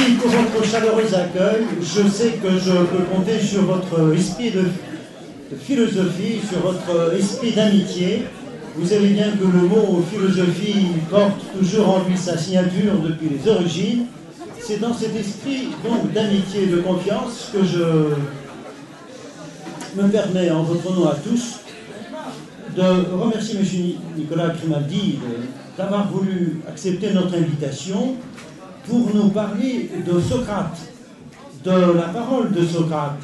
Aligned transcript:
Merci 0.00 0.14
pour 0.14 0.30
votre 0.30 0.64
chaleureux 0.64 1.14
accueil. 1.14 1.64
Je 1.82 2.08
sais 2.08 2.30
que 2.42 2.48
je 2.58 2.70
peux 2.70 3.04
compter 3.14 3.38
sur 3.38 3.62
votre 3.62 4.14
esprit 4.14 4.50
de, 4.50 4.64
philosophie, 5.58 6.40
sur 6.48 6.60
votre 6.60 7.14
esprit 7.14 7.52
d'amitié. 7.52 8.22
Vous 8.76 8.86
savez 8.86 9.08
bien 9.08 9.32
que 9.32 9.44
le 9.44 9.66
mot 9.68 10.02
philosophie 10.10 10.86
porte 11.10 11.40
toujours 11.58 11.88
en 11.96 12.08
lui 12.08 12.16
sa 12.16 12.38
signature 12.38 12.94
depuis 13.02 13.28
les 13.28 13.50
origines. 13.50 14.06
C'est 14.58 14.80
dans 14.80 14.94
cet 14.94 15.14
esprit 15.16 15.68
d'amitié 16.14 16.62
et 16.62 16.66
de 16.66 16.78
confiance 16.78 17.50
que 17.52 17.62
je 17.62 18.14
me 20.00 20.08
permets 20.08 20.50
en 20.50 20.62
votre 20.62 20.94
nom 20.94 21.08
à 21.08 21.16
tous 21.16 21.56
de 22.74 23.16
remercier 23.20 23.58
M. 23.58 23.66
Nicolas 24.16 24.48
Grimaldi 24.48 25.18
d'avoir 25.76 26.10
voulu 26.10 26.60
accepter 26.68 27.12
notre 27.12 27.34
invitation 27.34 28.16
pour 28.88 29.14
nous 29.14 29.28
parler 29.30 29.90
de 30.06 30.20
Socrate, 30.20 30.78
de 31.64 31.70
la 31.70 32.08
parole 32.12 32.52
de 32.52 32.64
Socrate, 32.64 33.18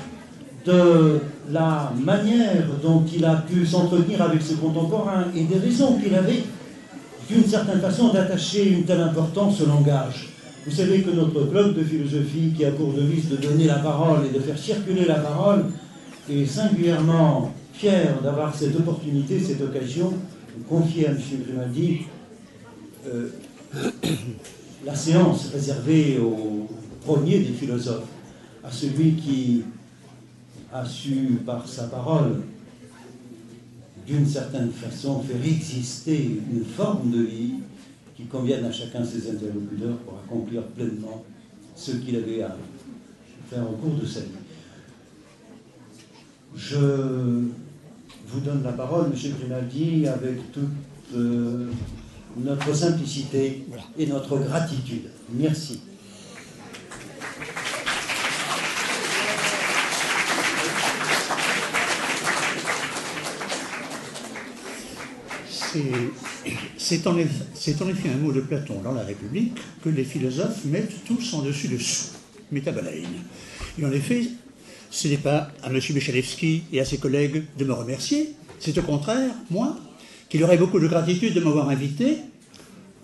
de 0.65 1.21
la 1.51 1.93
manière 1.99 2.67
dont 2.83 3.05
il 3.15 3.25
a 3.25 3.37
pu 3.37 3.65
s'entretenir 3.65 4.21
avec 4.23 4.43
ses 4.43 4.55
contemporains 4.55 5.27
et 5.35 5.45
des 5.45 5.59
raisons 5.59 5.99
qu'il 5.99 6.15
avait, 6.15 6.43
d'une 7.31 7.45
certaine 7.45 7.81
façon, 7.81 8.13
d'attacher 8.13 8.69
une 8.69 8.85
telle 8.85 9.01
importance 9.01 9.61
au 9.61 9.67
langage. 9.67 10.31
Vous 10.65 10.73
savez 10.73 11.03
que 11.03 11.11
notre 11.11 11.49
club 11.49 11.77
de 11.77 11.85
philosophie, 11.85 12.53
qui 12.57 12.65
a 12.65 12.73
pour 12.73 12.93
devise 12.93 13.29
de 13.29 13.37
donner 13.37 13.65
la 13.67 13.77
parole 13.77 14.27
et 14.27 14.37
de 14.37 14.43
faire 14.43 14.59
circuler 14.59 15.05
la 15.05 15.17
parole, 15.17 15.67
est 16.29 16.47
singulièrement 16.47 17.53
fier 17.73 18.17
d'avoir 18.23 18.55
cette 18.55 18.75
opportunité, 18.75 19.39
cette 19.39 19.63
occasion, 19.63 20.13
de 20.59 20.65
confier 20.69 21.07
à 21.07 21.11
M. 21.11 21.19
Grimaldi 21.47 22.01
euh, 23.07 23.29
la 24.87 24.95
séance 24.95 25.49
réservée 25.49 26.19
au 26.21 26.69
premier 27.05 27.41
des 27.41 27.53
philosophes, 27.53 28.07
à 28.63 28.71
celui 28.71 29.15
qui 29.15 29.65
a 30.73 30.85
su, 30.85 31.41
par 31.45 31.67
sa 31.67 31.89
parole, 31.89 32.43
d'une 34.07 34.27
certaine 34.27 34.71
façon, 34.71 35.21
faire 35.23 35.45
exister 35.45 36.41
une 36.53 36.65
forme 36.65 37.11
de 37.11 37.23
vie 37.23 37.55
qui 38.17 38.27
convienne 38.27 38.65
à 38.65 38.71
chacun 38.71 39.01
de 39.01 39.07
ses 39.07 39.29
interlocuteurs 39.29 39.97
pour 39.99 40.21
accomplir 40.25 40.63
pleinement 40.69 41.25
ce 41.75 41.91
qu'il 41.93 42.15
avait 42.15 42.43
à 42.43 42.57
faire 43.51 43.69
au 43.69 43.75
cours 43.75 43.95
de 44.01 44.07
sa 44.07 44.21
vie. 44.21 44.27
Je 46.55 47.43
vous 48.29 48.41
donne 48.41 48.63
la 48.63 48.73
parole, 48.73 49.07
M. 49.07 49.33
Grimaldi, 49.39 50.07
avec 50.07 50.53
toute 50.53 50.65
euh, 51.17 51.71
notre 52.37 52.75
simplicité 52.75 53.65
et 53.99 54.07
notre 54.07 54.39
gratitude. 54.39 55.11
Merci. 55.33 55.81
C'est 66.79 67.07
en, 67.07 67.19
effet 67.19 68.09
un 68.09 68.17
mot 68.17 68.33
de 68.33 68.41
Platon 68.41 68.81
dans 68.83 68.93
la 68.93 69.03
République 69.03 69.59
que 69.83 69.91
les 69.91 70.05
philosophes 70.05 70.65
mettent 70.65 71.05
tous 71.05 71.35
en 71.35 71.43
dessus 71.43 71.69
dessous, 71.69 72.13
métabalaïne. 72.51 73.23
Et 73.79 73.85
en 73.85 73.93
effet, 73.93 74.29
ce 74.91 75.09
n'est 75.09 75.19
pas 75.19 75.51
à 75.63 75.69
M. 75.69 75.75
Michalewski 75.75 76.63
et 76.73 76.81
à 76.81 76.87
ses 76.87 76.97
collègues 76.97 77.45
de 77.59 77.65
me 77.65 77.75
remercier, 77.75 78.35
c'est 78.59 78.79
au 78.79 78.83
contraire, 78.83 79.35
moi, 79.51 79.77
qu'il 80.29 80.43
aurait 80.45 80.59
beaucoup 80.59 80.81
de 80.81 80.89
gratitude 80.89 81.35
de 81.35 81.41
m'avoir 81.41 81.69
invité 81.69 82.19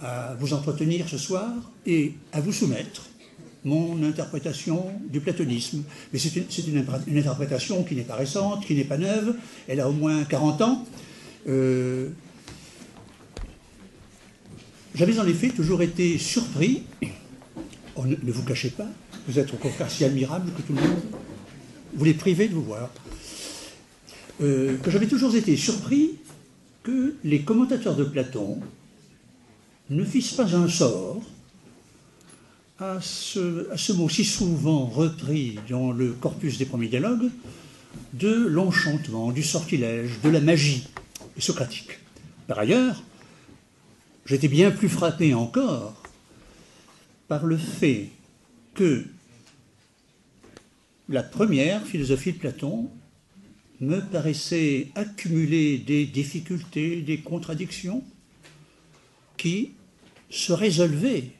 à 0.00 0.34
vous 0.38 0.52
entretenir 0.52 1.08
ce 1.08 1.18
soir 1.18 1.50
et 1.86 2.14
à 2.32 2.40
vous 2.40 2.52
soumettre 2.52 3.08
mon 3.64 4.02
interprétation 4.02 4.86
du 5.08 5.20
platonisme. 5.20 5.84
Mais 6.12 6.18
c'est 6.18 6.34
une, 6.66 7.18
interprétation 7.18 7.84
qui 7.84 7.94
n'est 7.94 8.02
pas 8.02 8.16
récente, 8.16 8.66
qui 8.66 8.74
n'est 8.74 8.84
pas 8.84 8.98
neuve, 8.98 9.36
elle 9.68 9.80
a 9.80 9.88
au 9.88 9.92
moins 9.92 10.24
40 10.24 10.62
ans. 10.62 10.84
Euh, 11.48 12.08
j'avais 14.94 15.18
en 15.18 15.26
effet 15.26 15.48
toujours 15.48 15.82
été 15.82 16.18
surpris, 16.18 16.82
ne, 18.04 18.32
vous 18.32 18.42
cachez 18.42 18.70
pas, 18.70 18.88
vous 19.28 19.38
êtes 19.38 19.54
au 19.54 19.56
contraire 19.56 19.90
si 19.90 20.04
admirable 20.04 20.50
que 20.56 20.62
tout 20.62 20.72
le 20.72 20.80
monde 20.80 21.00
vous 21.94 22.04
les 22.04 22.14
privez 22.14 22.48
de 22.48 22.54
vous 22.54 22.62
voir, 22.62 22.90
euh, 24.40 24.76
que 24.78 24.90
j'avais 24.90 25.06
toujours 25.06 25.34
été 25.36 25.56
surpris 25.56 26.18
que 26.82 27.14
les 27.24 27.42
commentateurs 27.42 27.96
de 27.96 28.04
Platon 28.04 28.60
ne 29.90 30.04
fissent 30.04 30.34
pas 30.34 30.54
un 30.54 30.68
sort 30.68 31.22
à 32.78 33.00
ce, 33.00 33.92
mot 33.92 34.08
si 34.08 34.24
souvent 34.24 34.86
repris 34.86 35.58
dans 35.68 35.92
le 35.92 36.12
corpus 36.12 36.58
des 36.58 36.64
premiers 36.64 36.88
dialogues 36.88 37.30
de 38.14 38.46
l'enchantement, 38.46 39.30
du 39.30 39.42
sortilège, 39.42 40.20
de 40.22 40.30
la 40.30 40.40
magie 40.40 40.88
socratique. 41.38 41.98
Par 42.46 42.58
ailleurs, 42.58 43.02
j'étais 44.26 44.48
bien 44.48 44.70
plus 44.70 44.88
frappé 44.88 45.34
encore 45.34 46.02
par 47.28 47.44
le 47.46 47.56
fait 47.56 48.08
que 48.74 49.04
la 51.08 51.22
première 51.22 51.86
philosophie 51.86 52.32
de 52.32 52.38
Platon 52.38 52.90
me 53.82 54.00
paraissait 54.00 54.88
accumuler 54.94 55.78
des 55.78 56.06
difficultés, 56.06 57.02
des 57.02 57.18
contradictions 57.18 58.02
qui 59.36 59.72
se 60.30 60.52
résolvaient 60.52 61.32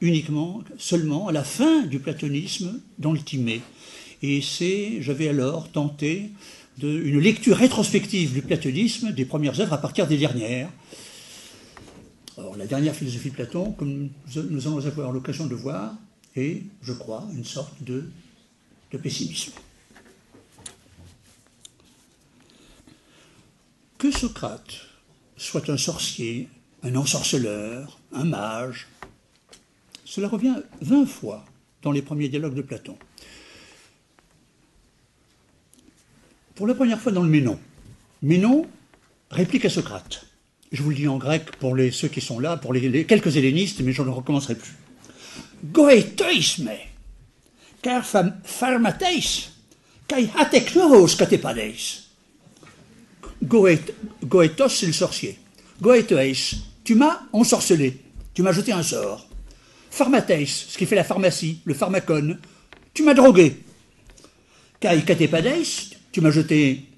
uniquement, 0.00 0.62
seulement 0.78 1.28
à 1.28 1.32
la 1.32 1.42
fin 1.42 1.82
du 1.86 1.98
platonisme 1.98 2.80
dans 2.98 3.12
le 3.12 3.20
Timée. 3.20 3.62
Et 4.20 4.40
c'est, 4.42 5.00
j'avais 5.00 5.28
alors 5.28 5.72
tenté 5.72 6.30
une 6.82 7.18
lecture 7.18 7.56
rétrospective 7.56 8.32
du 8.32 8.42
platonisme 8.42 9.12
des 9.12 9.24
premières 9.24 9.58
œuvres 9.60 9.72
à 9.72 9.78
partir 9.78 10.06
des 10.06 10.18
dernières, 10.18 10.70
alors, 12.38 12.56
la 12.56 12.66
dernière 12.66 12.94
philosophie 12.94 13.28
de 13.28 13.34
Platon, 13.34 13.72
comme 13.72 14.08
nous 14.34 14.66
allons 14.66 14.78
avoir 14.78 15.12
l'occasion 15.12 15.46
de 15.46 15.54
voir, 15.54 15.94
est, 16.34 16.62
je 16.82 16.94
crois, 16.94 17.28
une 17.34 17.44
sorte 17.44 17.74
de 17.82 18.04
pessimisme. 18.90 19.52
Que 24.02 24.10
Socrate 24.10 24.80
soit 25.36 25.70
un 25.70 25.76
sorcier, 25.76 26.48
un 26.82 26.96
ensorceleur, 26.96 28.00
un 28.12 28.24
mage, 28.24 28.88
cela 30.04 30.26
revient 30.26 30.56
vingt 30.80 31.06
fois 31.06 31.44
dans 31.82 31.92
les 31.92 32.02
premiers 32.02 32.28
dialogues 32.28 32.56
de 32.56 32.62
Platon. 32.62 32.98
Pour 36.56 36.66
la 36.66 36.74
première 36.74 36.98
fois 36.98 37.12
dans 37.12 37.22
le 37.22 37.28
Ménon. 37.28 37.60
Ménon 38.22 38.66
réplique 39.30 39.66
à 39.66 39.70
Socrate. 39.70 40.26
Je 40.72 40.82
vous 40.82 40.90
le 40.90 40.96
dis 40.96 41.06
en 41.06 41.18
grec 41.18 41.52
pour 41.60 41.76
les, 41.76 41.92
ceux 41.92 42.08
qui 42.08 42.20
sont 42.20 42.40
là, 42.40 42.56
pour 42.56 42.72
les, 42.72 43.06
quelques 43.06 43.36
hellénistes, 43.36 43.82
mais 43.82 43.92
je 43.92 44.02
ne 44.02 44.10
recommencerai 44.10 44.56
plus. 44.56 44.74
Goetoisme, 45.66 46.72
car 47.82 48.04
pharmateis, 48.04 49.50
kai 50.08 50.28
katepadeis. 51.16 52.11
Goetos, 53.42 54.68
c'est 54.68 54.86
le 54.86 54.92
sorcier. 54.92 55.38
Goetois, 55.80 56.56
tu 56.84 56.94
m'as 56.94 57.22
ensorcelé, 57.32 57.98
tu 58.34 58.42
m'as 58.42 58.52
jeté 58.52 58.72
un 58.72 58.82
sort. 58.82 59.26
Pharmateis, 59.90 60.46
ce 60.46 60.78
qui 60.78 60.86
fait 60.86 60.96
la 60.96 61.04
pharmacie, 61.04 61.60
le 61.64 61.74
pharmacone, 61.74 62.38
tu 62.94 63.02
m'as 63.02 63.14
drogué. 63.14 63.56
Kai 64.80 65.02
katepadeis, 65.02 65.90
tu 66.12 66.20
m'as 66.20 66.30
jeté. 66.30 66.88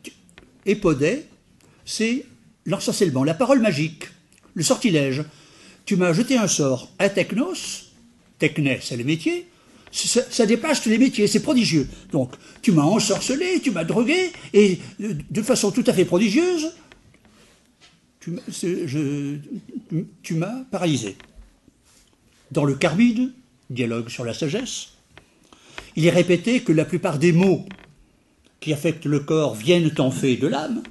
Epodé, 0.66 1.26
c'est 1.84 2.24
l'ensorcellement, 2.64 3.24
la 3.24 3.34
parole 3.34 3.60
magique, 3.60 4.04
le 4.54 4.62
sortilège. 4.62 5.24
Tu 5.84 5.96
m'as 5.96 6.12
jeté 6.14 6.38
un 6.38 6.48
sort. 6.48 6.90
à 6.98 7.10
technos, 7.10 7.90
techné, 8.38 8.78
c'est 8.82 8.96
le 8.96 9.04
métier, 9.04 9.46
ça, 9.94 10.46
dépasse 10.46 10.82
tous 10.82 10.88
les 10.88 10.98
métiers, 10.98 11.28
c'est 11.28 11.40
prodigieux. 11.40 11.88
Donc, 12.10 12.32
tu 12.62 12.72
m'as 12.72 12.82
ensorcelé, 12.82 13.60
tu 13.62 13.70
m'as 13.70 13.84
drogué, 13.84 14.32
et 14.52 14.80
de 14.98 15.42
façon 15.42 15.70
tout 15.70 15.84
à 15.86 15.92
fait 15.92 16.04
prodigieuse, 16.04 16.72
tu, 18.20 18.32
m'as 20.34 20.64
paralysé. 20.70 21.16
Dans 22.50 22.64
le 22.64 22.74
Carbide, 22.74 23.32
dialogue 23.70 24.08
sur 24.08 24.24
la 24.24 24.34
sagesse, 24.34 24.94
il 25.94 26.06
est 26.06 26.10
répété 26.10 26.60
que 26.60 26.72
la 26.72 26.84
plupart 26.84 27.18
des 27.18 27.32
mots 27.32 27.64
qui 28.58 28.72
affectent 28.72 29.06
le 29.06 29.20
corps 29.20 29.54
viennent 29.54 29.92
en 29.98 30.10
fait 30.10 30.36
de 30.36 30.48
l'âme, 30.48 30.82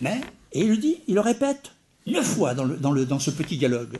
mais 0.00 0.20
et 0.52 0.60
il 0.60 0.70
le 0.70 0.76
dit, 0.76 0.98
il 1.08 1.14
le 1.14 1.20
répète 1.20 1.72
neuf 2.06 2.26
fois 2.26 2.54
dans, 2.54 3.18
ce 3.18 3.30
petit 3.30 3.56
dialogue. 3.56 3.98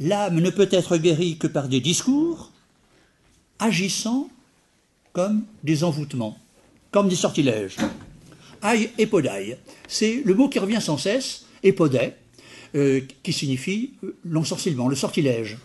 L'âme 0.00 0.40
ne 0.40 0.50
peut 0.50 0.68
être 0.70 0.96
guérie 0.96 1.38
que 1.38 1.46
par 1.46 1.68
des 1.68 1.80
discours 1.80 2.50
agissant 3.58 4.28
comme 5.12 5.44
des 5.62 5.84
envoûtements, 5.84 6.38
comme 6.90 7.08
des 7.08 7.16
sortilèges. 7.16 7.76
Aïe 8.62 8.90
epodai, 8.98 9.58
c'est 9.88 10.22
le 10.24 10.34
mot 10.34 10.48
qui 10.48 10.58
revient 10.58 10.80
sans 10.80 10.98
cesse, 10.98 11.46
epodai, 11.62 12.14
euh, 12.74 13.00
qui 13.22 13.32
signifie 13.32 13.92
l'ensorcellement, 14.24 14.88
le 14.88 14.96
sortilège. 14.96 15.58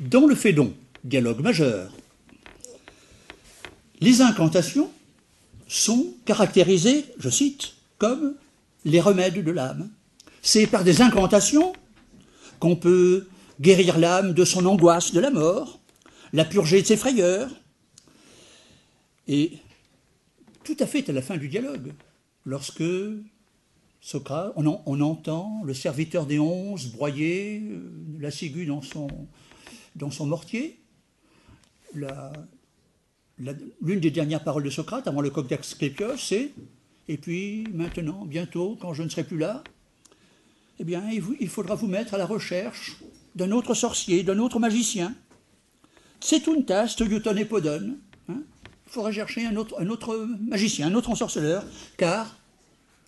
Dans 0.00 0.26
le 0.26 0.34
Phédon, 0.34 0.72
dialogue 1.04 1.40
majeur, 1.40 1.92
les 4.00 4.20
incantations 4.20 4.90
sont 5.68 6.14
caractérisées, 6.24 7.04
je 7.18 7.30
cite, 7.30 7.74
comme 7.98 8.34
les 8.84 9.00
remèdes 9.00 9.42
de 9.42 9.50
l'âme. 9.50 9.90
C'est 10.42 10.66
par 10.66 10.84
des 10.84 11.02
incantations 11.02 11.72
qu'on 12.60 12.76
peut 12.76 13.26
guérir 13.60 13.98
l'âme 13.98 14.32
de 14.32 14.44
son 14.44 14.66
angoisse 14.66 15.12
de 15.12 15.20
la 15.20 15.30
mort, 15.30 15.80
la 16.32 16.44
purger 16.44 16.82
de 16.82 16.86
ses 16.86 16.96
frayeurs. 16.96 17.50
Et 19.28 19.52
tout 20.64 20.76
à 20.78 20.86
fait 20.86 21.08
à 21.08 21.12
la 21.12 21.22
fin 21.22 21.36
du 21.36 21.48
dialogue, 21.48 21.92
lorsque 22.44 22.84
Socrate, 24.00 24.52
on, 24.56 25.00
entend 25.00 25.62
le 25.64 25.74
serviteur 25.74 26.26
des 26.26 26.38
onze 26.38 26.86
broyer 26.86 27.60
euh, 27.60 27.90
la 28.20 28.30
ciguë 28.30 28.66
dans 28.66 28.82
son, 28.82 29.08
dans 29.96 30.12
son 30.12 30.26
mortier. 30.26 30.78
L'une 31.92 34.00
des 34.00 34.10
dernières 34.10 34.44
paroles 34.44 34.62
de 34.62 34.70
Socrate 34.70 35.08
avant 35.08 35.20
le 35.20 35.30
coq 35.30 35.48
d'Asclépios, 35.48 36.16
c'est 36.18 36.52
Et 37.08 37.16
puis 37.16 37.66
maintenant, 37.72 38.24
bientôt, 38.24 38.76
quand 38.80 38.94
je 38.94 39.02
ne 39.02 39.08
serai 39.08 39.24
plus 39.24 39.38
là, 39.38 39.64
eh 40.78 40.84
bien, 40.84 41.02
il 41.10 41.48
faudra 41.48 41.74
vous 41.74 41.88
mettre 41.88 42.14
à 42.14 42.18
la 42.18 42.26
recherche 42.26 42.96
d'un 43.36 43.52
autre 43.52 43.74
sorcier, 43.74 44.22
d'un 44.22 44.38
autre 44.38 44.58
magicien. 44.58 45.14
C'est 46.20 46.46
une 46.46 46.64
tasse, 46.64 46.98
Yuton 46.98 47.36
et 47.36 47.44
Podon. 47.44 47.96
Hein. 48.28 48.40
il 48.86 48.90
faudra 48.90 49.12
chercher 49.12 49.46
un 49.46 49.56
autre, 49.56 50.26
magicien, 50.40 50.88
un 50.88 50.94
autre 50.94 51.10
ensorceleur, 51.10 51.64
car 51.96 52.34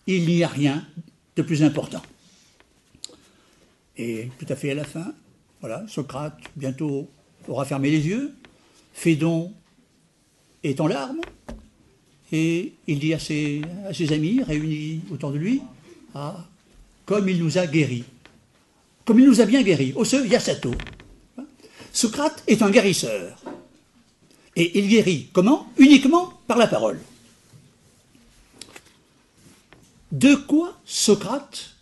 il 0.07 0.27
n'y 0.27 0.45
a 0.45 0.49
rien 0.49 0.87
de 1.35 1.43
plus 1.43 1.63
important. 1.63 2.03
Et 3.97 4.31
tout 4.39 4.47
à 4.49 4.55
fait 4.55 4.71
à 4.71 4.75
la 4.75 4.85
fin, 4.85 5.13
voilà, 5.61 5.85
Socrate 5.89 6.39
bientôt 6.55 7.11
aura 7.49 7.65
fermé 7.65 7.91
les 7.91 8.07
yeux, 8.07 8.35
Phédon 8.93 9.53
est 10.63 10.81
en 10.81 10.87
larmes, 10.87 11.21
et 12.31 12.75
il 12.87 12.99
dit 12.99 13.15
à 13.15 13.19
ses, 13.19 13.63
à 13.89 13.95
ses 13.95 14.13
amis 14.13 14.43
réunis 14.43 15.01
autour 15.11 15.33
de 15.33 15.39
lui, 15.39 15.63
ah, 16.15 16.45
comme 17.07 17.29
il 17.29 17.43
nous 17.43 17.57
a 17.57 17.67
guéris 17.67 18.05
comme 19.09 19.21
il 19.21 19.27
nous 19.27 19.41
a 19.41 19.47
bien 19.47 19.63
guéris, 19.63 19.95
Ose 19.97 20.21
Yasato. 20.29 20.75
Socrate 21.95 22.43
est 22.47 22.61
un 22.61 22.69
guérisseur. 22.69 23.43
Et 24.55 24.79
il 24.79 24.87
guérit 24.87 25.31
comment? 25.33 25.73
Uniquement 25.79 26.35
par 26.47 26.59
la 26.59 26.67
parole. 26.67 27.01
De 30.13 30.35
quoi 30.35 30.79
Socrate 30.85 31.75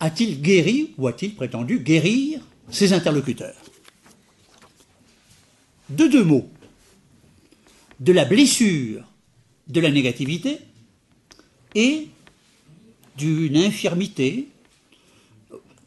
a-t-il 0.00 0.40
guéri 0.40 0.94
ou 0.96 1.06
a-t-il 1.06 1.34
prétendu 1.34 1.80
guérir 1.80 2.40
ses 2.70 2.94
interlocuteurs? 2.94 3.60
De 5.90 6.06
deux 6.06 6.24
mots. 6.24 6.48
De 7.98 8.14
la 8.14 8.24
blessure 8.24 9.04
de 9.68 9.80
la 9.82 9.90
négativité 9.90 10.60
et 11.74 12.08
d'une 13.18 13.58
infirmité 13.58 14.48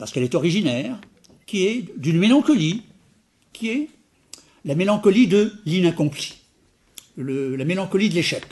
parce 0.04 0.12
qu'elle 0.12 0.24
est 0.24 0.36
originaire, 0.36 1.00
qui 1.46 1.66
est 1.66 1.98
d'une 1.98 2.18
mélancolie, 2.18 2.82
qui 3.54 3.70
est 3.70 3.88
la 4.66 4.76
mélancolie 4.76 5.28
de 5.28 5.54
l'inaccompli, 5.66 6.34
la 7.16 7.64
mélancolie 7.64 8.10
de 8.10 8.16
l'échec. 8.16 8.44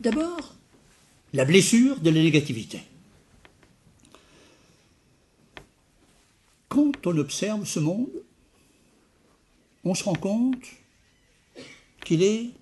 D'abord, 0.00 0.54
la 1.34 1.44
blessure 1.44 2.00
de 2.00 2.08
la 2.08 2.22
négativité. 2.22 2.80
Quand 6.70 7.06
on 7.06 7.18
observe 7.18 7.66
ce 7.66 7.78
monde, 7.78 8.08
on 9.84 9.94
se 9.94 10.02
rend 10.02 10.14
compte 10.14 10.64
qu'il 12.06 12.22
est 12.22 12.52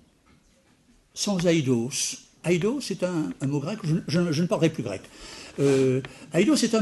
sans 1.13 1.47
aïdos. 1.47 2.17
Aïdos, 2.43 2.81
c'est 2.81 3.01
un, 3.03 3.31
mot 3.43 3.61
grec, 3.61 3.79
je, 4.09 4.19
ne 4.19 4.45
parlerai 4.45 4.69
plus 4.69 4.83
grec. 4.83 5.01
Euh, 5.59 6.01
Aido, 6.33 6.55
c'est 6.55 6.75
un, 6.75 6.81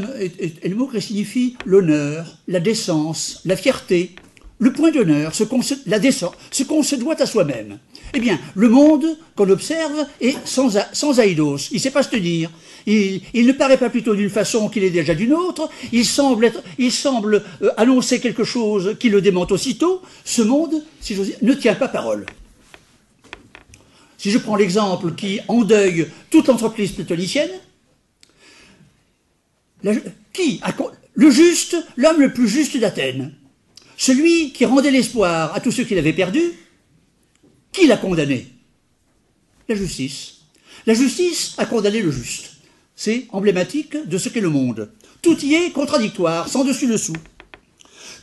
mot 0.75 0.87
qui 0.87 1.01
signifie 1.01 1.55
l'honneur, 1.65 2.37
la 2.47 2.59
décence, 2.59 3.41
la 3.45 3.55
fierté, 3.55 4.15
le 4.59 4.71
point 4.71 4.91
d'honneur, 4.91 5.35
ce 5.35 5.43
qu'on 5.43 5.61
se, 5.61 6.95
doit 6.95 7.21
à 7.21 7.25
soi-même. 7.25 7.79
Eh 8.13 8.19
bien, 8.19 8.39
le 8.55 8.69
monde 8.69 9.05
qu'on 9.35 9.49
observe 9.49 10.05
est 10.21 10.35
sans, 10.45 11.19
aidos. 11.19 11.57
Il 11.71 11.75
ne 11.75 11.79
sait 11.79 11.91
pas 11.91 12.03
se 12.03 12.09
tenir. 12.09 12.49
Il, 12.85 13.21
ne 13.33 13.51
paraît 13.51 13.77
pas 13.77 13.89
plutôt 13.89 14.15
d'une 14.15 14.29
façon 14.29 14.69
qu'il 14.69 14.83
est 14.83 14.89
déjà 14.89 15.15
d'une 15.15 15.33
autre. 15.33 15.69
Il 15.91 16.05
semble, 16.05 16.45
être, 16.45 16.61
il 16.77 16.91
semble 16.91 17.43
euh, 17.61 17.71
annoncer 17.77 18.19
quelque 18.19 18.43
chose 18.43 18.95
qui 18.99 19.09
le 19.09 19.21
démente 19.21 19.51
aussitôt. 19.51 20.01
Ce 20.23 20.41
monde, 20.41 20.83
si 21.01 21.15
j'ose 21.15 21.27
dire, 21.27 21.37
ne 21.41 21.53
tient 21.53 21.75
pas 21.75 21.87
parole. 21.87 22.25
Si 24.17 24.31
je 24.31 24.37
prends 24.37 24.55
l'exemple 24.55 25.13
qui 25.15 25.39
endeuille 25.47 26.07
toute 26.29 26.47
l'entreprise 26.47 26.91
platonicienne, 26.91 27.51
qui 30.31 30.61
Le 31.15 31.29
juste, 31.29 31.77
l'homme 31.97 32.21
le 32.21 32.33
plus 32.33 32.47
juste 32.47 32.77
d'Athènes. 32.77 33.33
Celui 33.97 34.51
qui 34.51 34.65
rendait 34.65 34.91
l'espoir 34.91 35.53
à 35.53 35.59
tous 35.59 35.71
ceux 35.71 35.83
qui 35.83 35.95
l'avaient 35.95 36.13
perdu. 36.13 36.41
Qui 37.71 37.87
l'a 37.87 37.97
condamné? 37.97 38.47
La 39.67 39.75
justice. 39.75 40.41
La 40.85 40.93
justice 40.93 41.55
a 41.57 41.65
condamné 41.65 42.01
le 42.01 42.11
juste. 42.11 42.51
C'est 42.95 43.25
emblématique 43.31 43.97
de 44.07 44.17
ce 44.17 44.29
qu'est 44.29 44.41
le 44.41 44.49
monde. 44.49 44.91
Tout 45.21 45.39
y 45.43 45.55
est 45.55 45.71
contradictoire, 45.71 46.47
sans 46.47 46.63
dessus-dessous. 46.63 47.15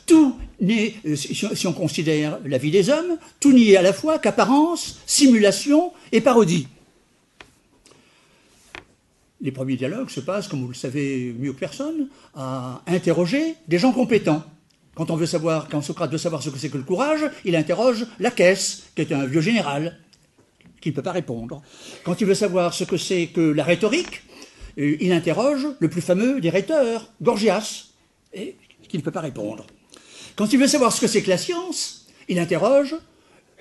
Tout 0.07 0.37
n'est, 0.61 0.95
euh, 1.07 1.17
si 1.17 1.67
on 1.67 1.73
considère 1.73 2.39
la 2.45 2.59
vie 2.59 2.71
des 2.71 2.91
hommes, 2.91 3.17
tout 3.39 3.53
n'y 3.53 3.71
est 3.71 3.77
à 3.77 3.83
la 3.83 3.93
fois 3.93 4.19
qu'apparence, 4.19 5.01
simulation 5.07 5.93
et 6.12 6.21
parodie 6.21 6.67
les 9.40 9.52
premiers 9.52 9.76
dialogues 9.76 10.10
se 10.10 10.20
passent, 10.20 10.48
comme 10.48 10.60
vous 10.60 10.69
le 10.69 10.75
savez 10.75 11.34
mieux 11.38 11.52
que 11.52 11.58
personne, 11.58 12.08
à 12.34 12.82
interroger 12.87 13.54
des 13.69 13.78
gens 13.78 13.92
compétents. 13.92 14.42
Quand 14.94 15.10
on 15.10 15.16
veut 15.16 15.26
savoir, 15.26 15.69
quand 15.69 15.81
Socrate 15.81 16.10
veut 16.10 16.19
savoir 16.19 16.42
ce 16.42 16.50
que 16.50 16.58
c'est 16.58 16.69
que 16.69 16.76
le 16.76 16.84
courage, 16.84 17.20
il 17.44 17.56
interroge 17.56 18.06
la 18.19 18.31
caisse, 18.31 18.84
qui 18.94 19.02
est 19.02 19.12
un 19.12 19.25
vieux 19.25 19.40
général, 19.40 19.98
qui 20.81 20.90
ne 20.90 20.94
peut 20.94 21.02
pas 21.02 21.12
répondre. 21.12 21.62
Quand 22.04 22.20
il 22.20 22.26
veut 22.26 22.34
savoir 22.34 22.75
ce 22.75 22.84
que 22.84 22.96
c'est 22.96 23.28
que 23.28 23.40
la 23.40 23.64
rhétorique, 23.64 24.22
euh, 24.78 24.96
il 25.00 25.12
interroge 25.12 25.66
le 25.78 25.88
plus 25.88 26.00
fameux 26.00 26.40
des 26.40 26.50
rhéteurs, 26.50 27.10
Gorgias, 27.22 27.87
qui 28.32 28.96
ne 28.96 29.02
peut 29.02 29.10
pas 29.10 29.20
répondre. 29.20 29.66
Quand 30.37 30.52
il 30.52 30.59
veut 30.59 30.66
savoir 30.66 30.92
ce 30.92 31.00
que 31.00 31.06
c'est 31.06 31.23
que 31.23 31.30
la 31.30 31.38
science, 31.38 32.06
il 32.28 32.38
interroge 32.38 32.97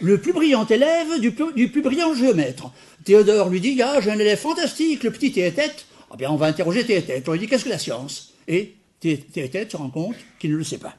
le 0.01 0.17
plus 0.19 0.33
brillant 0.33 0.65
élève 0.65 1.19
du 1.19 1.31
plus, 1.31 1.81
brillant 1.81 2.13
géomètre. 2.13 2.71
Théodore 3.03 3.49
lui 3.49 3.59
dit, 3.59 3.81
ah, 3.81 3.99
j'ai 4.01 4.11
un 4.11 4.19
élève 4.19 4.39
fantastique, 4.39 5.03
le 5.03 5.11
petit 5.11 5.31
Théétète. 5.31 5.85
Ah 6.11 6.15
bien, 6.17 6.31
on 6.31 6.35
va 6.35 6.47
interroger 6.47 6.85
Théétète. 6.85 7.27
On 7.27 7.33
lui 7.33 7.39
dit, 7.39 7.47
qu'est-ce 7.47 7.65
que 7.65 7.69
la 7.69 7.79
science? 7.79 8.33
Et 8.47 8.75
Théétète 8.99 9.71
se 9.71 9.77
rend 9.77 9.89
compte 9.89 10.15
qu'il 10.39 10.51
ne 10.51 10.57
le 10.57 10.63
sait 10.63 10.77
pas. 10.77 10.95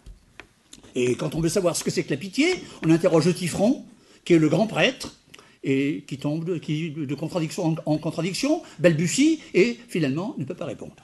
Et 0.94 1.14
quand 1.14 1.34
on 1.34 1.40
veut 1.40 1.48
savoir 1.48 1.76
ce 1.76 1.84
que 1.84 1.90
c'est 1.90 2.02
que 2.02 2.10
la 2.10 2.16
pitié, 2.16 2.54
on 2.84 2.90
interroge 2.90 3.32
Tifron, 3.34 3.84
qui 4.24 4.34
est 4.34 4.38
le 4.38 4.48
grand 4.48 4.66
prêtre, 4.66 5.14
et 5.62 6.04
qui 6.06 6.16
tombe 6.16 6.44
de, 6.44 7.14
contradiction 7.14 7.76
en, 7.84 7.98
contradiction, 7.98 8.62
balbutie, 8.78 9.40
et 9.52 9.78
finalement 9.88 10.34
ne 10.38 10.44
peut 10.44 10.54
pas 10.54 10.64
répondre. 10.64 10.94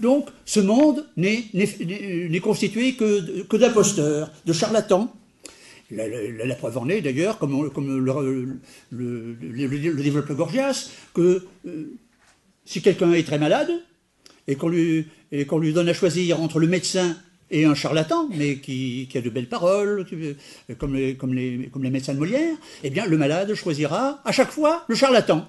Donc, 0.00 0.28
ce 0.46 0.60
monde 0.60 1.06
n'est 1.16 2.40
constitué 2.40 2.94
que 2.94 3.56
d'imposteurs, 3.56 4.32
de 4.46 4.52
charlatans, 4.52 5.12
la, 5.90 6.54
preuve 6.54 6.78
en 6.78 6.88
est 6.88 7.00
d'ailleurs, 7.00 7.38
comme, 7.38 7.70
le, 8.90 10.02
développe 10.02 10.32
Gorgias, 10.32 10.90
que 11.14 11.46
euh, 11.66 11.96
si 12.64 12.82
quelqu'un 12.82 13.12
est 13.12 13.24
très 13.24 13.38
malade 13.38 13.70
et 14.46 14.56
qu'on 14.56 14.68
lui, 14.68 15.06
donne 15.72 15.88
à 15.88 15.94
choisir 15.94 16.40
entre 16.40 16.58
le 16.58 16.66
médecin 16.66 17.16
et 17.50 17.64
un 17.64 17.74
charlatan, 17.74 18.28
mais 18.34 18.58
qui, 18.58 19.08
a 19.14 19.20
de 19.20 19.30
belles 19.30 19.48
paroles, 19.48 20.06
comme 20.78 20.94
les, 20.94 21.16
comme, 21.16 21.70
comme 21.70 21.82
les 21.82 21.90
médecins 21.90 22.14
de 22.14 22.18
Molière, 22.18 22.56
eh 22.82 22.90
bien 22.90 23.06
le 23.06 23.16
malade 23.16 23.54
choisira 23.54 24.20
à 24.24 24.32
chaque 24.32 24.50
fois 24.50 24.84
le 24.88 24.94
charlatan. 24.94 25.48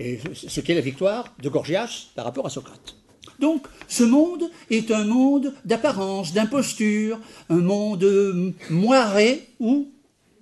Et 0.00 0.20
ce 0.32 0.60
qui 0.60 0.70
est 0.72 0.76
la 0.76 0.80
victoire 0.80 1.34
de 1.42 1.48
Gorgias 1.48 2.10
par 2.14 2.24
rapport 2.24 2.46
à 2.46 2.50
Socrate. 2.50 2.97
Donc, 3.38 3.66
ce 3.86 4.02
monde 4.02 4.50
est 4.70 4.90
un 4.90 5.04
monde 5.04 5.54
d'apparence, 5.64 6.32
d'imposture, 6.32 7.20
un 7.48 7.58
monde 7.58 8.54
moiré 8.70 9.48
où 9.60 9.90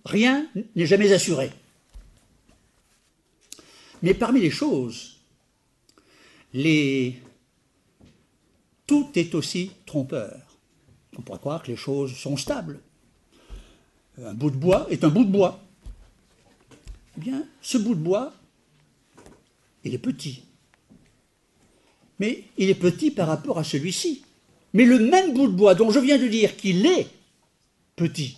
rien 0.05 0.47
n'est 0.75 0.87
jamais 0.87 1.13
assuré. 1.13 1.51
Mais 4.03 4.15
parmi 4.15 4.41
les 4.41 4.51
choses, 4.51 5.17
tout 8.87 9.09
est 9.15 9.35
aussi 9.35 9.71
trompeur. 9.85 10.41
On 11.19 11.23
pourrait 11.23 11.39
croire 11.39 11.63
que 11.63 11.69
les 11.69 11.77
choses 11.77 12.15
sont 12.15 12.37
stables. 12.37 12.81
Un 14.23 14.35
bout 14.35 14.51
de 14.51 14.57
bois 14.57 14.87
est 14.91 15.05
un 15.05 15.09
bout 15.09 15.25
de 15.25 15.31
bois. 15.31 15.63
Eh 17.17 17.21
bien, 17.21 17.47
ce 17.61 17.79
bout 17.79 17.95
de 17.95 18.01
bois, 18.01 18.33
il 19.85 19.95
est 19.95 19.99
petit 19.99 20.45
mais 22.19 22.45
il 22.59 22.71
est 22.71 22.75
petit 22.75 23.11
par 23.11 23.29
rapport 23.29 23.59
à 23.59 23.65
celui-ci. 23.65 24.23
Mais 24.73 24.85
le 24.85 24.99
même 24.99 25.33
bout 25.33 25.49
de 25.49 25.53
bois 25.53 25.75
dont 25.75 25.91
je 25.91 25.99
viens 25.99 26.19
de 26.19 26.29
dire 26.29 26.57
qu'il 26.57 26.85
est 26.87 27.09
petit, 27.95 28.37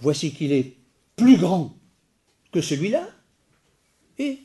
voici 0.00 0.32
qu'il 0.32 0.52
est 0.52 0.74
plus 1.16 1.36
grand 1.36 1.74
que 2.52 2.60
celui-là 2.60 3.08
et 4.18 4.38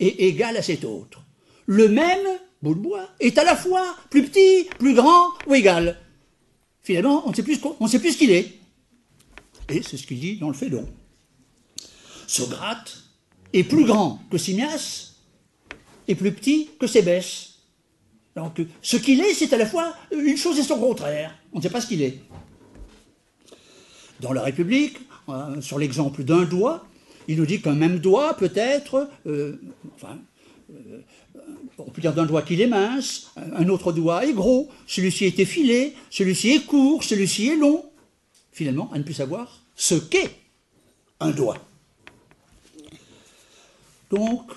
est 0.00 0.20
égal 0.20 0.56
à 0.56 0.62
cet 0.62 0.84
autre. 0.84 1.22
Le 1.66 1.88
même 1.88 2.26
bout 2.62 2.74
de 2.74 2.80
bois 2.80 3.08
est 3.20 3.36
à 3.38 3.44
la 3.44 3.56
fois 3.56 3.96
plus 4.10 4.24
petit, 4.24 4.68
plus 4.78 4.94
grand 4.94 5.32
ou 5.46 5.54
égal. 5.54 5.98
Finalement, 6.82 7.22
on 7.26 7.30
ne 7.30 7.34
sait 7.34 7.42
plus, 7.42 7.56
ce 7.56 8.16
qu'il 8.16 8.30
est. 8.30 8.54
Et 9.68 9.82
c'est 9.82 9.98
ce 9.98 10.06
qu'il 10.06 10.20
dit 10.20 10.38
dans 10.38 10.48
le 10.48 10.54
Phédon. 10.54 10.88
Socrate 12.26 12.96
est 13.52 13.64
plus 13.64 13.84
grand 13.84 14.22
que 14.30 14.38
Simias 14.38 15.07
et 16.08 16.14
plus 16.14 16.32
petit 16.32 16.70
que 16.80 16.86
Sébès. 16.86 17.50
Donc, 18.34 18.60
ce 18.82 18.96
qu'il 18.96 19.20
est, 19.20 19.34
c'est 19.34 19.52
à 19.52 19.58
la 19.58 19.66
fois 19.66 19.94
une 20.10 20.36
chose 20.36 20.58
et 20.58 20.62
son 20.62 20.78
contraire. 20.78 21.36
On 21.52 21.58
ne 21.58 21.62
sait 21.62 21.70
pas 21.70 21.80
ce 21.80 21.86
qu'il 21.86 22.02
est. 22.02 22.18
Dans 24.20 24.32
la 24.32 24.42
République, 24.42 24.98
euh, 25.28 25.60
sur 25.60 25.78
l'exemple 25.78 26.24
d'un 26.24 26.44
doigt, 26.44 26.86
il 27.28 27.36
nous 27.36 27.46
dit 27.46 27.60
qu'un 27.60 27.74
même 27.74 27.98
doigt 27.98 28.34
peut 28.34 28.52
être, 28.54 29.08
euh, 29.26 29.60
enfin, 29.94 30.18
euh, 30.70 31.02
on 31.78 31.90
peut 31.90 32.00
dire 32.00 32.14
d'un 32.14 32.26
doigt 32.26 32.42
qu'il 32.42 32.60
est 32.60 32.66
mince, 32.66 33.30
un 33.36 33.68
autre 33.68 33.92
doigt 33.92 34.24
est 34.24 34.32
gros, 34.32 34.68
celui-ci 34.86 35.26
est 35.26 35.38
effilé, 35.38 35.94
celui-ci 36.10 36.50
est 36.50 36.64
court, 36.64 37.04
celui-ci 37.04 37.48
est 37.48 37.56
long. 37.56 37.84
Finalement, 38.52 38.90
à 38.92 38.98
ne 38.98 39.02
plus 39.02 39.14
savoir 39.14 39.62
ce 39.76 39.94
qu'est 39.94 40.30
un 41.20 41.30
doigt. 41.30 41.58
Donc, 44.10 44.50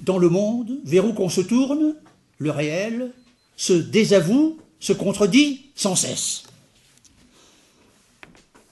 dans 0.00 0.18
le 0.18 0.28
monde, 0.28 0.78
vers 0.84 1.06
où 1.06 1.12
qu'on 1.12 1.28
se 1.28 1.40
tourne, 1.40 1.94
le 2.38 2.50
réel 2.50 3.12
se 3.56 3.72
désavoue, 3.72 4.58
se 4.80 4.92
contredit 4.92 5.66
sans 5.74 5.96
cesse. 5.96 6.44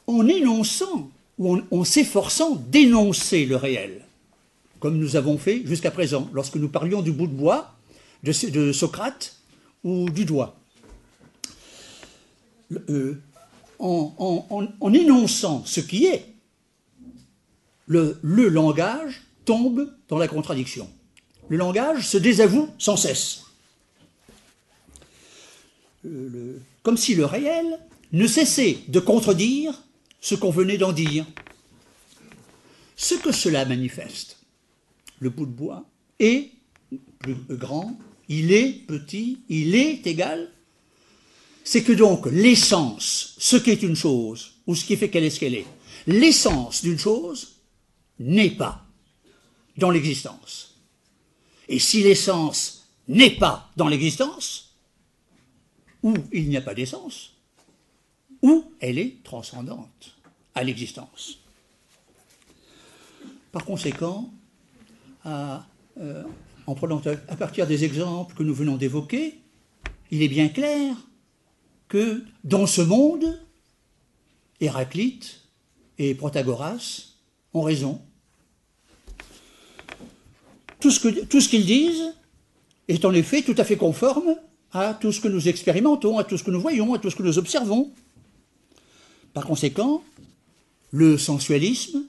En 0.06 0.26
énonçant 0.26 1.10
ou 1.38 1.58
en, 1.70 1.84
s'efforçant 1.84 2.54
d'énoncer 2.54 3.44
le 3.44 3.56
réel, 3.56 4.04
comme 4.78 4.98
nous 4.98 5.16
avons 5.16 5.36
fait 5.36 5.62
jusqu'à 5.66 5.90
présent 5.90 6.30
lorsque 6.32 6.56
nous 6.56 6.68
parlions 6.68 7.02
du 7.02 7.12
bout 7.12 7.26
de 7.26 7.32
bois 7.32 7.74
de, 8.22 8.72
Socrate 8.72 9.36
ou 9.84 10.08
du 10.10 10.24
doigt. 10.24 10.56
Euh, 12.88 13.20
en, 13.78 14.92
énonçant 14.92 15.64
ce 15.66 15.80
qui 15.80 16.06
est, 16.06 16.24
le 17.86 18.48
langage 18.48 19.22
tombe 19.44 19.92
dans 20.08 20.18
la 20.18 20.28
contradiction. 20.28 20.88
Le 21.48 21.56
langage 21.56 22.08
se 22.08 22.18
désavoue 22.18 22.68
sans 22.78 22.96
cesse. 22.96 23.42
comme 26.82 26.96
si 26.96 27.16
le 27.16 27.24
réel 27.24 27.80
ne 28.12 28.28
cessait 28.28 28.78
de 28.86 29.00
contredire 29.00 29.82
ce 30.20 30.36
qu'on 30.36 30.50
venait 30.50 30.78
d'en 30.78 30.92
dire. 30.92 31.26
Ce 32.94 33.16
que 33.16 33.32
cela 33.32 33.64
manifeste, 33.64 34.38
le 35.18 35.30
bout 35.30 35.46
de 35.46 35.50
bois 35.50 35.84
est 36.20 36.50
plus 37.18 37.34
grand, 37.50 37.98
il 38.28 38.52
est 38.52 38.72
petit, 38.86 39.38
il 39.48 39.74
est 39.74 40.06
égal, 40.06 40.50
c'est 41.64 41.82
que 41.82 41.92
donc 41.92 42.26
l'essence, 42.26 43.34
ce 43.38 43.56
qui 43.56 43.70
est 43.70 43.82
une 43.82 43.96
chose, 43.96 44.52
ou 44.66 44.76
ce 44.76 44.84
qui 44.84 44.96
fait 44.96 45.10
qu'elle 45.10 45.24
est 45.24 45.30
ce 45.30 45.40
qu'elle 45.40 45.54
est, 45.54 45.66
l'essence 46.06 46.82
d'une 46.82 46.98
chose 46.98 47.56
n'est 48.20 48.50
pas 48.50 48.86
dans 49.76 49.90
l'existence. 49.90 50.65
Et 51.68 51.78
si 51.78 52.02
l'essence 52.02 52.86
n'est 53.08 53.36
pas 53.36 53.70
dans 53.76 53.88
l'existence, 53.88 54.74
ou 56.02 56.14
il 56.32 56.48
n'y 56.48 56.56
a 56.56 56.60
pas 56.60 56.74
d'essence, 56.74 57.34
ou 58.42 58.64
elle 58.80 58.98
est 58.98 59.22
transcendante 59.24 60.16
à 60.54 60.62
l'existence. 60.62 61.38
Par 63.52 63.64
conséquent, 63.64 64.30
euh, 65.24 65.58
à 66.66 67.36
partir 67.36 67.66
des 67.66 67.84
exemples 67.84 68.34
que 68.34 68.42
nous 68.42 68.54
venons 68.54 68.76
d'évoquer, 68.76 69.38
il 70.10 70.22
est 70.22 70.28
bien 70.28 70.48
clair 70.48 70.94
que 71.88 72.24
dans 72.44 72.66
ce 72.66 72.82
monde, 72.82 73.40
Héraclite 74.60 75.40
et 75.98 76.14
Protagoras 76.14 77.08
ont 77.54 77.62
raison. 77.62 78.00
Tout 80.86 81.40
ce 81.40 81.48
qu'ils 81.48 81.66
disent 81.66 82.14
est 82.88 83.04
en 83.04 83.12
effet 83.12 83.42
tout 83.42 83.54
à 83.58 83.64
fait 83.64 83.76
conforme 83.76 84.36
à 84.72 84.94
tout 84.94 85.12
ce 85.12 85.20
que 85.20 85.28
nous 85.28 85.48
expérimentons, 85.48 86.18
à 86.18 86.24
tout 86.24 86.36
ce 86.36 86.44
que 86.44 86.50
nous 86.50 86.60
voyons, 86.60 86.94
à 86.94 86.98
tout 86.98 87.10
ce 87.10 87.16
que 87.16 87.22
nous 87.22 87.38
observons. 87.38 87.90
Par 89.32 89.46
conséquent, 89.46 90.02
le 90.90 91.18
sensualisme, 91.18 92.04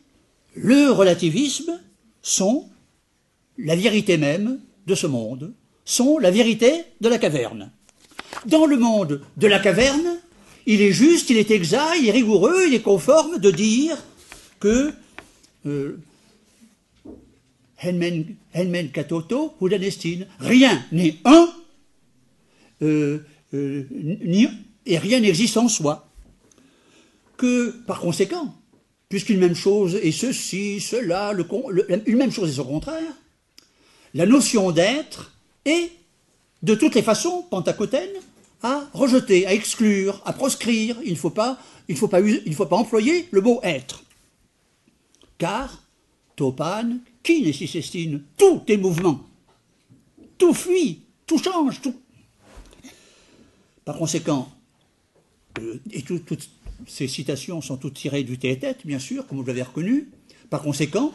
le 0.56 0.92
relativisme 0.92 1.80
sont 2.22 2.70
la 3.58 3.76
vérité 3.76 4.18
même 4.18 4.60
de 4.86 4.96
ce 4.96 5.08
monde, 5.08 5.54
sont 5.86 6.20
la 6.20 6.32
vérité 6.32 6.84
de 7.02 7.10
la 7.10 7.18
caverne. 7.18 7.72
Dans 8.46 8.66
le 8.66 8.78
monde 8.78 9.22
de 9.38 9.48
la 9.48 9.60
caverne, 9.60 10.20
il 10.66 10.82
est 10.82 10.92
juste, 10.92 11.30
il 11.30 11.38
est 11.38 11.52
exact, 11.52 11.96
il 12.00 12.08
est 12.08 12.12
rigoureux, 12.12 12.66
il 12.68 12.74
est 12.74 12.82
conforme 12.82 13.40
de 13.40 13.52
dire 13.52 13.98
que 14.60 14.94
euh, 15.66 15.98
Henmen 17.84 18.92
Katoto 18.92 19.56
rien 20.40 20.86
n'est 20.92 21.16
un, 21.26 21.50
euh, 22.82 23.20
euh, 23.54 23.84
et 24.86 24.98
rien 24.98 25.20
n'existe 25.20 25.58
en 25.58 25.68
soi. 25.68 26.10
Que, 27.38 27.70
par 27.86 28.00
conséquent, 28.00 28.56
puisqu'une 29.10 29.40
même 29.40 29.56
chose 29.56 29.96
est 29.96 30.12
ceci, 30.12 30.80
cela, 30.80 31.34
une 32.06 32.18
même 32.18 32.32
chose 32.32 32.50
est 32.50 32.54
son 32.54 32.66
contraire, 32.66 33.14
la 34.14 34.26
notion 34.26 34.72
d'être 34.72 35.34
est, 35.66 35.92
de 36.64 36.74
toutes 36.74 36.96
les 36.96 37.04
façons, 37.04 37.44
pentacotène, 37.50 38.10
à 38.64 38.90
rejeter, 38.94 39.46
à 39.46 39.54
exclure, 39.54 40.22
à 40.26 40.34
proscrire. 40.34 40.98
Il 41.06 41.12
ne 41.12 41.18
faut 41.18 41.30
pas, 41.30 41.60
il 41.88 41.96
faut 41.96 42.10
faut 42.10 42.66
pas 42.66 42.76
employer 42.76 43.28
le 43.32 43.42
mot 43.42 43.60
être. 43.64 44.04
Car, 45.38 45.84
topan, 46.36 46.98
qui 47.28 47.42
nécessite 47.42 48.22
tout 48.38 48.64
est 48.68 48.78
mouvement. 48.78 49.20
Tout 50.38 50.54
fuit, 50.54 51.02
tout 51.26 51.38
change, 51.38 51.82
tout. 51.82 51.96
Par 53.84 53.98
conséquent, 53.98 54.50
euh, 55.60 55.82
et 55.92 56.04
toutes 56.04 56.50
ces 56.88 57.08
citations 57.10 57.62
sont 57.62 57.76
toutes 57.76 57.96
tirées 57.96 58.24
du 58.24 58.38
tête, 58.38 58.86
bien 58.86 59.00
sûr, 59.00 59.28
comme 59.28 59.40
vous 59.40 59.44
l'avez 59.44 59.64
reconnu. 59.64 60.10
Par 60.50 60.62
conséquent, 60.62 61.12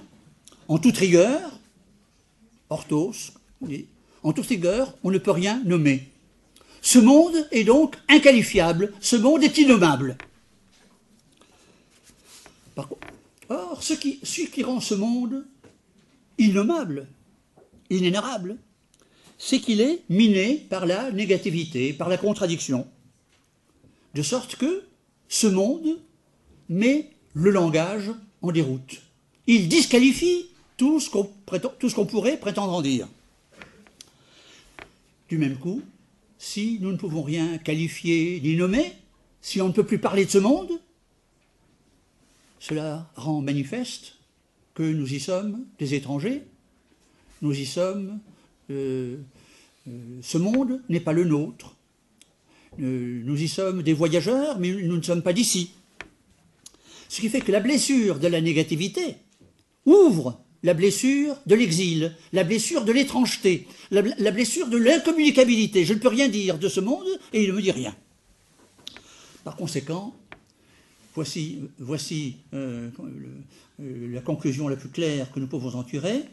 en 0.68 0.78
toute 0.78 0.98
rigueur, 0.98 1.58
orthos, 2.68 3.32
en 4.22 4.32
toute 4.34 4.46
rigueur, 4.46 4.94
on 5.02 5.10
ne 5.10 5.18
peut 5.18 5.30
rien 5.30 5.62
nommer. 5.64 6.10
Ce 6.82 6.98
monde 6.98 7.48
est 7.52 7.64
donc 7.64 7.96
inqualifiable, 8.08 8.92
ce 9.00 9.16
monde 9.16 9.44
est 9.44 9.56
innommable. 9.56 10.18
Or, 13.48 13.82
ce 13.82 13.94
qui, 13.94 14.18
ce 14.22 14.42
qui 14.42 14.62
rend 14.62 14.80
ce 14.80 14.94
monde 14.94 15.46
innommable, 16.42 17.06
inénarrable, 17.90 18.56
c'est 19.38 19.60
qu'il 19.60 19.80
est 19.80 20.02
miné 20.08 20.66
par 20.70 20.86
la 20.86 21.10
négativité, 21.10 21.92
par 21.92 22.08
la 22.08 22.16
contradiction. 22.16 22.86
De 24.14 24.22
sorte 24.22 24.56
que 24.56 24.84
ce 25.28 25.46
monde 25.46 25.98
met 26.68 27.10
le 27.34 27.50
langage 27.50 28.10
en 28.42 28.52
déroute. 28.52 29.00
Il 29.46 29.68
disqualifie 29.68 30.46
tout 30.76 31.00
ce 31.00 31.10
qu'on 31.10 32.06
pourrait 32.06 32.38
prétendre 32.38 32.72
en 32.72 32.82
dire. 32.82 33.08
Du 35.28 35.38
même 35.38 35.56
coup, 35.56 35.82
si 36.38 36.78
nous 36.80 36.92
ne 36.92 36.96
pouvons 36.96 37.22
rien 37.22 37.58
qualifier 37.58 38.40
ni 38.42 38.56
nommer, 38.56 38.92
si 39.40 39.60
on 39.60 39.68
ne 39.68 39.72
peut 39.72 39.86
plus 39.86 39.98
parler 39.98 40.24
de 40.24 40.30
ce 40.30 40.38
monde, 40.38 40.72
cela 42.58 43.10
rend 43.16 43.40
manifeste 43.40 44.18
que 44.74 44.82
nous 44.82 45.12
y 45.12 45.20
sommes 45.20 45.64
des 45.78 45.94
étrangers, 45.94 46.42
nous 47.42 47.52
y 47.52 47.66
sommes, 47.66 48.20
euh, 48.70 49.16
euh, 49.88 50.18
ce 50.22 50.38
monde 50.38 50.80
n'est 50.88 51.00
pas 51.00 51.12
le 51.12 51.24
nôtre, 51.24 51.76
euh, 52.80 53.22
nous 53.24 53.40
y 53.40 53.48
sommes 53.48 53.82
des 53.82 53.92
voyageurs, 53.92 54.58
mais 54.58 54.70
nous 54.70 54.96
ne 54.96 55.02
sommes 55.02 55.22
pas 55.22 55.32
d'ici. 55.32 55.72
Ce 57.08 57.20
qui 57.20 57.28
fait 57.28 57.40
que 57.40 57.52
la 57.52 57.60
blessure 57.60 58.18
de 58.18 58.28
la 58.28 58.40
négativité 58.40 59.16
ouvre 59.84 60.40
la 60.62 60.74
blessure 60.74 61.36
de 61.46 61.54
l'exil, 61.54 62.16
la 62.32 62.44
blessure 62.44 62.84
de 62.84 62.92
l'étrangeté, 62.92 63.66
la, 63.90 64.30
blessure 64.30 64.68
de 64.68 64.78
l'incommunicabilité. 64.78 65.84
Je 65.84 65.92
ne 65.92 65.98
peux 65.98 66.08
rien 66.08 66.28
dire 66.28 66.58
de 66.58 66.68
ce 66.68 66.80
monde 66.80 67.06
et 67.32 67.42
il 67.42 67.50
ne 67.50 67.54
me 67.54 67.60
dit 67.60 67.72
rien. 67.72 67.94
Par 69.44 69.56
conséquent, 69.56 70.14
voici, 71.14 72.36
euh, 72.54 72.90
euh, 73.00 74.12
la 74.12 74.20
conclusion 74.20 74.68
la 74.68 74.76
plus 74.76 74.88
claire 74.88 75.30
que 75.30 75.40
nous 75.40 75.46
pouvons 75.46 75.74
en 75.78 75.84
tirer. 75.84 76.24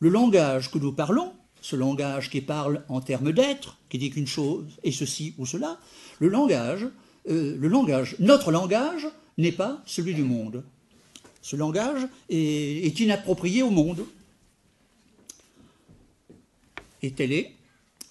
Le 0.00 0.08
langage 0.08 0.70
que 0.70 0.78
nous 0.78 0.92
parlons 0.92 1.32
ce 1.60 1.76
langage 1.76 2.28
qui 2.28 2.40
parle 2.40 2.82
en 2.88 3.00
termes 3.00 3.32
d'être, 3.32 3.78
qui 3.88 3.96
dit 3.96 4.10
qu'une 4.10 4.26
chose 4.26 4.66
est 4.82 4.90
ceci 4.90 5.34
ou 5.38 5.46
cela, 5.46 5.78
le 6.18 6.28
langage, 6.28 6.86
euh, 7.28 7.56
le 7.56 7.68
langage, 7.68 8.16
notre 8.18 8.50
langage 8.50 9.06
n'est 9.38 9.52
pas 9.52 9.80
celui 9.86 10.12
du 10.12 10.24
monde. 10.24 10.64
Ce 11.40 11.54
langage 11.54 12.02
est, 12.28 12.86
est 12.86 13.00
inapproprié 13.00 13.62
au 13.62 13.70
monde. 13.70 14.04
Et 17.00 17.12
telle 17.12 17.32
est 17.32 17.52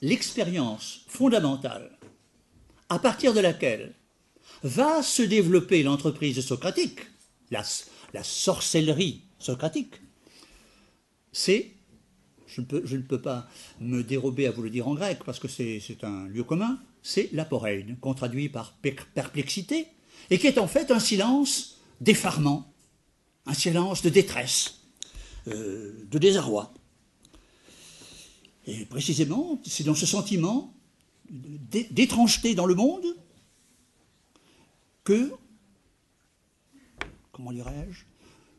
l'expérience 0.01 1.01
fondamentale 1.07 1.91
à 2.89 2.99
partir 2.99 3.33
de 3.33 3.39
laquelle 3.39 3.93
va 4.63 5.01
se 5.01 5.21
développer 5.21 5.83
l'entreprise 5.83 6.39
socratique, 6.45 6.99
la, 7.49 7.63
sorcellerie 8.23 9.21
socratique, 9.39 9.95
c'est, 11.31 11.71
je, 12.47 12.61
ne 12.61 13.01
peux 13.01 13.21
pas 13.21 13.47
me 13.79 14.03
dérober 14.03 14.47
à 14.47 14.51
vous 14.51 14.61
le 14.61 14.69
dire 14.69 14.87
en 14.87 14.93
grec 14.93 15.19
parce 15.25 15.39
que 15.39 15.47
c'est 15.47 16.03
un 16.03 16.27
lieu 16.27 16.43
commun, 16.43 16.79
c'est 17.01 17.29
l'aporein, 17.33 17.81
qu'on 17.99 18.13
traduit 18.13 18.49
par 18.49 18.73
perplexité, 18.73 19.87
et 20.29 20.37
qui 20.37 20.47
est 20.47 20.57
en 20.57 20.67
fait 20.67 20.91
un 20.91 20.99
silence 20.99 21.79
d'effarement, 21.99 22.71
un 23.45 23.53
silence 23.53 24.01
de 24.01 24.09
détresse, 24.09 24.81
euh, 25.47 26.05
de 26.09 26.17
désarroi. 26.19 26.73
Et 28.67 28.85
précisément, 28.85 29.59
c'est 29.65 29.83
dans 29.83 29.95
ce 29.95 30.05
sentiment 30.05 30.73
d'étrangeté 31.29 32.53
dans 32.53 32.65
le 32.65 32.75
monde 32.75 33.05
que, 35.03 35.31
comment 37.31 37.51
dirais-je, 37.51 38.05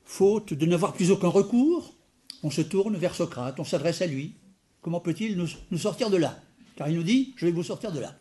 faute 0.04 0.54
de 0.54 0.66
n'avoir 0.66 0.92
plus 0.92 1.10
aucun 1.10 1.28
recours, 1.28 1.94
on 2.42 2.50
se 2.50 2.60
tourne 2.60 2.96
vers 2.96 3.14
Socrate, 3.14 3.58
on 3.60 3.64
s'adresse 3.64 4.02
à 4.02 4.06
lui. 4.06 4.34
Comment 4.80 5.00
peut-il 5.00 5.36
nous, 5.36 5.78
sortir 5.78 6.10
de 6.10 6.16
là? 6.16 6.40
Car 6.76 6.88
il 6.88 6.96
nous 6.96 7.02
dit, 7.04 7.34
je 7.36 7.46
vais 7.46 7.52
vous 7.52 7.62
sortir 7.62 7.92
de 7.92 8.00
là. 8.00 8.16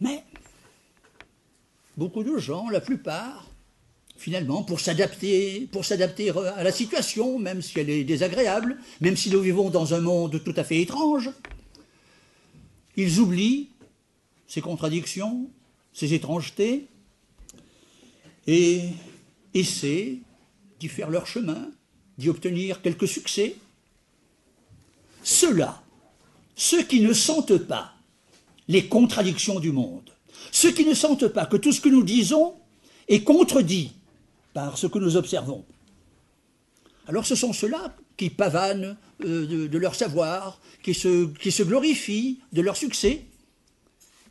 Mais 0.00 0.24
beaucoup 1.96 2.22
de 2.22 2.38
gens, 2.38 2.68
la 2.68 2.80
plupart, 2.80 3.50
finalement, 4.16 4.62
pour 4.62 4.78
s'adapter, 4.78 5.68
pour 5.72 5.84
s'adapter 5.84 6.30
à 6.30 6.62
la 6.62 6.72
situation, 6.72 7.38
même 7.38 7.62
si 7.62 7.80
elle 7.80 7.90
est 7.90 8.04
désagréable, 8.04 8.78
même 9.00 9.16
si 9.16 9.30
nous 9.30 9.40
vivons 9.40 9.70
dans 9.70 9.94
un 9.94 10.00
monde 10.00 10.42
tout 10.44 10.54
à 10.56 10.62
fait 10.62 10.80
étrange, 10.80 11.30
ils 12.96 13.20
oublient 13.20 13.68
ces 14.46 14.60
contradictions, 14.60 15.50
ces 15.92 16.14
étrangetés, 16.14 16.86
et 18.46 18.82
essaient 19.54 20.18
d'y 20.78 20.88
faire 20.88 21.10
leur 21.10 21.26
chemin, 21.26 21.70
d'y 22.18 22.28
obtenir 22.28 22.80
quelques 22.82 23.08
succès. 23.08 23.56
Ceux-là, 25.22 25.82
ceux 26.54 26.82
qui 26.82 27.00
ne 27.00 27.12
sentent 27.12 27.58
pas 27.58 27.94
les 28.68 28.86
contradictions 28.86 29.60
du 29.60 29.72
monde, 29.72 30.10
ceux 30.52 30.72
qui 30.72 30.84
ne 30.84 30.94
sentent 30.94 31.28
pas 31.28 31.46
que 31.46 31.56
tout 31.56 31.72
ce 31.72 31.80
que 31.80 31.88
nous 31.88 32.02
disons 32.02 32.54
est 33.08 33.22
contredit 33.22 33.92
par 34.52 34.78
ce 34.78 34.86
que 34.86 34.98
nous 34.98 35.16
observons. 35.16 35.64
Alors 37.08 37.26
ce 37.26 37.34
sont 37.34 37.52
ceux-là 37.52 37.94
qui 38.16 38.30
pavanent 38.30 38.96
euh, 39.24 39.68
de, 39.68 39.78
leur 39.78 39.94
savoir, 39.94 40.60
qui 40.82 40.92
se, 40.92 41.26
qui 41.36 41.50
se 41.50 41.62
glorifient 41.62 42.40
de 42.52 42.60
leur 42.60 42.76
succès. 42.76 43.22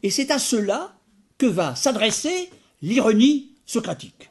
Et 0.04 0.12
c'est 0.12 0.30
à 0.30 0.38
cela 0.38 0.96
que 1.40 1.48
va 1.48 1.76
s'adresser 1.76 2.50
l'ironie 2.84 3.50
socratique. 3.66 4.30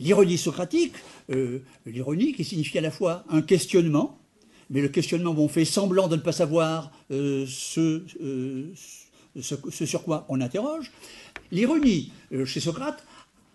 L'ironie 0.00 0.38
socratique, 0.38 0.94
euh, 1.30 1.60
l'ironie 1.86 2.32
qui 2.32 2.44
signifie 2.44 2.78
à 2.78 2.80
la 2.80 2.90
fois 2.90 3.24
un 3.28 3.42
questionnement, 3.42 4.18
mais 4.70 4.80
le 4.80 4.88
questionnement 4.88 5.32
où 5.38 5.46
fait 5.46 5.64
semblant 5.64 6.08
de 6.08 6.16
ne 6.16 6.20
pas 6.20 6.32
savoir 6.32 6.90
euh, 7.12 7.46
ce, 7.46 8.02
sur 9.40 10.02
quoi 10.02 10.26
on 10.28 10.40
interroge. 10.40 10.90
L'ironie 11.52 12.10
chez 12.44 12.58
Socrate 12.58 13.04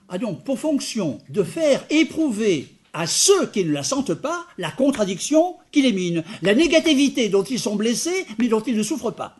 a 0.07 0.17
donc 0.17 0.45
pour 0.45 0.57
fonction 0.57 1.19
de 1.27 1.43
faire 1.43 1.85
éprouver 1.89 2.69
à 2.93 3.07
ceux 3.07 3.47
qui 3.47 3.65
ne 3.65 3.71
la 3.71 3.83
sentent 3.83 4.13
pas 4.13 4.45
la 4.57 4.71
contradiction 4.71 5.57
qui 5.71 5.81
les 5.81 5.93
mine, 5.93 6.23
la 6.41 6.55
négativité 6.55 7.29
dont 7.29 7.43
ils 7.43 7.59
sont 7.59 7.75
blessés 7.75 8.25
mais 8.37 8.47
dont 8.47 8.61
ils 8.61 8.77
ne 8.77 8.83
souffrent 8.83 9.11
pas. 9.11 9.37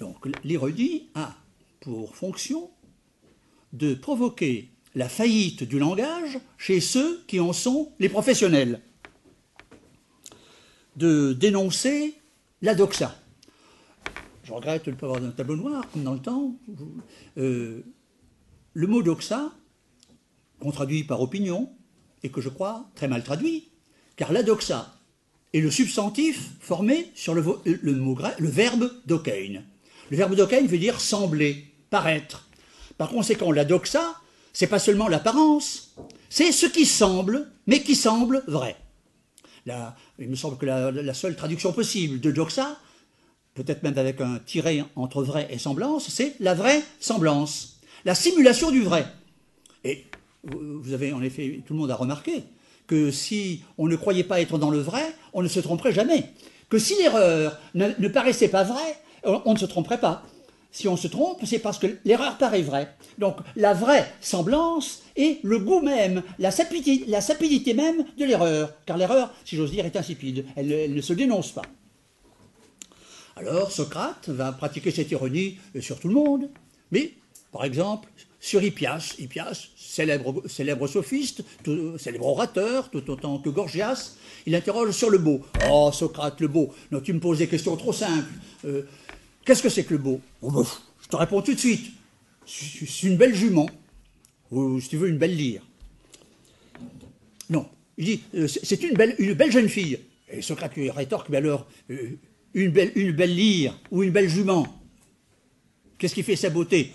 Donc 0.00 0.28
l'ironie 0.44 1.08
a 1.14 1.34
pour 1.80 2.14
fonction 2.16 2.70
de 3.72 3.94
provoquer 3.94 4.70
la 4.94 5.08
faillite 5.08 5.62
du 5.62 5.78
langage 5.78 6.38
chez 6.58 6.80
ceux 6.80 7.22
qui 7.26 7.38
en 7.38 7.52
sont 7.52 7.92
les 7.98 8.08
professionnels, 8.08 8.80
de 10.96 11.34
dénoncer 11.34 12.14
la 12.62 12.74
doxa. 12.74 13.14
Je 14.44 14.52
regrette 14.52 14.86
de 14.86 14.92
ne 14.92 14.96
pas 14.96 15.06
avoir 15.06 15.22
un 15.22 15.30
tableau 15.30 15.56
noir 15.56 15.84
comme 15.92 16.04
dans 16.04 16.14
le 16.14 16.20
temps. 16.20 16.54
Euh, 17.36 17.82
le 18.76 18.86
mot 18.86 19.02
doxa, 19.02 19.52
qu'on 20.60 20.70
traduit 20.70 21.02
par 21.02 21.22
opinion, 21.22 21.70
et 22.22 22.28
que 22.28 22.42
je 22.42 22.50
crois 22.50 22.84
très 22.94 23.08
mal 23.08 23.24
traduit, 23.24 23.70
car 24.16 24.32
la 24.34 24.42
doxa 24.42 24.92
est 25.54 25.62
le 25.62 25.70
substantif 25.70 26.50
formé 26.60 27.10
sur 27.14 27.32
le, 27.32 27.40
verbe 28.40 28.92
dokein. 29.06 29.62
Le 30.10 30.16
verbe 30.18 30.34
dokein 30.34 30.66
veut 30.66 30.76
dire 30.76 31.00
sembler, 31.00 31.72
paraître. 31.88 32.50
Par 32.98 33.08
conséquent, 33.08 33.50
la 33.50 33.64
doxa, 33.64 34.14
c'est 34.52 34.66
pas 34.66 34.78
seulement 34.78 35.08
l'apparence, 35.08 35.94
c'est 36.28 36.52
ce 36.52 36.66
qui 36.66 36.84
semble, 36.84 37.50
mais 37.66 37.82
qui 37.82 37.94
semble 37.94 38.44
vrai. 38.46 38.76
Il 40.18 40.28
me 40.28 40.36
semble 40.36 40.58
que 40.58 40.66
la, 40.66 40.90
la 40.90 41.14
seule 41.14 41.34
traduction 41.34 41.72
possible 41.72 42.20
de 42.20 42.30
doxa, 42.30 42.76
peut-être 43.54 43.82
même 43.82 43.96
avec 43.96 44.20
un 44.20 44.38
tiret 44.38 44.84
entre 44.96 45.22
vrai 45.22 45.48
et 45.48 45.56
semblance, 45.56 46.10
c'est 46.10 46.36
la 46.40 46.52
vraie 46.52 46.82
semblance, 47.00 47.75
la 48.04 48.14
simulation 48.14 48.70
du 48.70 48.82
vrai. 48.82 49.06
Et 49.84 50.04
vous 50.44 50.92
avez 50.92 51.12
en 51.12 51.22
effet, 51.22 51.62
tout 51.66 51.74
le 51.74 51.80
monde 51.80 51.90
a 51.90 51.96
remarqué 51.96 52.44
que 52.86 53.10
si 53.10 53.62
on 53.78 53.86
ne 53.86 53.96
croyait 53.96 54.24
pas 54.24 54.40
être 54.40 54.58
dans 54.58 54.70
le 54.70 54.78
vrai, 54.78 55.04
on 55.32 55.42
ne 55.42 55.48
se 55.48 55.60
tromperait 55.60 55.92
jamais. 55.92 56.30
Que 56.68 56.78
si 56.78 56.96
l'erreur 56.96 57.58
ne, 57.74 58.08
paraissait 58.08 58.48
pas 58.48 58.64
vraie, 58.64 58.96
on 59.24 59.52
ne 59.52 59.58
se 59.58 59.66
tromperait 59.66 60.00
pas. 60.00 60.24
Si 60.72 60.88
on 60.88 60.96
se 60.96 61.08
trompe, 61.08 61.40
c'est 61.44 61.58
parce 61.58 61.78
que 61.78 61.86
l'erreur 62.04 62.36
paraît 62.36 62.62
vraie. 62.62 62.94
Donc 63.18 63.38
la 63.56 63.72
vraie 63.72 64.12
semblance 64.20 65.02
est 65.16 65.38
le 65.42 65.58
goût 65.58 65.80
même, 65.80 66.22
la 66.38 66.50
sapidité, 66.50 67.74
même 67.74 68.04
de 68.18 68.24
l'erreur. 68.24 68.74
Car 68.84 68.98
l'erreur, 68.98 69.32
si 69.44 69.56
j'ose 69.56 69.70
dire, 69.70 69.86
est 69.86 69.96
insipide. 69.96 70.44
Elle, 70.54 70.70
elle, 70.70 70.94
ne 70.94 71.00
se 71.00 71.14
dénonce 71.14 71.52
pas. 71.52 71.62
Alors 73.36 73.70
Socrate 73.70 74.28
va 74.28 74.52
pratiquer 74.52 74.90
cette 74.90 75.10
ironie 75.10 75.56
sur 75.80 75.98
tout 75.98 76.08
le 76.08 76.14
monde. 76.14 76.50
Mais, 76.90 77.14
par 77.56 77.64
exemple, 77.64 78.10
sur 78.38 78.62
Hippias, 78.62 79.14
Hippias, 79.18 79.68
célèbre, 79.78 80.86
sophiste, 80.86 81.42
célèbre 81.96 82.26
orateur, 82.26 82.90
tout 82.90 83.08
autant 83.10 83.38
que 83.38 83.48
Gorgias, 83.48 84.16
il 84.44 84.54
interroge 84.54 84.90
sur 84.90 85.08
le 85.08 85.16
beau. 85.16 85.40
Oh, 85.70 85.90
Socrate, 85.90 86.38
le 86.42 86.48
beau. 86.48 86.74
Non, 86.92 87.00
tu 87.00 87.14
me 87.14 87.18
poses 87.18 87.38
des 87.38 87.46
questions 87.46 87.74
trop 87.76 87.94
simples. 87.94 88.28
Euh, 88.66 88.82
Qu'est-ce 89.46 89.62
que 89.62 89.70
c'est 89.70 89.84
que 89.84 89.94
le 89.94 90.00
beau? 90.00 90.20
Oh, 90.42 90.50
bah, 90.50 90.64
Je 91.00 91.08
te 91.08 91.16
réponds 91.16 91.40
tout 91.40 91.54
de 91.54 91.58
suite. 91.58 91.92
C'est 92.44 93.06
une 93.06 93.16
belle 93.16 93.34
jument. 93.34 93.70
Ou, 94.50 94.78
si 94.78 94.90
tu 94.90 94.98
veux, 94.98 95.08
une 95.08 95.16
belle 95.16 95.34
lyre. 95.34 95.62
Non. 97.48 97.66
Il 97.96 98.04
dit, 98.04 98.22
euh, 98.34 98.48
c'est 98.48 98.82
une 98.82 98.94
belle, 98.94 99.14
une 99.18 99.32
belle 99.32 99.50
jeune 99.50 99.70
fille. 99.70 99.98
Et 100.30 100.42
Socrate 100.42 100.76
lui 100.76 100.90
rétorque, 100.90 101.30
mais 101.30 101.38
alors, 101.38 101.66
euh, 101.90 102.18
une, 102.52 102.70
belle, 102.70 102.92
une 102.96 103.12
belle 103.12 103.34
lyre 103.34 103.80
ou 103.90 104.02
une 104.02 104.10
belle 104.10 104.28
jument 104.28 104.66
Qu'est-ce 105.98 106.14
qui 106.14 106.22
fait 106.22 106.36
sa 106.36 106.50
beauté? 106.50 106.92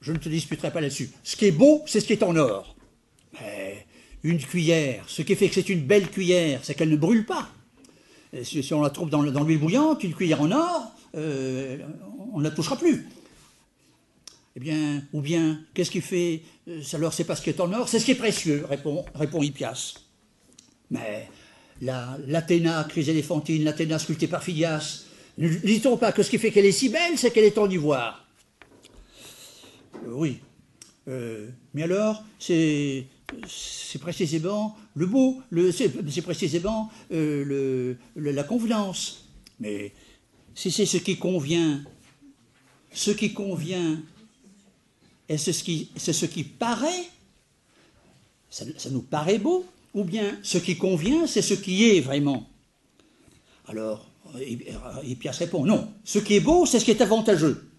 Je 0.00 0.12
ne 0.12 0.18
te 0.18 0.28
disputerai 0.28 0.72
pas 0.72 0.80
là-dessus. 0.80 1.10
Ce 1.22 1.36
qui 1.36 1.46
est 1.46 1.52
beau, 1.52 1.82
c'est 1.86 2.00
ce 2.00 2.06
qui 2.06 2.14
est 2.14 2.22
en 2.22 2.34
or. 2.36 2.74
Mais 3.34 3.86
une 4.22 4.38
cuillère, 4.38 5.04
ce 5.08 5.22
qui 5.22 5.36
fait 5.36 5.48
que 5.48 5.54
c'est 5.54 5.68
une 5.68 5.82
belle 5.82 6.08
cuillère, 6.08 6.60
c'est 6.62 6.74
qu'elle 6.74 6.90
ne 6.90 6.96
brûle 6.96 7.26
pas. 7.26 7.48
Si, 8.42 8.66
on 8.72 8.80
la 8.80 8.90
trouve 8.90 9.10
dans, 9.10 9.22
l'huile 9.22 9.58
bouillante, 9.58 10.04
une 10.04 10.14
cuillère 10.14 10.40
en 10.40 10.52
or, 10.52 10.92
euh, 11.16 11.78
on 12.32 12.38
ne 12.38 12.44
la 12.44 12.50
touchera 12.50 12.76
plus. 12.76 13.08
Eh 14.56 14.60
bien, 14.60 15.02
ou 15.12 15.20
bien, 15.20 15.60
qu'est-ce 15.74 15.90
qui 15.90 16.00
fait? 16.00 16.42
Alors, 16.92 17.12
c'est 17.12 17.24
pas 17.24 17.36
ce 17.36 17.42
qui 17.42 17.50
est 17.50 17.60
en 17.60 17.72
or, 17.72 17.88
c'est 17.88 17.98
ce 17.98 18.04
qui 18.04 18.12
est 18.12 18.16
précieux, 18.16 18.64
répond, 18.68 19.04
Hippias. 19.42 19.94
Mais 20.90 21.28
l'Athéna, 21.80 22.78
la, 22.78 22.84
chryséléphantine, 22.84 23.64
l'Athéna 23.64 23.98
sculptée 23.98 24.28
par 24.28 24.42
Phidias, 24.42 25.04
ne 25.38 25.48
dit-on 25.48 25.96
pas 25.96 26.12
que 26.12 26.22
ce 26.22 26.30
qui 26.30 26.38
fait 26.38 26.52
qu'elle 26.52 26.66
est 26.66 26.72
si 26.72 26.88
belle, 26.88 27.16
c'est 27.16 27.32
qu'elle 27.32 27.44
est 27.44 27.58
en 27.58 27.68
ivoire? 27.68 28.29
euh, 28.29 28.29
Oui. 30.06 30.38
Euh, 31.08 31.48
mais 31.74 31.82
alors, 31.82 32.22
c'est 32.38 33.06
précisément 34.00 34.76
le 34.94 35.06
beau, 35.06 35.42
c'est 35.72 36.22
précisément 36.22 36.90
euh, 37.12 37.96
le, 38.16 38.30
la 38.30 38.44
convenance. 38.44 39.24
Mais 39.58 39.92
si 40.54 40.70
c'est 40.70 40.86
ce 40.86 40.98
qui 40.98 41.16
convient, 41.16 41.82
ce 42.92 43.10
qui 43.10 43.32
convient 43.32 44.02
Est-ce 45.28 45.52
ce 45.52 45.62
qui, 45.62 45.90
c'est 45.96 46.12
ce 46.12 46.26
qui 46.26 46.44
paraît 46.44 47.06
ça, 48.50 48.64
nous 48.90 49.02
paraît 49.02 49.38
beau 49.38 49.64
Ou 49.94 50.04
bien 50.04 50.38
ce 50.42 50.58
qui 50.58 50.76
convient, 50.76 51.26
c'est 51.26 51.42
ce 51.42 51.54
qui 51.54 51.88
est 51.88 52.00
vraiment 52.00 52.48
Alors, 53.68 54.10
Hippias 55.04 55.36
répond 55.38 55.64
non. 55.64 55.88
Ce 56.04 56.18
qui 56.18 56.34
est 56.34 56.40
beau, 56.40 56.66
c'est 56.66 56.80
ce 56.80 56.84
qui 56.84 56.90
est 56.90 57.00
avantageux. 57.00 57.69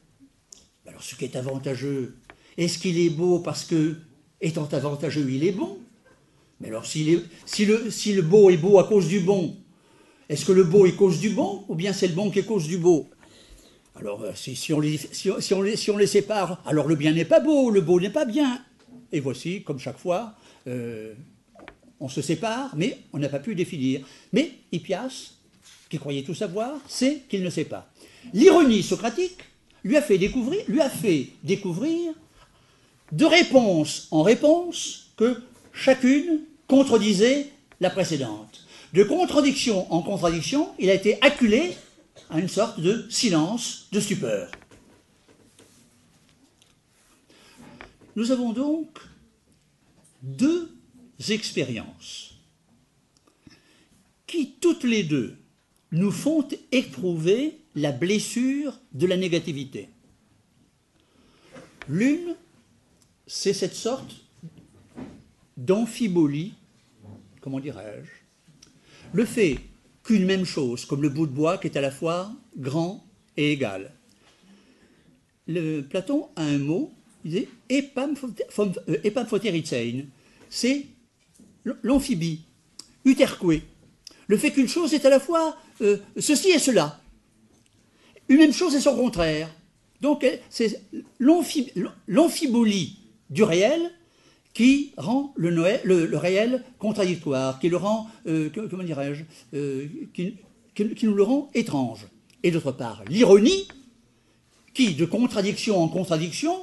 Alors, 0.87 1.03
ce 1.03 1.15
qui 1.15 1.25
est 1.25 1.35
avantageux, 1.35 2.15
est-ce 2.57 2.79
qu'il 2.79 2.99
est 2.99 3.09
beau 3.09 3.39
parce 3.39 3.65
que, 3.65 3.95
étant 4.41 4.65
avantageux, 4.65 5.29
il 5.29 5.43
est 5.43 5.51
bon? 5.51 5.77
Mais 6.59 6.67
alors, 6.67 6.85
si, 6.85 7.05
le, 7.05 8.21
beau 8.21 8.49
est 8.49 8.57
beau 8.57 8.79
à 8.79 8.87
cause 8.87 9.07
du 9.07 9.19
bon, 9.19 9.55
est-ce 10.29 10.45
que 10.45 10.51
le 10.51 10.63
beau 10.63 10.85
est 10.85 10.95
cause 10.95 11.19
du 11.19 11.31
bon 11.31 11.65
ou 11.67 11.75
bien 11.75 11.91
c'est 11.91 12.07
le 12.07 12.13
bon 12.13 12.29
qui 12.29 12.39
est 12.39 12.45
cause 12.45 12.67
du 12.67 12.77
beau? 12.77 13.09
Alors, 13.95 14.23
si, 14.35 14.73
on 14.73 14.79
les, 14.79 16.07
sépare, 16.07 16.61
alors 16.65 16.87
le 16.87 16.95
bien 16.95 17.13
n'est 17.13 17.25
pas 17.25 17.39
beau, 17.39 17.69
le 17.69 17.81
beau 17.81 17.99
n'est 17.99 18.09
pas 18.09 18.25
bien. 18.25 18.63
Et 19.11 19.19
voici, 19.19 19.63
comme 19.63 19.79
chaque 19.79 19.97
fois, 19.97 20.33
euh, 20.67 21.13
on 21.99 22.07
se 22.07 22.21
sépare, 22.21 22.75
mais 22.75 22.99
on 23.13 23.19
n'a 23.19 23.29
pas 23.29 23.39
pu 23.39 23.55
définir. 23.55 24.01
Mais 24.33 24.51
Hippias, 24.71 25.33
qui 25.89 25.97
croyait 25.97 26.23
tout 26.23 26.35
savoir, 26.35 26.79
sait 26.87 27.23
qu'il 27.27 27.43
ne 27.43 27.49
sait 27.49 27.65
pas. 27.65 27.91
L'ironie 28.33 28.83
socratique 28.83 29.39
lui 29.83 29.97
a 29.97 30.01
fait 30.01 30.17
découvrir, 30.17 32.13
de 33.11 33.25
réponse 33.25 34.07
en 34.11 34.23
réponse 34.23 35.11
que 35.17 35.41
chacune 35.73 36.41
contredisait 36.67 37.49
la 37.79 37.89
précédente. 37.89 38.65
De 38.93 39.03
contradiction 39.03 39.91
en 39.91 40.01
contradiction, 40.01 40.69
il 40.79 40.89
a 40.89 40.93
été 40.93 41.17
acculé 41.21 41.75
à 42.29 42.39
une 42.39 42.49
sorte 42.49 42.79
de 42.79 43.07
silence, 43.09 43.87
de 43.91 43.99
stupeur. 43.99 44.51
Nous 48.15 48.31
avons 48.31 48.51
donc 48.51 48.99
deux 50.21 50.69
expériences 51.29 52.35
qui, 54.27 54.53
toutes 54.59 54.83
les 54.83 55.03
deux, 55.03 55.37
nous 55.91 56.11
font 56.11 56.47
éprouver 56.71 57.60
la 57.75 57.91
blessure 57.91 58.79
de 58.93 59.07
la 59.07 59.17
négativité. 59.17 59.89
L'une, 61.87 62.35
c'est 63.27 63.53
cette 63.53 63.75
sorte 63.75 64.15
d'amphibolie, 65.57 66.53
comment 67.41 67.59
dirais-je, 67.59 68.09
le 69.13 69.25
fait 69.25 69.59
qu'une 70.03 70.25
même 70.25 70.45
chose, 70.45 70.85
comme 70.85 71.01
le 71.01 71.09
bout 71.09 71.27
de 71.27 71.31
bois 71.31 71.57
qui 71.57 71.67
est 71.67 71.77
à 71.77 71.81
la 71.81 71.91
fois 71.91 72.31
grand 72.57 73.05
et 73.37 73.51
égal. 73.51 73.91
Le, 75.47 75.81
Platon 75.81 76.29
a 76.35 76.43
un 76.43 76.57
mot, 76.57 76.91
il 77.23 77.31
dit 77.31 77.47
epamphotérizein, 77.69 80.05
c'est 80.49 80.85
l'amphibie, 81.83 82.41
uterque. 83.05 83.43
Le 84.27 84.37
fait 84.37 84.51
qu'une 84.51 84.67
chose 84.67 84.93
est 84.93 85.05
à 85.05 85.09
la 85.09 85.19
fois 85.19 85.57
euh, 85.81 85.97
ceci 86.17 86.49
et 86.49 86.59
cela. 86.59 87.00
Une 88.31 88.37
même 88.37 88.53
chose 88.53 88.73
et 88.75 88.79
son 88.79 88.95
contraire. 88.95 89.53
Donc 89.99 90.25
c'est 90.49 90.81
l'amphibolie 91.19 92.97
du 93.29 93.43
réel 93.43 93.91
qui 94.53 94.93
rend 94.95 95.33
le, 95.35 96.15
réel 96.15 96.63
contradictoire, 96.79 97.59
qui 97.59 97.67
le 97.67 97.75
rend, 97.75 98.07
euh, 98.27 98.49
comment 98.69 98.83
dirais-je, 98.83 99.25
euh, 99.53 99.85
qui, 100.13 100.37
nous 101.03 101.13
le 101.13 101.23
rend 101.23 101.49
étrange. 101.53 102.07
Et 102.41 102.51
d'autre 102.51 102.71
part, 102.71 103.03
l'ironie, 103.09 103.67
qui, 104.73 104.95
de 104.95 105.03
contradiction 105.03 105.83
en 105.83 105.89
contradiction, 105.89 106.55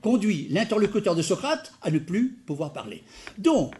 conduit 0.00 0.48
l'interlocuteur 0.48 1.14
de 1.14 1.20
Socrate 1.20 1.74
à 1.82 1.90
ne 1.90 1.98
plus 1.98 2.38
pouvoir 2.46 2.72
parler. 2.72 3.02
Donc, 3.36 3.74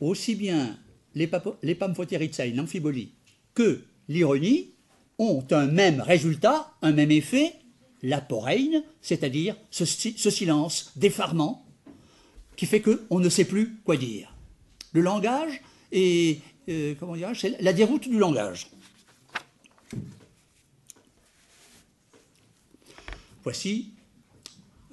aussi 0.00 0.34
bien 0.34 0.76
les 1.14 1.30
l'amphibolie, 2.56 3.12
que 3.54 3.84
l'ironie 4.08 4.72
ont 5.18 5.44
un 5.50 5.66
même 5.66 6.00
résultat, 6.00 6.72
un 6.82 6.92
même 6.92 7.10
effet, 7.10 7.54
l'aporeine, 8.02 8.82
c'est-à-dire 9.00 9.56
ce, 9.70 9.84
silence 9.84 10.92
d'effarement 10.96 11.64
qui 12.56 12.66
fait 12.66 12.80
qu'on 12.80 13.20
ne 13.20 13.28
sait 13.28 13.44
plus 13.44 13.76
quoi 13.84 13.96
dire. 13.96 14.34
Le 14.92 15.00
langage 15.00 15.60
est, 15.92 16.40
euh, 16.68 16.94
comment 16.98 17.16
dire, 17.16 17.30
c'est 17.34 17.60
la 17.60 17.72
déroute 17.72 18.08
du 18.08 18.18
langage. 18.18 18.68
Voici 23.42 23.90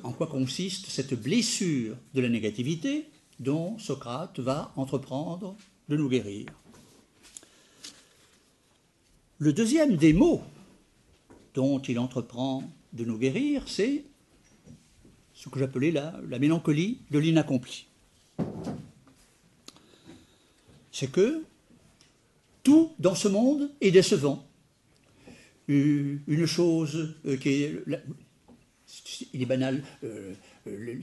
en 0.04 0.12
quoi 0.12 0.28
consiste 0.28 0.88
cette 0.88 1.14
blessure 1.14 1.96
de 2.14 2.22
la 2.22 2.30
négativité 2.30 3.08
dont 3.40 3.78
Socrate 3.80 4.40
va 4.40 4.72
entreprendre 4.76 5.56
de 5.90 5.98
nous 5.98 6.10
guérir. 6.10 6.48
Le 9.43 9.51
deuxième 9.51 9.97
des 9.97 10.13
mots 10.13 10.41
dont 11.53 11.77
il 11.79 11.99
entreprend 11.99 12.63
de 12.93 13.03
nous 13.03 13.17
guérir, 13.17 13.67
c'est 13.67 14.06
ce 15.34 15.49
que 15.49 15.60
j'appelais 15.60 15.91
la, 15.91 16.13
la 16.29 16.39
mélancolie 16.39 16.99
de 17.12 17.19
l'inaccompli. 17.19 17.88
C'est 20.93 21.12
que 21.12 21.43
tout 22.63 22.93
dans 22.99 23.15
ce 23.15 23.27
monde 23.27 23.69
est 23.82 23.91
décevant. 23.91 24.47
Une 25.67 26.45
chose 26.45 27.13
euh, 27.25 27.36
qui 27.36 27.63
est, 27.63 27.84
il 29.34 29.41
est 29.41 29.45
banal, 29.45 29.84
euh, 30.06 30.36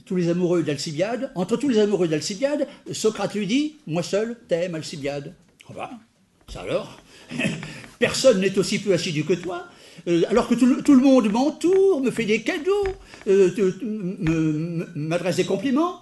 tous 0.03 0.15
les 0.15 0.29
amoureux 0.29 0.63
d'Alcibiade, 0.63 1.31
entre 1.35 1.57
tous 1.57 1.69
les 1.69 1.77
amoureux 1.77 2.07
d'Alcibiade, 2.07 2.67
Socrate 2.91 3.35
lui 3.35 3.45
dit 3.45 3.75
Moi 3.85 4.01
seul 4.01 4.35
t'aime, 4.47 4.73
Alcibiade. 4.73 5.35
Oh 5.69 5.73
bah, 5.75 5.91
ça 6.47 6.61
alors? 6.61 6.99
Personne 8.01 8.41
n'est 8.41 8.57
aussi 8.57 8.79
peu 8.79 8.93
assidu 8.93 9.23
que 9.23 9.33
toi, 9.33 9.67
euh, 10.07 10.23
alors 10.27 10.47
que 10.47 10.55
tout 10.55 10.95
le, 10.95 11.01
monde 11.01 11.31
m'entoure, 11.31 12.01
me 12.01 12.09
fait 12.09 12.25
des 12.25 12.41
cadeaux, 12.41 12.87
euh, 13.27 14.87
m'adresse 14.95 15.35
des 15.35 15.45
compliments. 15.45 16.01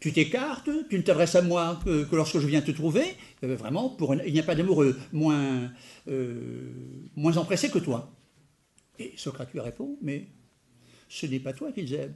Tu 0.00 0.14
t'écartes, 0.14 0.70
tu 0.88 0.96
ne 0.96 1.02
t'adresses 1.02 1.34
à 1.34 1.42
moi 1.42 1.78
que, 1.84 2.06
lorsque 2.16 2.38
je 2.38 2.46
viens 2.46 2.62
te 2.62 2.70
trouver. 2.70 3.04
Euh, 3.42 3.54
vraiment, 3.54 3.94
il 4.24 4.32
n'y 4.32 4.40
a 4.40 4.44
pas 4.44 4.54
d'amoureux 4.54 4.98
moins, 5.12 5.70
moins 7.16 7.36
empressé 7.36 7.68
que 7.68 7.78
toi. 7.78 8.10
Et 8.98 9.12
Socrate 9.16 9.52
lui 9.52 9.60
répond 9.60 9.98
Mais 10.00 10.26
ce 11.10 11.26
n'est 11.26 11.38
pas 11.38 11.52
toi 11.52 11.70
qu'ils 11.70 11.92
aiment, 11.92 12.14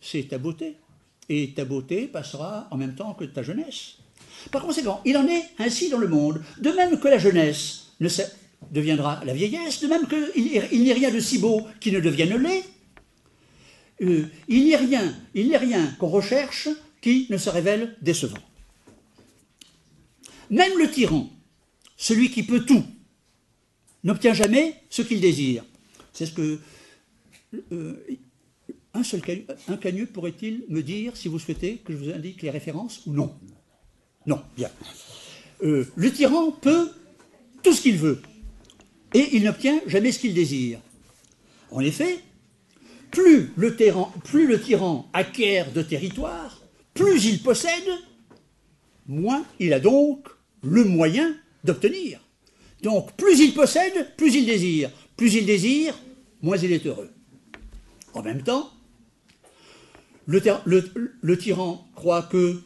c'est 0.00 0.28
ta 0.28 0.38
beauté. 0.38 0.76
Et 1.28 1.52
ta 1.52 1.66
beauté 1.66 2.06
passera 2.06 2.66
en 2.70 2.78
même 2.78 2.94
temps 2.94 3.12
que 3.12 3.24
ta 3.24 3.42
jeunesse. 3.42 3.98
Par 4.50 4.62
conséquent, 4.62 5.02
il 5.04 5.18
en 5.18 5.26
est 5.26 5.44
ainsi 5.58 5.90
dans 5.90 5.98
le 5.98 6.08
monde, 6.08 6.40
de 6.62 6.70
même 6.70 6.98
que 6.98 7.08
la 7.08 7.18
jeunesse 7.18 7.85
ne 8.00 8.08
deviendra 8.70 9.22
la 9.24 9.34
vieillesse, 9.34 9.80
de 9.80 9.86
même 9.86 10.06
qu'il 10.08 10.82
n'y 10.82 10.90
a 10.90 10.94
rien 10.94 11.10
de 11.10 11.20
si 11.20 11.38
beau 11.38 11.66
qui 11.80 11.92
ne 11.92 12.00
devienne 12.00 12.36
laid. 12.36 12.64
Euh, 14.02 14.26
il 14.48 14.64
n'y 14.64 14.74
a 14.74 14.78
rien, 14.78 15.14
il 15.34 15.48
n'y 15.48 15.56
rien 15.56 15.86
qu'on 15.98 16.08
recherche 16.08 16.68
qui 17.00 17.26
ne 17.30 17.38
se 17.38 17.48
révèle 17.48 17.96
décevant. 18.02 18.36
Même 20.50 20.78
le 20.78 20.90
tyran, 20.90 21.30
celui 21.96 22.30
qui 22.30 22.42
peut 22.42 22.64
tout, 22.64 22.84
n'obtient 24.04 24.34
jamais 24.34 24.76
ce 24.90 25.02
qu'il 25.02 25.20
désire. 25.20 25.64
C'est 26.12 26.26
ce 26.26 26.32
que 26.32 26.60
euh, 27.72 28.06
un 28.92 29.02
seul 29.02 29.22
cagneux 29.80 30.06
pourrait-il 30.06 30.64
me 30.68 30.82
dire, 30.82 31.16
si 31.16 31.28
vous 31.28 31.38
souhaitez, 31.38 31.78
que 31.78 31.92
je 31.92 31.98
vous 31.98 32.10
indique 32.10 32.42
les 32.42 32.50
références 32.50 33.02
ou 33.06 33.12
non? 33.12 33.34
Non, 34.26 34.42
bien. 34.56 34.70
Euh, 35.62 35.86
le 35.96 36.12
tyran 36.12 36.50
peut 36.50 36.90
tout 37.66 37.72
ce 37.72 37.82
qu'il 37.82 37.96
veut, 37.96 38.22
et 39.12 39.30
il 39.32 39.42
n'obtient 39.42 39.80
jamais 39.88 40.12
ce 40.12 40.20
qu'il 40.20 40.32
désire. 40.32 40.78
En 41.72 41.80
effet, 41.80 42.20
plus 43.10 43.50
le, 43.56 43.74
tyran, 43.74 44.12
plus 44.22 44.46
le 44.46 44.60
tyran 44.60 45.10
acquiert 45.12 45.72
de 45.72 45.82
territoire, 45.82 46.62
plus 46.94 47.24
il 47.24 47.42
possède, 47.42 47.90
moins 49.08 49.44
il 49.58 49.72
a 49.72 49.80
donc 49.80 50.28
le 50.62 50.84
moyen 50.84 51.34
d'obtenir. 51.64 52.20
Donc 52.84 53.10
plus 53.14 53.40
il 53.40 53.52
possède, 53.52 54.14
plus 54.16 54.36
il 54.36 54.46
désire. 54.46 54.88
Plus 55.16 55.34
il 55.34 55.44
désire, 55.44 55.98
moins 56.42 56.58
il 56.58 56.70
est 56.70 56.86
heureux. 56.86 57.10
En 58.14 58.22
même 58.22 58.44
temps, 58.44 58.70
le, 60.26 61.36
tyran 61.36 61.84
croit 61.96 62.22
que, 62.22 62.62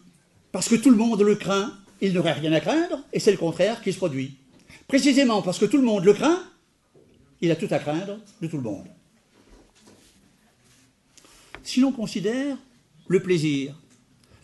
parce 0.53 0.69
que 0.69 0.75
tout 0.75 0.91
le 0.91 0.99
monde 0.99 1.23
le 1.23 1.37
craint, 1.37 1.73
il 2.03 2.13
n'aurait 2.13 2.35
rien 2.35 2.53
à 2.53 2.61
craindre, 2.61 3.03
et 3.15 3.19
c'est 3.19 3.33
le 3.33 3.39
contraire 3.39 3.81
qui 3.81 3.95
se 3.95 3.97
produit. 3.97 4.40
Précisément 4.89 5.43
parce 5.43 5.59
que 5.59 5.65
tout 5.65 5.77
le 5.77 5.83
monde 5.83 6.05
le 6.05 6.13
craint, 6.13 6.43
il 7.41 7.51
a 7.51 7.57
tout 7.57 7.69
à 7.71 7.79
craindre 7.79 8.19
de 8.41 8.47
tout 8.47 8.57
le 8.57 8.63
monde. 8.63 8.87
Si 11.63 11.81
l'on 11.81 11.93
considère 11.93 12.57
le 13.09 13.23
plaisir, 13.23 13.75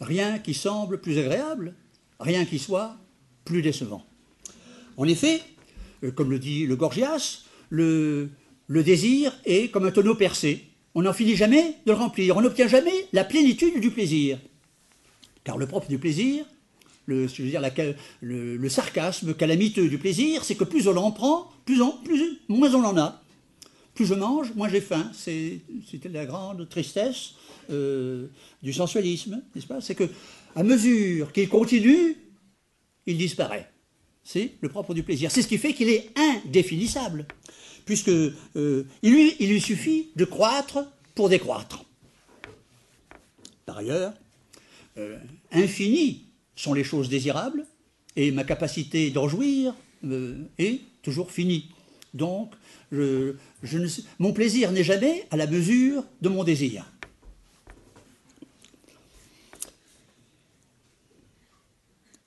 rien 0.01 0.39
qui 0.39 0.55
semble 0.55 1.01
plus 1.01 1.19
agréable, 1.19 1.75
rien 2.21 2.45
qui 2.45 2.59
soit 2.59 2.97
plus 3.45 3.63
décevant. 3.63 4.05
En 4.97 5.07
effet, 5.07 5.43
euh, 6.05 6.11
comme 6.11 6.31
le 6.31 6.39
dit 6.39 6.67
le 6.67 6.77
Gorgias, 6.77 7.45
le, 7.71 8.31
le 8.67 8.83
désir 8.83 9.33
est 9.45 9.71
comme 9.71 9.87
un 9.87 9.91
tonneau 9.91 10.15
percé 10.15 10.65
on 10.97 11.03
n'en 11.03 11.13
finit 11.13 11.37
jamais 11.37 11.77
de 11.85 11.93
le 11.93 11.99
remplir, 11.99 12.39
on 12.39 12.41
n'obtient 12.41 12.69
jamais 12.69 13.07
la 13.13 13.23
plénitude 13.23 13.81
du 13.81 13.91
plaisir. 13.91 14.39
Car 15.45 15.59
le 15.59 15.67
propre 15.67 15.89
du 15.89 15.99
plaisir, 15.99 16.47
le, 17.07 17.29
je 17.29 17.43
veux 17.43 17.49
dire, 17.49 17.63
le, 18.21 18.69
sarcasme 18.69 19.35
calamiteux 19.35 19.89
du 19.89 19.99
plaisir, 19.99 20.45
c'est 20.45 20.57
que 20.57 20.65
plus 20.65 20.89
on 20.89 20.97
en 20.97 21.13
prend, 21.13 21.51
plus, 21.65 21.81
plus 22.05 22.39
moins 22.49 22.75
on 22.75 22.85
en 22.85 22.97
a. 22.99 23.23
Plus 23.95 24.07
je 24.07 24.15
mange, 24.15 24.53
moins 24.55 24.69
j'ai 24.69 24.81
faim. 24.81 25.11
C'était 25.15 26.09
la 26.11 26.27
grande 26.27 26.69
tristesse 26.69 27.35
euh, 27.71 28.27
du 28.63 28.73
sensualisme, 28.73 29.43
n'est-ce 29.55 29.67
pas? 29.67 29.81
C'est 29.81 29.95
que 29.95 30.09
à 30.55 30.63
mesure 30.63 31.33
qu'il 31.33 31.49
continue, 31.49 32.17
il 33.07 33.17
disparaît. 33.17 33.71
C'est 34.23 34.53
le 34.61 34.69
propre 34.69 34.93
du 34.93 35.03
plaisir. 35.03 35.31
C'est 35.31 35.41
ce 35.43 35.49
qui 35.49 35.57
fait 35.57 35.73
qu'il 35.73 35.89
est 35.89 36.11
indéfinissable, 36.17 37.27
puisque 37.85 38.11
euh, 38.11 38.85
il 39.03 39.49
lui 39.49 39.61
suffit 39.61 40.09
de 40.17 40.25
croître 40.25 40.85
pour 41.15 41.29
décroître. 41.29 41.85
Par 43.65 43.79
ailleurs, 43.79 44.13
euh, 44.99 45.19
infini 45.53 46.26
sont 46.57 46.75
les 46.75 46.85
choses 46.85 47.09
désirables, 47.09 47.65
et 48.17 48.33
ma 48.33 48.45
capacité 48.45 49.11
d'en 49.11 49.29
jouir 49.29 49.75
euh, 50.05 50.43
est 50.59 50.81
toujours 51.03 51.31
finie. 51.31 51.69
Donc, 52.15 52.55
mon 54.19 54.33
plaisir 54.33 54.73
n'est 54.73 54.85
jamais 54.85 55.27
à 55.31 55.37
la 55.37 55.47
mesure 55.47 56.05
de 56.23 56.29
mon 56.29 56.45
désir. 56.45 56.91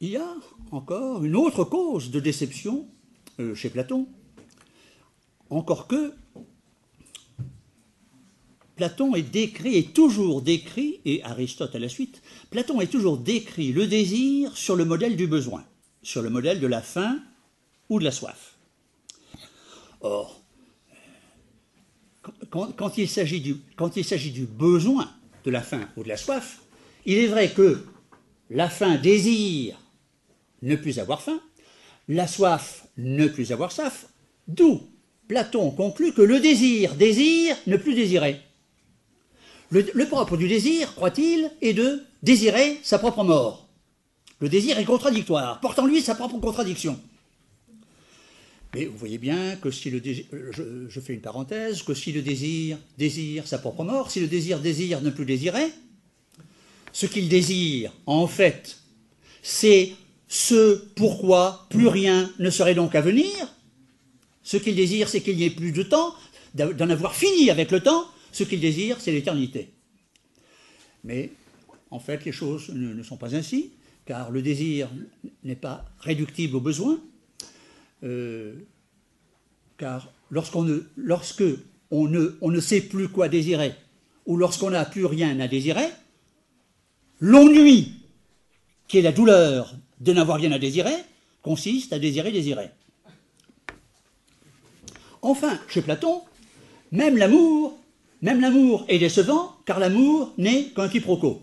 Il 0.02 0.10
y 0.10 0.18
a 0.18 0.34
encore 0.72 1.26
une 1.26 1.36
autre 1.36 1.66
cause 1.66 2.12
de 2.12 2.20
déception 2.20 2.88
euh, 3.40 3.56
chez 3.56 3.70
Platon, 3.70 4.08
encore 5.50 5.88
que 5.88 6.14
Platon 8.80 9.14
est 9.14 9.24
décrit, 9.24 9.76
est 9.76 9.94
toujours 9.94 10.42
décrit, 10.42 11.02
et 11.04 11.22
Aristote 11.24 11.76
à 11.76 11.80
la 11.80 11.90
suite, 11.90 12.22
Platon 12.50 12.80
est 12.80 12.88
toujours 12.88 13.18
décrit 13.18 13.74
le 13.74 13.88
désir 13.88 14.56
sur 14.56 14.78
le 14.78 14.86
modèle 14.86 15.18
du 15.18 15.28
besoin, 15.28 15.66
sur 16.02 16.22
le 16.22 16.30
modèle 16.30 16.62
de 16.62 16.68
la 16.68 16.82
faim 16.82 17.20
ou 17.90 18.00
de 18.00 18.06
la 18.06 18.12
soif. 18.12 18.56
Or, 20.00 20.42
quand, 22.50 22.98
il 22.98 23.10
s'agit 23.10 23.42
du, 23.42 23.58
du 24.32 24.46
besoin 24.46 25.12
de 25.44 25.52
la 25.52 25.62
faim 25.62 25.90
ou 25.98 26.04
de 26.04 26.08
la 26.08 26.16
soif, 26.16 26.62
il 27.06 27.18
est 27.18 27.28
vrai 27.28 27.52
que 27.52 27.84
la 28.50 28.70
faim 28.70 28.96
désire 28.96 29.78
ne 30.62 30.78
plus 30.78 31.00
avoir 31.00 31.22
faim, 31.22 31.42
la 32.08 32.28
soif 32.28 32.88
ne 32.96 33.28
plus 33.28 33.52
avoir 33.52 33.74
soif, 33.74 34.08
d'où 34.48 34.84
Platon 35.28 35.70
conclut 35.72 36.14
que 36.14 36.22
le 36.22 36.40
désir 36.40 36.96
désire 36.96 37.58
ne 37.68 37.76
plus 37.76 37.94
désirer. 37.94 38.40
Le, 39.72 40.06
propre 40.06 40.36
du 40.36 40.48
désir, 40.48 40.96
croit-il, 40.96 41.52
est 41.62 41.74
de 41.74 42.04
désirer 42.24 42.80
sa 42.84 42.98
propre 42.98 43.24
mort. 43.24 43.68
Le 44.40 44.50
désir 44.50 44.80
est 44.80 44.86
contradictoire, 44.86 45.60
porte 45.60 45.78
en 45.80 45.86
lui 45.86 46.02
sa 46.02 46.16
propre 46.16 46.40
contradiction. 46.40 47.00
Mais 48.74 48.86
vous 48.86 48.98
voyez 48.98 49.18
bien 49.18 49.56
que 49.58 49.70
si 49.72 49.90
le 49.90 50.00
désir, 50.00 50.26
je, 50.52 50.88
je, 50.88 51.00
fais 51.00 51.14
une 51.14 51.22
parenthèse, 51.22 51.84
que 51.84 51.94
si 51.94 52.12
le 52.12 52.22
désir 52.22 52.78
désire 52.98 53.48
sa 53.48 53.58
propre 53.58 53.84
mort, 53.84 54.12
si 54.12 54.20
le 54.20 54.28
désir 54.28 54.60
désire 54.60 55.02
ne 55.02 55.10
plus 55.10 55.26
désirer, 55.26 55.68
ce 56.92 57.06
qu'il 57.06 57.30
désire, 57.30 57.92
en 58.06 58.28
fait, 58.28 58.78
c'est 59.44 59.94
ce 60.28 60.76
pourquoi 60.96 61.68
plus 61.70 61.88
rien 61.88 62.32
ne 62.40 62.50
serait 62.50 62.76
donc 62.76 62.96
à 62.96 63.02
venir. 63.02 63.34
Ce 64.44 64.58
qu'il 64.58 64.76
désire, 64.76 65.10
c'est 65.10 65.22
qu'il 65.22 65.38
n'y 65.38 65.44
ait 65.44 65.52
plus 65.52 65.72
de 65.72 65.84
temps, 65.84 66.16
d'en 66.56 66.90
avoir 66.90 67.16
fini 67.16 67.52
avec 67.52 67.70
le 67.72 67.82
temps, 67.82 68.06
ce 68.32 68.44
qu'il 68.44 68.60
désire, 68.60 69.00
c'est 69.00 69.12
l'éternité. 69.12 69.72
Mais 71.04 71.32
en 71.92 72.00
fait, 72.00 72.26
les 72.26 72.32
choses 72.32 72.70
ne, 72.70 73.02
sont 73.04 73.18
pas 73.18 73.36
ainsi, 73.36 73.72
car 74.06 74.32
le 74.32 74.42
désir 74.42 74.90
n'est 75.44 75.56
pas 75.56 75.86
réductible 76.00 76.56
au 76.58 76.62
besoin, 76.62 77.00
euh, 78.04 78.56
car 79.78 80.12
lorsqu'on 80.30 80.82
lorsque 80.98 81.44
on 81.92 82.08
ne 82.08 82.60
sait 82.60 82.82
plus 82.82 83.08
quoi 83.08 83.30
désirer, 83.30 83.74
ou 84.26 84.38
lorsqu'on 84.38 84.70
n'a 84.70 84.86
plus 84.86 85.06
rien 85.06 85.40
à 85.40 85.48
désirer, 85.48 85.88
l'ennui, 87.20 87.94
qui 88.88 88.98
est 89.00 89.02
la 89.02 89.12
douleur 89.12 89.76
de 90.00 90.14
n'avoir 90.14 90.38
rien 90.38 90.52
à 90.52 90.60
désirer, 90.60 90.96
consiste 91.42 91.94
à 91.94 92.00
désirer 92.00 92.32
désirer. 92.32 92.70
Enfin, 95.22 95.60
chez 95.68 95.82
Platon, 95.82 96.22
même 96.92 97.18
l'amour 97.18 97.79
même 98.22 98.42
l'amour 98.42 98.86
est 98.90 99.00
décevant, 99.00 99.56
car 99.66 99.80
l'amour 99.80 100.34
n'est 100.38 100.66
qu'un 100.76 100.90
quiproquo. 100.90 101.42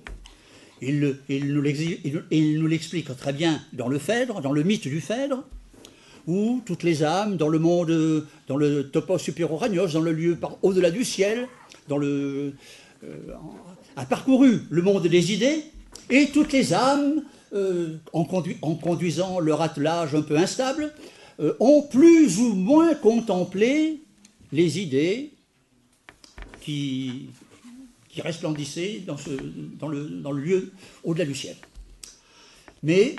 Il, 0.82 1.16
nous 1.30 2.66
l'explique 2.66 3.16
très 3.16 3.32
bien 3.32 3.60
dans 3.72 3.88
le 3.88 3.98
Phèdre, 3.98 4.42
dans 4.42 4.52
le 4.52 4.62
mythe 4.62 4.86
du 4.86 5.00
Phèdre, 5.00 5.42
où 6.26 6.60
toutes 6.66 6.82
les 6.82 7.02
âmes, 7.02 7.36
dans 7.36 7.48
le 7.48 7.58
monde, 7.58 8.26
dans 8.46 8.56
le 8.56 8.90
topos 8.90 9.18
superior 9.18 9.66
dans 9.92 10.00
le 10.00 10.12
lieu 10.12 10.38
au-delà 10.62 10.90
du 10.90 11.04
ciel, 11.04 11.48
dans 11.88 11.98
euh, 12.02 12.52
a 13.96 14.04
parcouru 14.04 14.62
le 14.68 14.82
monde 14.82 15.06
des 15.06 15.32
idées, 15.32 15.64
et 16.10 16.26
toutes 16.26 16.52
les 16.52 16.74
âmes, 16.74 17.22
euh, 17.54 17.96
en, 18.12 18.24
conduisant 18.24 19.40
leur 19.40 19.62
attelage 19.62 20.14
un 20.14 20.22
peu 20.22 20.36
instable, 20.36 20.92
euh, 21.40 21.54
ont 21.60 21.82
plus 21.82 22.38
ou 22.38 22.54
moins 22.54 22.94
contemplé 22.94 24.00
les 24.52 24.78
idées 24.78 25.32
qui, 26.66 27.31
resplendissait 28.18 29.02
dans 29.07 29.88
le 29.88 30.40
lieu 30.40 30.72
au-delà 31.05 31.26
du 31.26 31.35
ciel. 31.35 31.55
Mais 32.83 33.14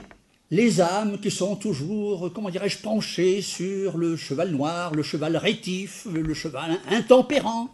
les 0.49 0.81
âmes 0.81 1.19
qui 1.19 1.29
sont 1.29 1.55
toujours, 1.55 2.33
comment 2.33 2.49
dirais-je, 2.49 2.79
penchées 2.79 3.43
sur 3.43 3.95
le 3.95 4.15
cheval 4.15 4.49
noir, 4.49 4.95
le 4.95 5.03
cheval 5.03 5.37
rétif, 5.37 6.07
le 6.11 6.33
cheval 6.33 6.79
intempérant, 6.89 7.69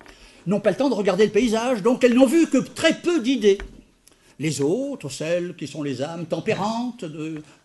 n'ont 0.47 0.59
pas 0.59 0.71
le 0.71 0.75
temps 0.75 0.89
de 0.89 0.95
regarder 0.95 1.25
le 1.25 1.31
paysage, 1.31 1.81
donc 1.81 2.03
elles 2.03 2.13
n'ont 2.13 2.25
vu 2.25 2.47
que 2.47 2.57
très 2.57 2.99
peu 2.99 3.21
d'idées. 3.21 3.57
Les 4.39 4.59
autres, 4.59 5.07
celles 5.07 5.55
qui 5.55 5.67
sont 5.67 5.81
les 5.81 6.01
âmes 6.01 6.25
tempérantes, 6.25 7.05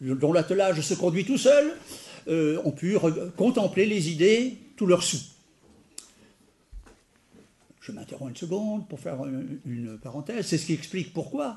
dont 0.01 0.33
l'attelage 0.33 0.83
se 0.83 0.95
conduit 0.95 1.25
tout 1.25 1.39
seul, 1.39 1.75
euh, 2.29 2.61
ont 2.65 2.71
pu 2.71 2.97
contempler 3.37 3.87
les 3.87 4.11
idées 4.11 4.57
tout 4.77 4.87
leur 4.87 5.03
sou. 5.03 5.19
Je 7.89 7.93
m'interromps 7.93 8.29
une 8.29 8.37
seconde 8.37 8.87
pour 8.87 9.01
faire 9.01 9.17
une 9.25 9.99
parenthèse. 10.03 10.47
C'est 10.47 10.59
ce 10.59 10.67
qui 10.67 10.75
explique 10.75 11.15
pourquoi 11.15 11.57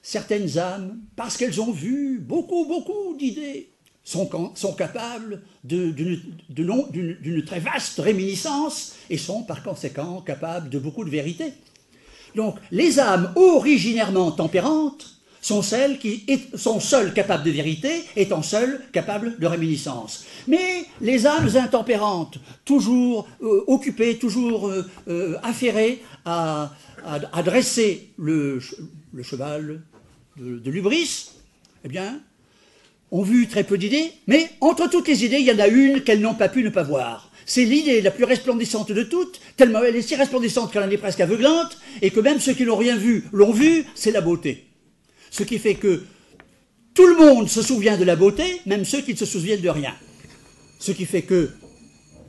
certaines 0.00 0.56
âmes, 0.56 1.00
parce 1.16 1.36
qu'elles 1.36 1.60
ont 1.60 1.70
vu 1.70 2.18
beaucoup, 2.18 2.64
beaucoup 2.64 3.14
d'idées, 3.18 3.70
sont, 4.02 4.30
sont, 4.54 4.72
capables 4.72 5.42
d'une 5.62 7.44
très 7.44 7.60
vaste 7.60 7.98
réminiscence 7.98 8.96
et 9.10 9.18
sont 9.18 9.42
par 9.42 9.62
conséquent 9.62 10.22
capables 10.22 10.70
de 10.70 10.78
beaucoup 10.78 11.04
de 11.04 11.10
vérité. 11.10 11.52
Donc 12.34 12.56
les 12.70 12.98
âmes 12.98 13.30
originairement 13.36 14.32
tempérantes 14.32 15.19
sont 15.40 15.62
celles 15.62 15.98
qui 15.98 16.24
sont 16.54 16.80
seules 16.80 17.12
capables 17.12 17.44
de 17.44 17.50
vérité, 17.50 18.04
étant 18.16 18.42
seules 18.42 18.80
capables 18.92 19.38
de 19.38 19.46
réminiscence. 19.46 20.24
Mais 20.48 20.84
les 21.00 21.26
âmes 21.26 21.48
intempérantes, 21.56 22.38
toujours 22.64 23.28
euh, 23.42 23.64
occupées, 23.66 24.18
toujours 24.18 24.68
euh, 24.68 24.86
euh, 25.08 25.36
affairées 25.42 26.02
à, 26.24 26.72
dresser 27.44 28.10
le, 28.18 28.60
cheval 29.22 29.80
de, 30.36 30.58
de 30.58 30.70
l'ubris, 30.70 31.30
eh 31.84 31.88
bien, 31.88 32.20
ont 33.10 33.22
vu 33.22 33.48
très 33.48 33.64
peu 33.64 33.78
d'idées, 33.78 34.12
mais 34.26 34.50
entre 34.60 34.88
toutes 34.88 35.08
les 35.08 35.24
idées, 35.24 35.38
il 35.38 35.46
y 35.46 35.52
en 35.52 35.58
a 35.58 35.66
une 35.66 36.02
qu'elles 36.02 36.20
n'ont 36.20 36.34
pas 36.34 36.48
pu 36.48 36.62
ne 36.62 36.68
pas 36.68 36.82
voir. 36.82 37.30
C'est 37.46 37.64
l'idée 37.64 38.00
la 38.00 38.12
plus 38.12 38.24
resplendissante 38.24 38.92
de 38.92 39.02
toutes, 39.02 39.40
tellement 39.56 39.82
elle 39.82 39.96
est 39.96 40.02
si 40.02 40.14
resplendissante 40.14 40.72
qu'elle 40.72 40.84
en 40.84 40.90
est 40.90 40.98
presque 40.98 41.20
aveuglante, 41.20 41.78
et 42.02 42.10
que 42.10 42.20
même 42.20 42.38
ceux 42.38 42.52
qui 42.52 42.64
n'ont 42.64 42.76
rien 42.76 42.96
vu 42.96 43.24
l'ont 43.32 43.52
vue, 43.52 43.86
c'est 43.94 44.12
la 44.12 44.20
beauté. 44.20 44.69
Ce 45.30 45.42
qui 45.42 45.58
fait 45.58 45.74
que 45.74 46.02
tout 46.94 47.06
le 47.06 47.16
monde 47.16 47.48
se 47.48 47.62
souvient 47.62 47.96
de 47.96 48.04
la 48.04 48.16
beauté, 48.16 48.44
même 48.66 48.84
ceux 48.84 49.00
qui 49.00 49.12
ne 49.12 49.16
se 49.16 49.26
souviennent 49.26 49.60
de 49.60 49.68
rien. 49.68 49.94
Ce 50.78 50.92
qui 50.92 51.04
fait 51.04 51.22
que 51.22 51.50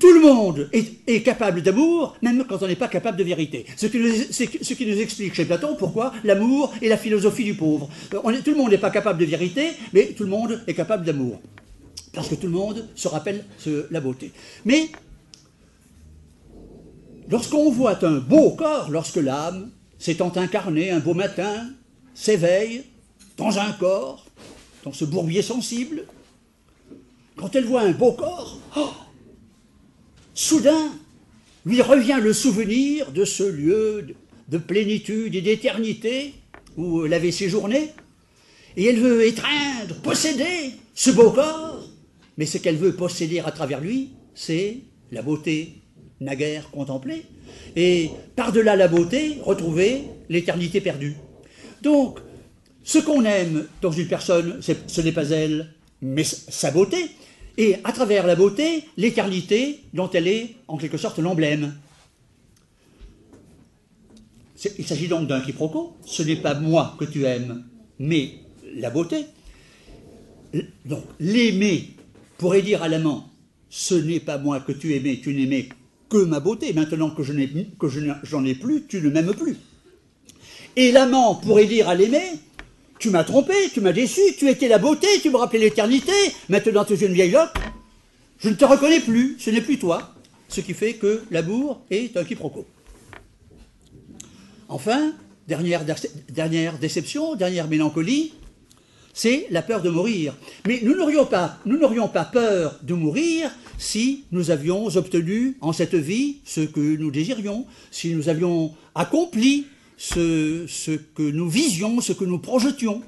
tout 0.02 0.12
le 0.12 0.20
monde 0.20 0.68
est, 0.74 1.22
capable 1.22 1.62
d'amour, 1.62 2.18
même 2.24 2.44
quand 2.50 2.64
on 2.64 2.68
n'est 2.68 2.76
pas 2.76 2.88
capable 2.88 3.18
de 3.18 3.24
vérité. 3.24 3.66
Ce 3.78 3.86
qui, 3.86 4.00
nous, 4.00 5.00
explique 5.00 5.36
chez 5.36 5.46
Platon 5.46 5.76
pourquoi 5.78 6.12
l'amour 6.24 6.74
est 6.82 6.88
la 6.88 6.98
philosophie 6.98 7.44
du 7.44 7.54
pauvre. 7.54 7.88
Est, 8.12 8.42
tout 8.42 8.52
le 8.52 8.58
monde 8.58 8.72
n'est 8.72 8.80
pas 8.80 8.90
capable 8.90 9.20
de 9.20 9.26
vérité, 9.26 9.70
mais 9.94 10.08
tout 10.18 10.24
le 10.24 10.30
monde 10.30 10.60
est 10.66 10.74
capable 10.74 11.06
d'amour. 11.06 11.40
Parce 12.14 12.28
que 12.28 12.36
tout 12.36 12.48
le 12.48 12.54
monde 12.54 12.88
se 12.96 13.08
rappelle 13.08 13.46
la 13.92 14.02
beauté. 14.02 14.32
Mais 14.66 14.90
lorsqu'on 17.30 17.70
voit 17.72 18.04
un 18.04 18.18
beau 18.18 18.52
corps, 18.52 18.90
lorsque 18.90 19.18
l'âme 19.18 19.70
s'étant 20.00 20.32
incarnée 20.36 20.90
un 20.90 21.00
beau 21.00 21.14
matin, 21.14 21.70
s'éveille 22.16 22.84
un 23.50 23.72
corps, 23.74 24.26
dans 24.84 24.94
ce 24.94 25.06
bourbier 25.06 25.42
sensible, 25.42 26.06
quand 27.36 27.56
elle 27.56 27.66
voit 27.66 27.82
un 27.82 27.92
beau 27.92 28.12
corps, 28.12 28.60
oh, 28.78 28.90
soudain, 30.34 30.92
lui 31.66 31.82
revient 31.82 32.20
le 32.22 32.34
souvenir 32.34 33.12
de 33.12 33.26
ce 33.26 33.44
lieu 33.44 34.16
de 34.48 34.58
plénitude 34.58 35.36
et 35.36 35.42
d'éternité 35.42 36.34
où 36.78 37.06
elle 37.06 37.14
avait 37.14 37.32
séjourné, 37.32 37.90
et 38.78 38.86
elle 38.86 39.00
veut 39.00 39.26
étreindre, 39.26 39.96
posséder 40.02 40.72
ce 40.96 41.12
beau 41.12 41.32
corps, 41.32 41.84
mais 42.38 42.46
ce 42.46 42.58
qu'elle 42.58 42.78
veut 42.78 42.96
posséder 42.96 43.40
à 43.40 43.52
travers 43.52 43.82
lui, 43.82 44.10
c'est 44.34 44.78
la 45.12 45.22
beauté 45.22 45.74
naguère 46.22 46.70
contemplée, 46.72 47.24
et 47.76 48.10
par-delà 48.36 48.76
la 48.76 48.88
beauté, 48.88 49.40
retrouver 49.44 50.04
l'éternité 50.30 50.80
perdue. 50.80 51.16
Donc, 51.82 52.20
ce 52.84 53.00
qu'on 53.00 53.26
aime 53.26 53.67
dans 53.82 53.91
une 53.91 54.08
personne, 54.08 54.60
ce 54.62 55.02
n'est 55.02 55.12
pas 55.12 55.30
elle, 55.30 55.74
mais 56.02 56.24
sa 56.24 56.72
beauté, 56.72 57.12
et 57.58 57.76
à 57.84 57.91
travers 57.91 58.26
la 58.26 58.36
beauté, 58.36 58.86
l'éternité 58.98 59.82
dont 59.94 60.10
elle 60.10 60.28
est 60.28 60.56
en 60.67 60.78
quelque 60.78 60.98
sorte 60.98 61.20
l'emblème. 61.20 61.76
Il 64.78 64.86
s'agit 64.86 65.08
donc 65.08 65.28
d'un 65.28 65.41
quiproquo. 65.41 65.96
Ce 66.06 66.24
n'est 66.24 66.36
pas 66.36 66.54
moi 66.54 66.96
que 67.00 67.06
tu 67.06 67.26
aimes, 67.26 67.63
mais 68.00 68.36
la 68.76 68.89
beauté. 68.89 69.26
Donc 70.86 71.04
l'aimer 71.20 71.89
pourrait 72.38 72.62
dire 72.62 72.84
à 72.84 72.88
l'amant, 72.88 73.30
ce 73.70 73.96
n'est 73.96 74.20
pas 74.20 74.38
moi 74.38 74.60
que 74.60 74.72
tu 74.72 74.96
aimais, 74.96 75.20
tu 75.22 75.34
n'aimais 75.34 75.70
que 76.10 76.17
ma 76.17 76.39
beauté. 76.39 76.74
Maintenant 76.74 77.10
que 77.10 77.24
je 77.24 77.34
ai, 77.34 77.44
ai 77.44 78.56
plus, 78.56 78.86
tu 78.88 79.02
ne 79.02 79.10
m'aimes 79.10 79.34
plus. 79.34 79.58
Et 80.76 80.91
l'amant 80.91 81.36
pourrait 81.36 81.65
dire 81.65 81.89
à 81.89 81.96
l'aimé, 81.96 82.22
tu 83.02 83.10
m'as 83.10 83.24
trompé, 83.24 83.54
tu 83.74 83.82
m'as 83.82 83.92
déçu, 83.92 84.22
tu 84.38 84.48
étais 84.48 84.68
la 84.68 84.78
beauté, 84.78 85.08
tu 85.22 85.32
me 85.32 85.38
rappelais 85.38 85.60
l'éternité, 85.60 86.14
maintenant 86.50 86.86
tu 86.86 86.94
es 86.94 86.98
une 86.98 87.14
vieille 87.14 87.32
loque, 87.32 87.58
je 88.40 88.50
ne 88.50 88.54
te 88.54 88.64
reconnais 88.64 89.00
plus, 89.00 89.36
ce 89.40 89.50
n'est 89.50 89.62
plus 89.62 89.80
toi. 89.80 90.14
Ce 90.48 90.62
qui 90.62 90.74
fait 90.74 90.94
que 90.94 91.24
l'amour 91.32 91.82
est 91.90 92.16
un 92.16 92.24
quiproquo. 92.24 92.66
Enfin, 94.70 95.14
dernière, 95.48 95.84
déception, 96.80 97.36
dernière 97.36 97.68
mélancolie, 97.68 98.34
c'est 99.14 99.48
la 99.50 99.62
peur 99.62 99.82
de 99.82 99.90
mourir. 99.90 100.36
Mais 100.68 100.80
nous 100.84 100.96
n'aurions 100.96 101.26
pas, 101.26 101.58
nous 101.66 101.78
n'aurions 101.78 102.08
pas 102.08 102.26
peur 102.26 102.80
de 102.84 102.94
mourir 102.94 103.50
si 103.78 104.26
nous 104.32 104.52
avions 104.52 104.86
obtenu 104.96 105.58
en 105.62 105.74
cette 105.74 105.96
vie 105.96 106.38
ce 106.46 106.62
que 106.62 106.98
nous 106.98 107.12
désirions, 107.12 107.66
si 107.90 108.14
nous 108.14 108.30
avions 108.30 108.74
accompli 108.94 109.66
ce, 110.02 110.96
que 110.98 111.22
nous 111.22 111.48
visions, 111.48 112.02
ce 112.02 112.14
que 112.14 112.26
nous 112.26 112.40
projetions. 112.40 113.04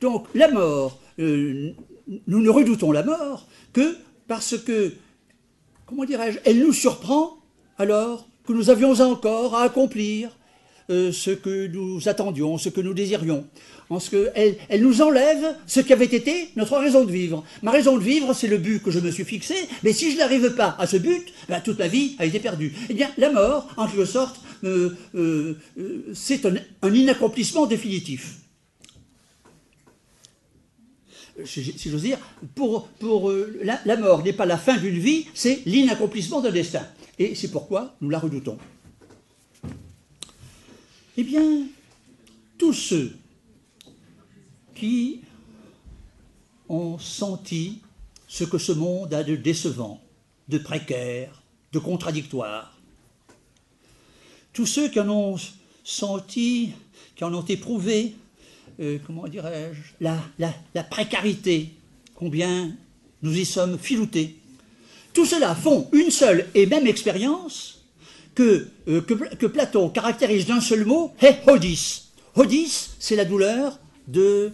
Donc 0.00 0.26
la 0.34 0.48
mort, 0.48 0.98
euh, 1.18 1.72
nous 2.26 2.40
ne 2.40 2.50
redoutons 2.50 2.92
la 2.92 3.02
mort 3.02 3.46
que 3.72 3.96
parce 4.28 4.58
que, 4.58 4.92
comment 5.86 6.04
dirais-je, 6.04 6.38
elle 6.44 6.60
nous 6.60 6.72
surprend 6.72 7.38
alors 7.78 8.28
que 8.46 8.52
nous 8.52 8.68
avions 8.68 8.92
encore 9.00 9.54
à 9.54 9.62
accomplir 9.62 10.36
euh, 10.90 11.12
ce 11.12 11.30
que 11.30 11.66
nous 11.68 12.08
attendions, 12.08 12.58
ce 12.58 12.68
que 12.68 12.80
nous 12.80 12.94
désirions. 12.94 13.46
En 13.88 14.00
ce 14.00 14.10
qu'elle 14.10 14.56
elle 14.68 14.82
nous 14.82 15.02
enlève 15.02 15.56
ce 15.66 15.80
qui 15.80 15.92
avait 15.92 16.06
été 16.06 16.48
notre 16.56 16.78
raison 16.78 17.04
de 17.04 17.12
vivre. 17.12 17.44
Ma 17.62 17.70
raison 17.70 17.98
de 17.98 18.02
vivre, 18.02 18.32
c'est 18.32 18.48
le 18.48 18.58
but 18.58 18.82
que 18.82 18.90
je 18.90 19.00
me 19.00 19.10
suis 19.10 19.24
fixé, 19.24 19.54
mais 19.82 19.92
si 19.92 20.12
je 20.12 20.18
n'arrive 20.18 20.54
pas 20.54 20.76
à 20.78 20.86
ce 20.86 20.96
but, 20.96 21.32
ben, 21.48 21.60
toute 21.60 21.78
ma 21.78 21.88
vie 21.88 22.16
a 22.18 22.24
été 22.24 22.38
perdue. 22.38 22.72
Eh 22.88 22.94
bien, 22.94 23.10
la 23.18 23.30
mort, 23.30 23.68
en 23.76 23.86
quelque 23.86 24.04
sorte, 24.06 24.40
euh, 24.64 24.96
euh, 25.14 25.58
c'est 26.14 26.46
un, 26.46 26.94
inaccomplissement 26.94 27.66
définitif. 27.66 28.38
Si, 31.44 31.74
j'ose 31.86 32.02
dire, 32.02 32.18
pour, 32.54 32.88
pour 32.88 33.32
la 33.62 33.96
mort 33.96 34.22
n'est 34.22 34.34
pas 34.34 34.44
la 34.44 34.58
fin 34.58 34.76
d'une 34.76 34.98
vie, 34.98 35.26
c'est 35.34 35.62
l'inaccomplissement 35.64 36.40
d'un 36.40 36.50
destin. 36.50 36.86
Et 37.18 37.34
c'est 37.34 37.50
pourquoi 37.50 37.94
nous 38.00 38.10
la 38.10 38.18
redoutons. 38.18 38.58
Eh 41.18 41.24
bien, 41.24 41.66
tous 42.56 42.72
ceux 42.72 43.14
qui 44.74 45.20
ont 46.70 46.98
senti 46.98 47.80
ce 48.26 48.44
que 48.44 48.56
ce 48.56 48.72
monde 48.72 49.12
a 49.12 49.22
de 49.22 49.36
décevant, 49.36 50.00
de 50.48 50.56
précaire, 50.56 51.42
de 51.72 51.78
contradictoire, 51.78 52.78
tous 54.54 54.64
ceux 54.64 54.88
qui 54.88 55.00
en 55.00 55.10
ont 55.10 55.36
senti, 55.84 56.70
qui 57.14 57.24
en 57.24 57.34
ont 57.34 57.44
éprouvé, 57.44 58.14
euh, 58.80 58.98
comment 59.06 59.28
dirais-je, 59.28 59.80
la, 60.00 60.82
précarité, 60.84 61.74
combien 62.14 62.74
nous 63.20 63.36
y 63.36 63.44
sommes 63.44 63.78
filoutés, 63.78 64.36
tout 65.12 65.26
cela 65.26 65.54
font 65.54 65.90
une 65.92 66.10
seule 66.10 66.48
et 66.54 66.64
même 66.64 66.86
expérience 66.86 67.81
que, 68.34 68.68
euh, 68.88 69.00
que, 69.00 69.46
Platon 69.46 69.90
caractérise 69.90 70.46
d'un 70.46 70.60
seul 70.60 70.84
mot, 70.84 71.12
hé, 71.20 71.36
hodis. 71.46 72.10
Hodis, 72.34 72.90
c'est 72.98 73.16
la 73.16 73.24
douleur 73.24 73.78
de, 74.08 74.52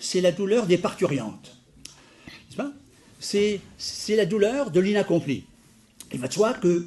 c'est 0.00 0.20
la 0.20 0.32
douleur 0.32 0.66
des 0.66 0.78
parturiantes. 0.78 1.52
C'est, 3.18 3.60
la 4.10 4.26
douleur 4.26 4.70
de 4.70 4.78
l'inaccompli. 4.78 5.44
Il 6.12 6.20
va 6.20 6.28
de 6.28 6.32
soi 6.32 6.52
que, 6.54 6.86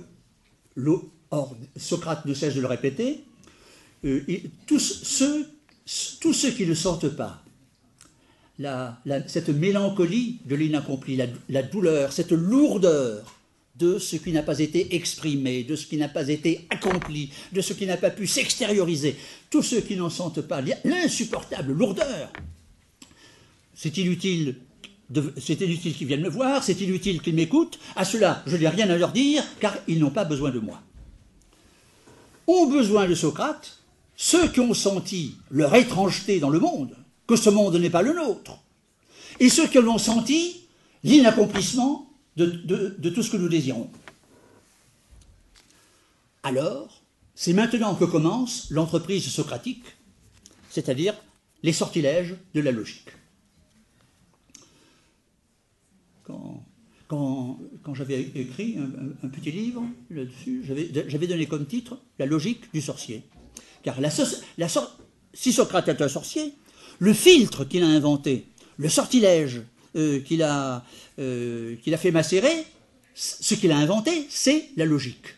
or, 1.31 1.55
Socrate 1.75 2.25
ne 2.25 2.33
cesse 2.33 2.55
de 2.55 2.61
le 2.61 2.67
répéter, 2.67 3.23
euh, 4.05 4.21
tous, 4.65 4.79
ceux, 5.03 6.51
qui 6.51 6.65
ne 6.65 6.73
sentent 6.73 7.09
pas 7.09 7.43
cette 9.27 9.49
mélancolie 9.49 10.39
de 10.45 10.55
l'inaccompli, 10.55 11.21
la 11.49 11.63
douleur, 11.63 12.13
cette 12.13 12.31
lourdeur 12.31 13.38
de 13.79 13.97
ce 13.97 14.17
qui 14.17 14.31
n'a 14.31 14.43
pas 14.43 14.59
été 14.59 14.95
exprimé, 14.95 15.63
de 15.63 15.75
ce 15.75 15.87
qui 15.87 15.97
n'a 15.97 16.09
pas 16.09 16.27
été 16.27 16.67
accompli, 16.69 17.31
de 17.53 17.61
ce 17.61 17.73
qui 17.73 17.85
n'a 17.85 17.97
pas 17.97 18.09
pu 18.09 18.27
s'extérioriser. 18.27 19.15
Tous 19.49 19.63
ceux 19.63 19.79
qui 19.79 19.95
n'en 19.95 20.09
sentent 20.09 20.41
pas 20.41 20.61
l'insupportable 20.83 21.71
lourdeur. 21.71 22.31
C'est 23.73 23.97
inutile 23.97 24.57
c'est 25.39 25.55
qu'ils 25.55 26.07
viennent 26.07 26.21
me 26.21 26.29
voir, 26.29 26.63
c'est 26.63 26.79
inutile 26.81 27.21
qu'ils 27.21 27.33
m'écoutent. 27.33 27.79
À 27.95 28.05
cela, 28.05 28.43
je 28.45 28.57
n'ai 28.57 28.67
rien 28.67 28.89
à 28.89 28.95
leur 28.95 29.11
dire, 29.11 29.43
car 29.59 29.75
ils 29.87 29.99
n'ont 29.99 30.11
pas 30.11 30.25
besoin 30.25 30.51
de 30.51 30.59
moi. 30.59 30.81
Ont 32.45 32.67
besoin 32.67 33.07
de 33.07 33.15
Socrate 33.15 33.79
ceux 34.15 34.49
qui 34.49 34.59
ont 34.59 34.73
senti 34.73 35.35
leur 35.49 35.73
étrangeté 35.75 36.39
dans 36.39 36.49
le 36.49 36.59
monde, 36.59 36.95
que 37.25 37.37
ce 37.37 37.49
monde 37.49 37.75
n'est 37.77 37.89
pas 37.89 38.01
le 38.01 38.13
nôtre, 38.13 38.59
et 39.39 39.49
ceux 39.49 39.67
qui 39.67 39.79
ont 39.79 39.97
senti 39.97 40.61
l'inaccomplissement 41.03 42.08
de, 42.45 43.09
tout 43.09 43.23
ce 43.23 43.31
que 43.31 43.37
nous 43.37 43.49
désirons. 43.49 43.89
Alors, 46.43 47.01
c'est 47.35 47.53
maintenant 47.53 47.95
que 47.95 48.05
commence 48.05 48.69
l'entreprise 48.69 49.27
socratique, 49.27 49.83
c'est-à-dire 50.69 51.15
les 51.63 51.73
sortilèges 51.73 52.35
de 52.53 52.61
la 52.61 52.71
logique. 52.71 53.09
Quand, 57.07 57.93
j'avais 57.93 58.21
écrit 58.35 58.77
un, 58.77 59.27
petit 59.29 59.51
livre 59.51 59.83
là-dessus, 60.11 60.63
j'avais 60.63 61.27
donné 61.27 61.47
comme 61.47 61.65
titre 61.65 61.99
La 62.19 62.27
logique 62.27 62.71
du 62.71 62.81
sorcier. 62.81 63.23
Car 63.81 63.97
si 65.33 65.53
Socrate 65.53 65.87
est 65.87 66.01
un 66.01 66.07
sorcier, 66.07 66.53
le 66.99 67.13
filtre 67.13 67.65
qu'il 67.65 67.83
a 67.83 67.87
inventé, 67.87 68.45
le 68.77 68.89
sortilège 68.89 69.61
euh, 69.95 70.19
qu'il 70.19 70.43
a, 70.43 70.83
euh, 71.17 71.75
qu'il 71.77 71.93
a 71.93 71.97
fait 71.97 72.11
macérer, 72.11 72.65
ce 73.15 73.53
qu'il 73.55 73.71
a 73.71 73.77
inventé, 73.77 74.27
c'est 74.29 74.69
la 74.77 74.85
logique. 74.85 75.35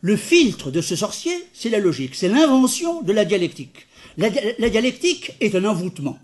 Le 0.00 0.16
filtre 0.16 0.70
de 0.70 0.80
ce 0.80 0.96
sorcier, 0.96 1.32
c'est 1.52 1.68
la 1.68 1.78
logique, 1.78 2.14
c'est 2.14 2.28
l'invention 2.28 3.02
de 3.02 3.12
la 3.12 3.24
dialectique. 3.24 3.86
La, 4.16 4.30
dialectique 4.30 5.32
est 5.40 5.54
un 5.54 5.64
envoûtement. 5.64 6.18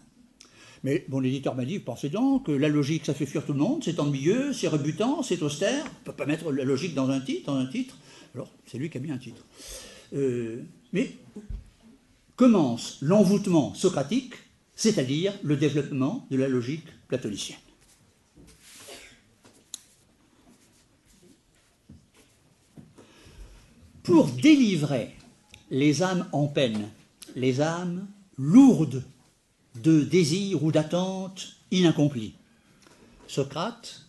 Mais 0.85 1.05
mon 1.09 1.23
éditeur 1.23 1.55
m'a 1.55 1.65
dit, 1.65 1.79
pensez 1.79 2.09
donc, 2.09 2.47
que 2.47 2.53
la 2.53 2.69
logique, 2.69 3.05
ça 3.05 3.15
fait 3.15 3.27
fuir 3.27 3.45
tout 3.45 3.53
le 3.53 3.59
monde, 3.59 3.83
c'est 3.85 3.99
ennuyeux, 3.99 4.53
c'est 4.53 4.69
rebutant, 4.69 5.23
c'est 5.23 5.43
austère, 5.43 5.85
on 5.85 6.01
ne 6.01 6.05
peut 6.05 6.13
pas 6.13 6.27
mettre 6.27 6.53
la 6.53 6.65
logique 6.65 6.95
dans 6.95 7.11
un 7.11 7.21
titre, 7.21 7.47
dans 7.47 7.59
un 7.59 7.67
titre. 7.67 7.97
Alors, 8.35 8.51
c'est 8.67 8.79
lui 8.79 8.91
qui 8.91 8.99
a 8.99 9.01
mis 9.01 9.11
un 9.11 9.19
titre. 9.19 9.45
Euh, 10.15 10.63
mais 10.93 11.17
commence 12.37 12.99
l'envoûtement 13.01 13.75
socratique, 13.75 14.35
c'est-à-dire 14.77 15.33
le 15.43 15.57
développement 15.57 16.27
de 16.31 16.37
la 16.37 16.49
logique 16.49 16.87
platonicienne. 17.09 17.59
Pour 24.03 24.29
délivrer 24.29 25.17
les 25.71 26.03
âmes 26.03 26.29
en 26.31 26.47
peine, 26.47 26.91
les 27.35 27.61
âmes 27.61 28.07
lourdes 28.39 29.03
de 29.83 30.03
désirs 30.03 30.63
ou 30.63 30.71
d'attentes 30.71 31.57
inaccomplies, 31.73 32.35
Socrate 33.27 34.07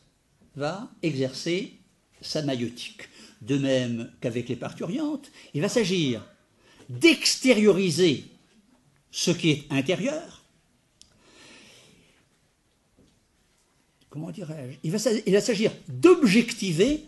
va 0.55 0.91
exercer 1.01 1.73
sa 2.21 2.43
maïotique. 2.43 3.09
De 3.41 3.57
même 3.57 4.11
qu'avec 4.21 4.49
les 4.49 4.55
parturiantes, 4.55 5.31
il 5.53 5.61
va 5.61 5.69
s'agir 5.69 6.25
d'extérioriser 6.89 8.25
ce 9.11 9.31
qui 9.31 9.49
est 9.51 9.71
intérieur 9.71 10.36
comment 14.09 14.31
dirais-je 14.31 14.77
il 14.83 14.91
va, 14.91 15.41
s'agir 15.41 15.71
d'objectiver 15.87 17.03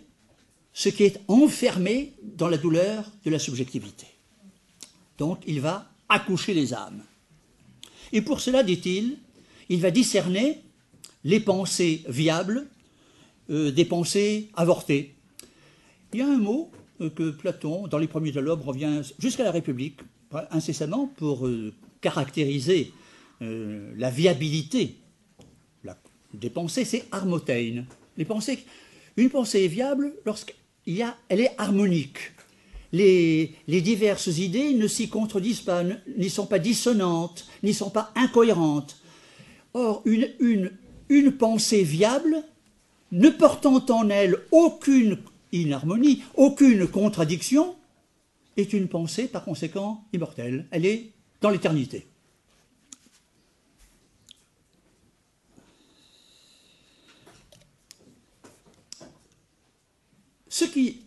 ce 0.74 0.90
qui 0.90 1.04
est 1.04 1.20
enfermé 1.28 2.14
dans 2.24 2.48
la 2.48 2.58
douleur 2.58 3.12
de 3.26 3.30
la 3.30 3.40
subjectivité. 3.40 4.06
Donc 5.18 5.40
il 5.48 5.62
va 5.62 5.90
accoucher 6.08 6.54
les 6.54 6.74
âmes. 6.74 7.04
Et 8.12 8.22
pour 8.22 8.40
cela, 8.40 8.64
dit-il, 8.64 9.18
il 9.70 9.82
va 9.82 9.92
discerner 9.92 10.62
les 11.24 11.40
pensées 11.40 12.04
viables 12.08 12.68
euh, 13.50 13.72
des 13.72 13.86
pensées 13.86 14.50
avortées. 14.56 15.16
Il 16.14 16.20
y 16.20 16.22
a 16.22 16.28
un 16.28 16.38
mot 16.38 16.72
euh, 17.02 17.10
que 17.10 17.32
Platon, 17.32 17.88
dans 17.88 17.98
les 17.98 18.08
premiers 18.08 18.32
dialogues, 18.32 18.62
revient 18.62 19.02
jusqu'à 19.20 19.44
la 19.44 19.52
République, 19.52 20.00
incessamment, 20.52 21.08
pour 21.18 21.48
euh, 21.48 21.74
caractériser 22.02 22.94
la 23.42 24.10
viabilité 24.10 24.98
des 26.34 26.50
pensées, 26.50 26.86
c'est 26.86 27.06
armotein. 27.12 27.86
Les 28.18 28.26
pensées, 28.26 28.66
une 29.18 29.30
pensée 29.30 29.66
est 29.66 29.68
viable 29.68 30.14
lorsqu'elle 30.26 30.56
est 31.30 31.52
harmonique. 31.58 32.20
Les, 32.92 33.54
les, 33.68 33.82
diverses 33.82 34.38
idées 34.40 34.74
ne 34.74 34.88
s'y 34.88 35.10
contredisent 35.10 35.62
pas, 35.62 35.84
n'y 36.18 36.30
sont 36.30 36.48
pas 36.48 36.58
dissonantes, 36.58 37.48
n'y 37.62 37.74
sont 37.74 37.92
pas 37.92 38.12
incohérentes. 38.16 38.98
Or, 39.74 40.02
une, 40.06 40.28
une, 40.40 40.72
une 41.10 41.32
pensée 41.32 41.84
viable, 41.84 42.44
ne 43.12 43.30
portant 43.30 43.84
en 43.90 44.10
elle 44.10 44.38
aucune 44.52 45.20
inharmonie, 45.52 46.24
aucune 46.36 46.88
contradiction, 46.88 47.76
est 48.58 48.74
une 48.74 48.88
pensée 48.88 49.28
par 49.28 49.46
conséquent 49.46 50.04
immortelle. 50.14 50.68
Elle 50.72 50.86
est 50.86 51.12
dans 51.42 51.50
l'éternité. 51.50 52.08
Ce 60.50 60.66
qui, 60.66 61.02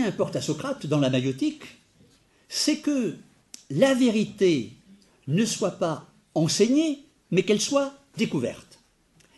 importe 0.00 0.36
à 0.36 0.42
Socrate 0.42 0.86
dans 0.86 1.00
la 1.00 1.10
maïotique, 1.10 1.64
c'est 2.48 2.78
que 2.78 3.16
la 3.70 3.94
vérité 3.94 4.72
ne 5.26 5.44
soit 5.44 5.78
pas 5.78 6.06
enseignée, 6.34 7.06
mais 7.30 7.42
qu'elle 7.42 7.60
soit 7.60 7.94
découverte. 8.16 8.80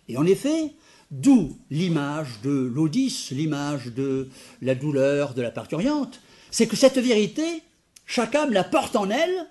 Et 0.08 0.16
en 0.16 0.26
effet, 0.26 0.72
d'où 1.10 1.56
l'image 1.70 2.40
de 2.42 2.50
l'Odysse, 2.50 3.30
l'image 3.30 3.86
de 3.86 4.28
la 4.60 4.74
douleur 4.74 5.34
de 5.34 5.42
la 5.42 5.50
parturiante, 5.50 6.20
c'est 6.50 6.66
que 6.66 6.76
cette 6.76 6.98
vérité, 6.98 7.62
chaque 8.06 8.34
âme 8.34 8.52
la 8.52 8.64
porte 8.64 8.96
en 8.96 9.08
elle, 9.10 9.46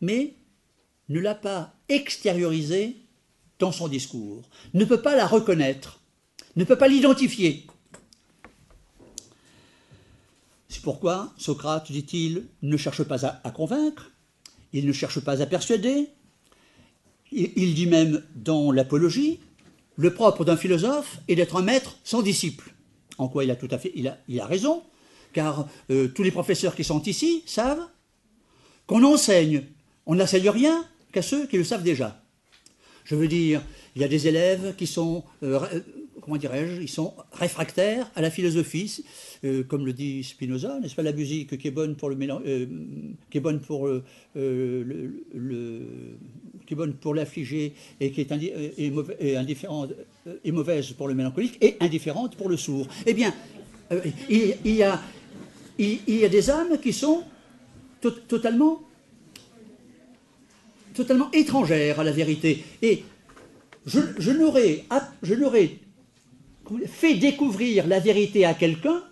mais 0.00 0.34
ne 1.08 1.20
l'a 1.20 1.34
pas 1.34 1.74
extériorisée 1.88 2.96
dans 3.58 3.72
son 3.72 3.88
discours, 3.88 4.42
ne 4.72 4.84
peut 4.84 5.02
pas 5.02 5.16
la 5.16 5.26
reconnaître, 5.26 6.00
ne 6.56 6.64
peut 6.64 6.78
pas 6.78 6.88
l'identifier. 6.88 7.66
C'est 10.68 10.82
pourquoi 10.82 11.32
Socrate, 11.38 11.90
dit-il, 11.90 12.46
ne 12.62 12.76
cherche 12.76 13.04
pas 13.04 13.26
à, 13.26 13.50
convaincre, 13.50 14.10
il 14.72 14.86
ne 14.86 14.92
cherche 14.92 15.20
pas 15.20 15.40
à 15.40 15.46
persuader, 15.46 16.08
il 17.30 17.74
dit 17.74 17.86
même 17.86 18.24
dans 18.34 18.70
l'Apologie, 18.72 19.40
le 19.96 20.12
propre 20.12 20.44
d'un 20.44 20.56
philosophe 20.56 21.18
est 21.28 21.36
d'être 21.36 21.56
un 21.56 21.62
maître 21.62 21.98
sans 22.04 22.22
disciple. 22.22 22.74
En 23.18 23.28
quoi 23.28 23.44
il 23.44 23.50
a 23.50 23.56
tout 23.56 23.68
à 23.70 23.78
fait, 23.78 23.92
il 23.94 24.08
a, 24.08 24.46
raison, 24.46 24.82
car 25.32 25.68
euh, 25.90 26.08
tous 26.08 26.22
les 26.22 26.32
professeurs 26.32 26.74
qui 26.74 26.84
sont 26.84 27.02
ici 27.02 27.42
savent 27.46 27.86
qu'on 28.86 29.04
enseigne. 29.04 29.64
On 30.06 30.16
n'enseigne 30.16 30.50
rien 30.50 30.84
qu'à 31.12 31.22
ceux 31.22 31.46
qui 31.46 31.56
le 31.56 31.64
savent 31.64 31.84
déjà. 31.84 32.20
Je 33.04 33.14
veux 33.14 33.28
dire, 33.28 33.62
il 33.94 34.02
y 34.02 34.04
a 34.04 34.08
des 34.08 34.26
élèves 34.26 34.74
qui 34.76 34.86
sont 34.86 35.22
euh, 35.42 35.60
comment 36.24 36.38
dirais-je, 36.38 36.80
ils 36.80 36.88
sont 36.88 37.12
réfractaires 37.32 38.10
à 38.16 38.22
la 38.22 38.30
philosophie, 38.30 39.04
euh, 39.44 39.62
comme 39.62 39.84
le 39.84 39.92
dit 39.92 40.24
Spinoza, 40.24 40.80
n'est-ce 40.80 40.94
pas, 40.94 41.02
la 41.02 41.12
musique 41.12 41.58
qui 41.58 41.68
est 41.68 41.70
bonne 41.70 41.96
pour 41.96 42.08
le 42.08 42.16
euh, 42.18 42.66
qui 43.30 43.38
est 43.38 43.42
bonne 43.42 43.60
pour 43.60 43.86
euh, 43.86 44.02
le, 44.34 45.12
qui 46.66 46.72
est 46.72 46.76
bonne 46.76 46.94
pour 46.94 47.14
l'affligé 47.14 47.74
et 48.00 48.10
qui 48.10 48.22
est, 48.22 49.36
indifférente 49.36 49.92
mauvaise 50.46 50.92
pour 50.92 51.08
le 51.08 51.14
mélancolique 51.14 51.58
et 51.60 51.76
indifférente 51.80 52.36
pour 52.36 52.48
le 52.48 52.56
sourd. 52.56 52.88
Eh 53.04 53.12
bien, 53.12 53.34
il, 54.30 54.56
y 54.64 54.82
a 54.82 55.02
il, 55.78 56.00
y 56.08 56.24
a 56.24 56.28
des 56.30 56.48
âmes 56.48 56.78
qui 56.82 56.94
sont 56.94 57.22
totalement 58.00 58.82
totalement 60.94 61.30
étrangères 61.32 62.00
à 62.00 62.04
la 62.04 62.12
vérité 62.12 62.64
et 62.80 63.02
je, 63.84 64.00
je 64.18 64.30
n'aurais 64.30 64.84
fait 66.86 67.14
découvrir 67.14 67.86
la 67.86 68.00
vérité 68.00 68.44
à 68.44 68.54
quelqu'un 68.54 69.02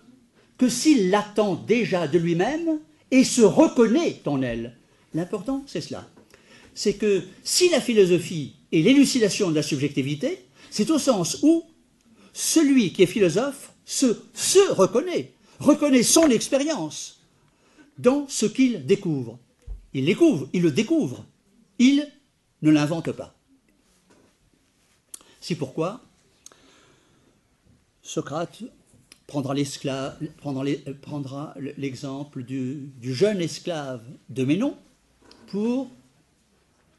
que 0.58 0.68
s'il 0.68 1.10
l'attend 1.10 1.54
déjà 1.54 2.08
de 2.08 2.18
lui-même 2.18 2.80
et 3.10 3.24
se 3.24 3.42
reconnaît 3.42 4.20
en 4.26 4.42
elle. 4.42 4.76
L'important, 5.14 5.62
c'est 5.66 5.80
cela. 5.80 6.08
C'est 6.74 6.94
que 6.94 7.22
si 7.42 7.68
la 7.68 7.80
philosophie 7.80 8.54
est 8.72 8.80
l'élucidation 8.80 9.50
de 9.50 9.56
la 9.56 9.62
subjectivité, 9.62 10.44
c'est 10.70 10.90
au 10.90 10.98
sens 10.98 11.38
où 11.42 11.64
celui 12.32 12.92
qui 12.92 13.02
est 13.02 13.06
philosophe 13.06 13.72
se, 13.84 14.16
se 14.32 14.72
reconnaît, 14.72 15.32
reconnaît 15.58 16.02
son 16.02 16.30
expérience 16.30 17.20
dans 17.98 18.26
ce 18.28 18.46
qu'il 18.46 18.86
découvre. 18.86 19.38
Il 19.92 20.06
découvre, 20.06 20.48
il 20.54 20.62
le 20.62 20.70
découvre, 20.70 21.26
il 21.78 22.08
ne 22.62 22.70
l'invente 22.70 23.12
pas. 23.12 23.34
C'est 25.40 25.56
pourquoi 25.56 26.00
Socrate 28.02 28.64
prendra 29.26 29.54
l'exemple 31.76 32.42
du, 32.42 32.90
jeune 33.00 33.40
esclave 33.40 34.02
de 34.28 34.44
Ménon 34.44 34.76
pour 35.46 35.88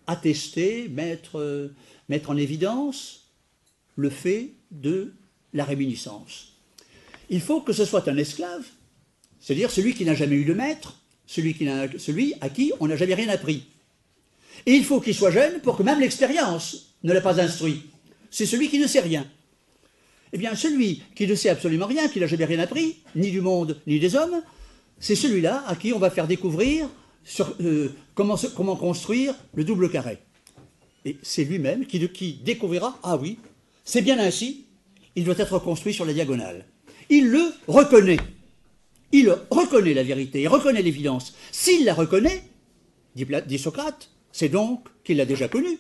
attester, 0.07 0.87
mettre, 0.87 1.71
mettre 2.09 2.29
en 2.29 2.37
évidence 2.37 3.27
le 3.95 4.09
fait 4.09 4.53
de 4.71 5.13
la 5.53 5.65
réminiscence. 5.65 6.53
Il 7.29 7.41
faut 7.41 7.61
que 7.61 7.73
ce 7.73 7.85
soit 7.85 8.07
un 8.07 8.17
esclave, 8.17 8.65
c'est-à-dire 9.39 9.69
celui 9.69 9.93
qui 9.93 10.05
n'a 10.05 10.15
jamais 10.15 10.35
eu 10.35 10.45
de 10.45 10.53
maître, 10.53 10.99
celui 11.27 12.33
à 12.41 12.49
qui 12.49 12.71
on 12.79 12.87
n'a 12.87 12.95
jamais 12.95 13.13
rien 13.15 13.29
appris. 13.29 13.65
Et 14.65 14.73
il 14.73 14.85
faut 14.85 15.01
qu'il 15.01 15.13
soit 15.13 15.31
jeune 15.31 15.59
pour 15.61 15.77
que 15.77 15.83
même 15.83 15.99
l'expérience 15.99 16.95
ne 17.03 17.13
l'ait 17.13 17.21
pas 17.21 17.41
instruit. 17.41 17.83
C'est 18.31 18.45
celui 18.45 18.69
qui 18.69 18.79
ne 18.79 18.87
sait 18.87 19.01
rien. 19.01 19.27
Eh 20.33 20.37
bien, 20.37 20.55
celui 20.55 21.03
qui 21.15 21.27
ne 21.27 21.35
sait 21.35 21.49
absolument 21.49 21.85
rien, 21.85 22.07
qui 22.07 22.19
n'a 22.19 22.25
jamais 22.25 22.45
rien 22.45 22.59
appris, 22.59 22.97
ni 23.15 23.29
du 23.29 23.39
monde, 23.39 23.79
ni 23.85 23.99
des 23.99 24.15
hommes, 24.15 24.41
c'est 24.99 25.15
celui-là 25.15 25.63
à 25.67 25.75
qui 25.75 25.93
on 25.93 25.99
va 25.99 26.09
faire 26.09 26.27
découvrir 26.27 26.89
euh, 27.61 27.89
comment, 28.15 28.75
construire 28.75 29.35
le 29.53 29.63
double 29.63 29.91
carré. 29.91 30.17
Et 31.05 31.17
c'est 31.21 31.43
lui-même 31.43 31.85
qui, 31.85 32.09
qui 32.09 32.33
découvrira, 32.43 32.97
ah 33.03 33.15
oui, 33.15 33.37
c'est 33.85 34.01
bien 34.01 34.17
ainsi, 34.17 34.65
il 35.15 35.23
doit 35.23 35.37
être 35.37 35.59
construit 35.59 35.93
sur 35.93 36.05
la 36.05 36.13
diagonale. 36.13 36.65
Il 37.09 37.29
le 37.29 37.53
reconnaît. 37.67 38.17
Il 39.11 39.29
reconnaît 39.51 39.93
la 39.93 40.03
vérité, 40.03 40.41
il 40.41 40.47
reconnaît 40.47 40.81
l'évidence. 40.81 41.35
S'il 41.51 41.85
la 41.85 41.93
reconnaît, 41.93 42.41
dit, 43.15 43.59
Socrate, 43.59 44.09
c'est 44.31 44.49
donc 44.49 44.87
qu'il 45.03 45.17
l'a 45.17 45.25
déjà 45.25 45.47
connue. 45.47 45.77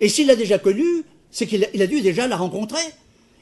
Et 0.00 0.08
s'il 0.08 0.26
l'a 0.26 0.34
déjà 0.34 0.58
connue, 0.58 1.04
c'est 1.30 1.46
qu'il 1.46 1.64
a 1.64 1.86
dû 1.86 2.00
déjà 2.00 2.26
la 2.26 2.36
rencontrer. 2.36 2.82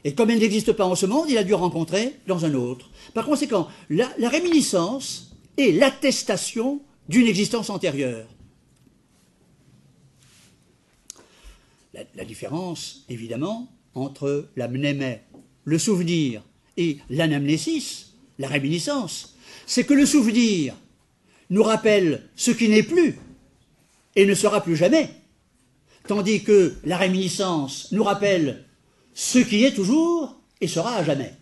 Et 0.05 0.15
comme 0.15 0.31
elle 0.31 0.39
n'existe 0.39 0.73
pas 0.73 0.87
en 0.87 0.95
ce 0.95 1.07
monde, 1.07 1.27
il 1.29 1.39
a 1.39 1.45
dû 1.45 1.55
rencontrer 1.55 2.15
dans 2.27 2.45
un 2.45 2.55
autre. 2.55 2.91
Par 3.15 3.27
conséquent, 3.27 3.69
la, 3.91 4.09
réminiscence 4.29 5.33
est 5.57 5.73
l'attestation 5.73 6.81
d'une 7.09 7.27
existence 7.27 7.71
antérieure. 7.71 8.27
La, 12.15 12.25
différence, 12.27 13.05
évidemment, 13.09 13.69
entre 13.95 14.49
la 14.55 14.69
mnémé, 14.69 15.21
le 15.65 15.79
souvenir, 15.79 16.43
et 16.77 16.99
l'anamnésis, 17.09 18.13
la 18.39 18.49
réminiscence, 18.49 19.35
c'est 19.67 19.85
que 19.85 19.95
le 19.95 20.05
souvenir 20.05 20.75
nous 21.49 21.63
rappelle 21.63 22.29
ce 22.37 22.51
qui 22.51 22.69
n'est 22.69 22.83
plus 22.83 23.19
et 24.15 24.27
ne 24.27 24.35
sera 24.35 24.63
plus 24.63 24.77
jamais, 24.77 25.11
tandis 26.07 26.43
que 26.43 26.75
la 26.85 26.99
réminiscence 26.99 27.93
nous 27.93 28.05
rappelle 28.05 28.66
ce 29.17 29.39
qui 29.39 29.65
est 29.65 29.73
toujours 29.73 30.37
et 30.61 30.69
sera 30.69 30.95
à 30.95 31.03
jamais. 31.03 31.35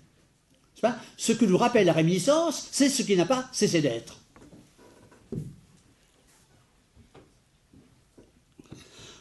Ce 1.16 1.32
que 1.32 1.44
nous 1.44 1.58
rappelle 1.58 1.86
la 1.86 1.92
réminiscence, 1.92 2.68
c'est 2.70 2.88
ce 2.88 3.02
qui 3.02 3.16
n'a 3.16 3.26
pas 3.26 3.48
cessé 3.52 3.80
d'être. 3.80 4.18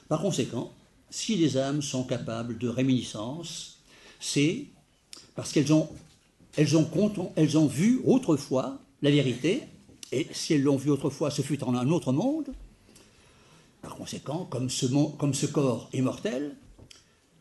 Par 0.07 0.21
conséquent, 0.21 0.71
si 1.09 1.35
les 1.35 1.57
âmes 1.57 1.81
sont 1.81 2.03
capables 2.03 2.57
de 2.59 2.67
réminiscence, 2.67 3.79
c'est 4.19 4.65
parce 5.35 5.51
qu'elles 5.51 5.73
ont, 5.73 5.89
elles 6.55 6.77
ont, 6.77 6.87
elles 7.35 7.57
ont 7.57 7.67
vu 7.67 8.01
autrefois 8.05 8.77
la 9.01 9.09
vérité, 9.09 9.63
et 10.11 10.27
si 10.31 10.53
elles 10.53 10.61
l'ont 10.61 10.77
vu 10.77 10.91
autrefois, 10.91 11.31
ce 11.31 11.41
fut 11.41 11.63
en 11.63 11.73
un 11.75 11.89
autre 11.89 12.11
monde. 12.11 12.53
Par 13.81 13.95
conséquent, 13.95 14.45
comme 14.45 14.69
ce, 14.69 14.85
comme 15.17 15.33
ce 15.33 15.47
corps 15.47 15.89
est 15.93 16.01
mortel, 16.01 16.55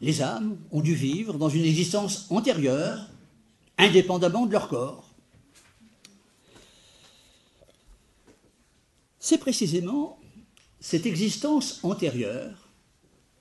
les 0.02 0.20
âmes 0.20 0.58
ont 0.72 0.80
dû 0.80 0.94
vivre 0.94 1.38
dans 1.38 1.48
une 1.48 1.64
existence 1.64 2.26
antérieure 2.30 3.08
indépendamment 3.78 4.46
de 4.46 4.52
leur 4.52 4.68
corps. 4.68 5.08
C'est 9.20 9.38
précisément 9.38 10.18
cette 10.80 11.06
existence 11.06 11.78
antérieure 11.84 12.68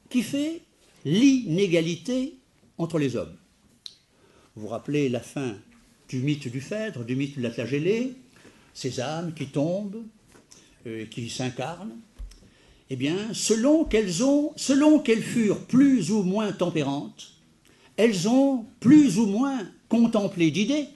qui 0.09 0.21
fait 0.21 0.61
l'inégalité 1.03 2.37
entre 2.77 2.99
les 2.99 3.15
hommes. 3.15 3.35
Vous 4.55 4.63
vous 4.63 4.67
rappelez 4.67 5.09
la 5.09 5.19
fin 5.19 5.57
du 6.09 6.19
mythe 6.19 6.47
du 6.47 6.61
Phèdre, 6.61 7.03
du 7.03 7.15
mythe 7.15 7.37
de 7.37 7.41
la 7.41 7.51
flagellée, 7.51 8.13
ces 8.73 8.99
âmes 8.99 9.33
qui 9.33 9.47
tombent, 9.47 10.03
euh, 10.85 11.05
qui 11.05 11.29
s'incarnent, 11.29 11.97
eh 12.93 12.97
bien, 12.97 13.33
selon 13.33 13.85
qu'elles 13.85 14.21
ont, 14.21 14.51
selon 14.57 14.99
qu'elles 14.99 15.23
furent 15.23 15.61
plus 15.61 16.11
ou 16.11 16.23
moins 16.23 16.51
tempérantes, 16.51 17.31
elles 17.95 18.27
ont 18.27 18.65
plus 18.81 19.17
ou 19.17 19.27
moins 19.27 19.65
contemplé 19.87 20.51
d'idées, 20.51 20.89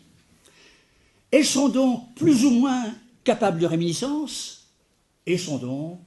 elles 1.32 1.46
sont 1.46 1.70
donc 1.70 2.14
plus 2.16 2.43
ou 2.43 2.50
moins 2.50 2.93
capables 3.24 3.60
de 3.60 3.66
réminiscence, 3.66 4.68
et 5.26 5.38
sont 5.38 5.58
donc 5.58 6.02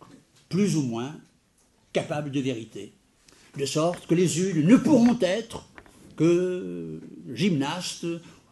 plus 0.50 0.76
ou 0.76 0.82
moins 0.82 1.16
capables 1.94 2.32
de 2.32 2.40
vérité. 2.40 2.92
De 3.56 3.64
sorte 3.64 4.06
que 4.06 4.14
les 4.14 4.40
unes 4.40 4.66
ne 4.66 4.76
pourront 4.76 5.16
être 5.22 5.66
que 6.16 7.00
gymnastes 7.32 8.06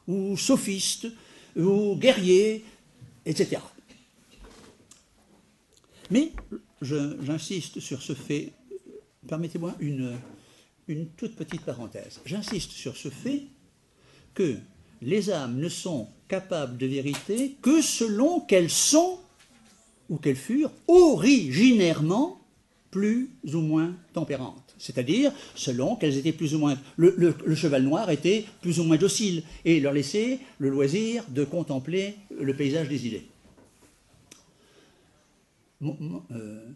ou 0.09 0.39
sophistes 0.39 1.09
ou 1.55 1.97
guerriers, 1.97 2.65
etc. 3.27 3.61
Mais 6.11 6.33
j'insiste 6.83 7.81
sur 7.81 8.03
ce 8.03 8.13
fait, 8.13 8.53
permettez-moi 9.27 9.75
une, 9.81 10.19
toute 11.17 11.35
petite 11.37 11.63
parenthèse. 11.63 12.21
J'insiste 12.25 12.73
sur 12.73 12.97
ce 12.97 13.09
fait 13.09 13.43
que 14.35 14.57
les 15.03 15.31
âmes 15.31 15.59
ne 15.59 15.69
sont 15.69 16.09
capables 16.29 16.77
de 16.77 16.87
vérité 16.87 17.57
que 17.63 17.83
selon 17.83 18.41
qu'elles 18.41 18.71
sont 18.71 19.19
ou 20.09 20.17
qu'elles 20.17 20.37
furent 20.37 20.71
originairement 20.87 22.41
plus 22.91 23.31
ou 23.53 23.61
moins 23.61 23.95
tempérantes. 24.13 24.75
C'est-à-dire 24.79 25.33
selon 25.55 25.97
qu'elles 25.97 26.17
étaient 26.17 26.33
plus 26.33 26.55
ou 26.55 26.59
moins. 26.59 26.79
Le, 26.97 27.35
cheval 27.55 27.83
noir 27.83 28.11
était 28.11 28.45
plus 28.61 28.79
ou 28.81 28.85
moins 28.85 28.97
docile 28.97 29.43
et 29.65 29.81
leur 29.81 29.93
laissait 29.93 30.39
le 30.59 30.71
loisir 30.71 31.25
de 31.29 31.45
contempler 31.45 32.15
le 32.39 32.55
paysage 32.55 32.89
des 32.89 33.07
idées. 33.07 33.27
Euh, 35.83 36.73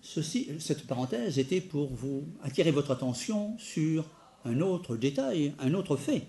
ceci, 0.00 0.48
cette 0.58 0.86
parenthèse 0.86 1.38
était 1.38 1.60
pour 1.60 1.94
vous 1.94 2.26
attirer 2.42 2.70
votre 2.70 2.90
attention 2.90 3.56
sur 3.58 4.04
un 4.44 4.60
autre 4.60 4.96
détail, 4.96 5.54
un 5.60 5.74
autre 5.74 5.96
fait, 5.96 6.26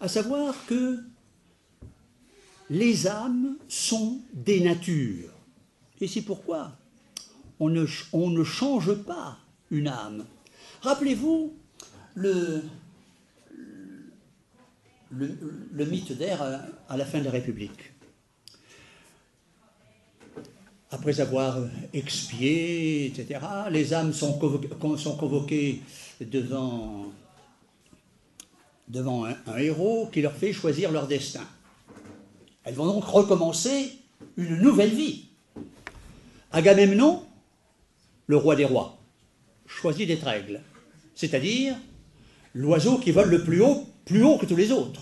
à 0.00 0.08
savoir 0.08 0.54
que 0.66 1.00
les 2.70 3.06
âmes 3.06 3.56
sont 3.68 4.20
des 4.32 4.60
natures. 4.60 5.30
Et 6.00 6.08
c'est 6.08 6.22
pourquoi 6.22 6.72
on 7.60 7.68
ne, 7.68 8.44
change 8.44 8.94
pas 9.04 9.38
une 9.70 9.88
âme. 9.88 10.24
Rappelez-vous 10.80 11.54
le, 12.14 12.62
le, 15.10 15.84
mythe 15.84 16.12
d'air 16.12 16.42
à, 16.88 16.96
la 16.96 17.04
fin 17.04 17.20
de 17.20 17.24
la 17.24 17.30
République. 17.30 17.92
Après 20.94 21.20
avoir 21.20 21.56
expié, 21.94 23.06
etc., 23.06 23.40
les 23.70 23.94
âmes 23.94 24.12
sont 24.12 24.34
convoquées, 24.34 25.80
devant, 26.20 27.06
un 29.46 29.56
héros 29.56 30.10
qui 30.12 30.20
leur 30.20 30.34
fait 30.34 30.52
choisir 30.52 30.92
leur 30.92 31.06
destin. 31.06 31.46
Elles 32.64 32.74
vont 32.74 32.84
donc 32.84 33.04
recommencer 33.04 33.92
une 34.36 34.58
nouvelle 34.58 34.90
vie. 34.90 35.24
Agamemnon, 36.52 37.24
le 38.26 38.36
roi 38.36 38.54
des 38.54 38.66
rois, 38.66 38.98
choisit 39.66 40.06
d'être 40.06 40.28
aigle, 40.28 40.60
c'est-à-dire 41.14 41.74
l'oiseau 42.54 42.98
qui 42.98 43.12
vole 43.12 43.30
le 43.30 43.42
plus 43.42 43.62
haut, 43.62 43.86
plus 44.04 44.22
haut 44.22 44.36
que 44.36 44.44
tous 44.44 44.56
les 44.56 44.70
autres. 44.70 45.00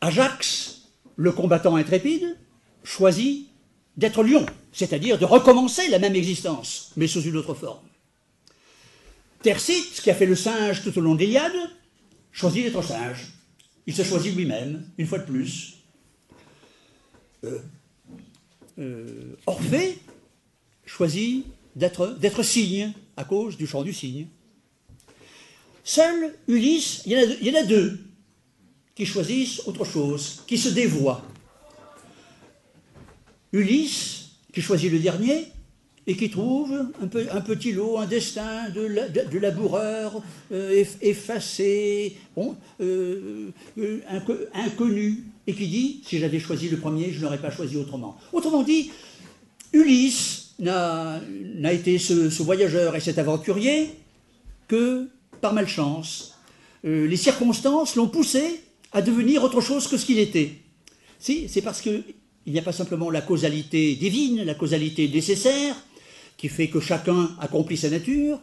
Ajax, 0.00 0.88
le 1.16 1.32
combattant 1.32 1.76
intrépide, 1.76 2.38
choisit 2.82 3.48
d'être 3.98 4.22
lion, 4.22 4.46
c'est-à-dire 4.72 5.18
de 5.18 5.24
recommencer 5.24 5.88
la 5.88 5.98
même 5.98 6.14
existence, 6.14 6.92
mais 6.96 7.08
sous 7.08 7.20
une 7.22 7.36
autre 7.36 7.52
forme. 7.52 7.86
Tercite, 9.42 10.00
qui 10.00 10.10
a 10.10 10.14
fait 10.14 10.24
le 10.24 10.36
singe 10.36 10.82
tout 10.82 10.96
au 10.96 11.00
long 11.00 11.16
d'Iliade, 11.16 11.52
choisit 12.32 12.64
d'être 12.64 12.82
singe. 12.82 13.32
Il 13.86 13.94
se 13.94 14.04
choisit 14.04 14.34
lui-même, 14.34 14.88
une 14.98 15.06
fois 15.06 15.18
de 15.18 15.24
plus. 15.24 15.74
Euh, 17.44 17.58
euh, 18.78 19.36
Orphée 19.46 19.98
choisit 20.86 21.44
d'être 21.74 22.42
cygne 22.42 22.92
à 23.16 23.24
cause 23.24 23.56
du 23.56 23.66
chant 23.66 23.82
du 23.82 23.92
cygne. 23.92 24.28
Seul 25.82 26.34
Ulysse, 26.46 27.02
il 27.06 27.12
y, 27.12 27.50
en 27.50 27.60
a 27.60 27.64
deux, 27.64 27.98
qui 28.94 29.06
choisissent 29.06 29.62
autre 29.66 29.84
chose, 29.84 30.42
qui 30.46 30.58
se 30.58 30.68
dévoient. 30.68 31.24
Ulysse, 33.52 34.30
qui 34.52 34.60
choisit 34.60 34.90
le 34.90 34.98
dernier, 34.98 35.46
et 36.06 36.16
qui 36.16 36.30
trouve 36.30 36.86
un, 37.02 37.40
petit 37.42 37.72
lot, 37.72 37.98
un 37.98 38.06
destin 38.06 38.70
de, 38.70 39.38
laboureur 39.38 40.22
euh, 40.52 40.84
effacé, 41.02 42.16
euh, 42.80 43.50
inconnu, 44.54 45.24
et 45.46 45.52
qui 45.52 45.66
dit, 45.66 46.00
si 46.06 46.18
j'avais 46.18 46.40
choisi 46.40 46.70
le 46.70 46.78
premier, 46.78 47.12
je 47.12 47.20
n'aurais 47.20 47.38
pas 47.38 47.50
choisi 47.50 47.76
autrement. 47.76 48.16
Autrement 48.32 48.62
dit, 48.62 48.90
Ulysse 49.74 50.54
n'a 50.58 51.20
été 51.70 51.98
ce, 51.98 52.42
voyageur 52.42 52.96
et 52.96 53.00
cet 53.00 53.18
aventurier 53.18 53.90
que 54.66 55.08
par 55.40 55.52
malchance. 55.52 56.38
Euh, 56.84 57.06
les 57.06 57.16
circonstances 57.16 57.96
l'ont 57.96 58.08
poussé 58.08 58.60
à 58.92 59.02
devenir 59.02 59.42
autre 59.44 59.60
chose 59.60 59.86
que 59.88 59.96
ce 59.96 60.06
qu'il 60.06 60.18
était. 60.18 60.52
Si, 61.18 61.48
c'est 61.48 61.62
parce 61.62 61.82
qu'il 62.48 62.54
n'y 62.54 62.60
a 62.60 62.62
pas 62.62 62.72
simplement 62.72 63.10
la 63.10 63.20
causalité 63.20 63.94
divine, 63.94 64.42
la 64.42 64.54
causalité 64.54 65.06
nécessaire, 65.06 65.76
qui 66.38 66.48
fait 66.48 66.68
que 66.68 66.80
chacun 66.80 67.28
accomplit 67.40 67.76
sa 67.76 67.90
nature, 67.90 68.40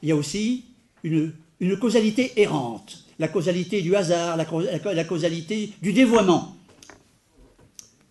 il 0.00 0.10
y 0.10 0.12
a 0.12 0.16
aussi 0.16 0.66
une, 1.02 1.32
causalité 1.80 2.40
errante 2.40 3.04
la 3.18 3.26
causalité 3.26 3.82
du 3.82 3.96
hasard, 3.96 4.36
la, 4.36 5.04
causalité 5.04 5.72
du 5.82 5.92
dévoiement. 5.92 6.56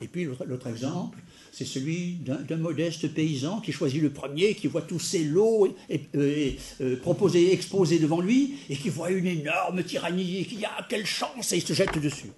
Et 0.01 0.09
puis 0.09 0.25
l'autre 0.25 0.67
exemple, 0.67 1.17
c'est 1.53 1.63
celui 1.63 2.17
d'un 2.25 2.57
modeste 2.57 3.13
paysan 3.13 3.61
qui 3.61 3.71
choisit 3.71 4.01
le 4.01 4.09
premier, 4.09 4.53
qui 4.53 4.67
voit 4.67 4.81
tous 4.81 4.99
ses 4.99 5.23
lots 5.23 5.73
euh, 5.89 6.51
euh, 6.81 6.97
proposés, 6.97 7.53
exposés 7.53 7.99
devant 7.99 8.19
lui, 8.19 8.55
et 8.69 8.75
qui 8.75 8.89
voit 8.89 9.11
une 9.11 9.27
énorme 9.27 9.81
tyrannie, 9.81 10.39
et 10.39 10.45
qui 10.45 10.57
dit 10.57 10.65
Ah, 10.65 10.85
quelle 10.89 11.05
chance 11.05 11.53
Et 11.53 11.55
il 11.55 11.63
se 11.65 11.71
jette 11.71 11.97
dessus. 11.99 12.31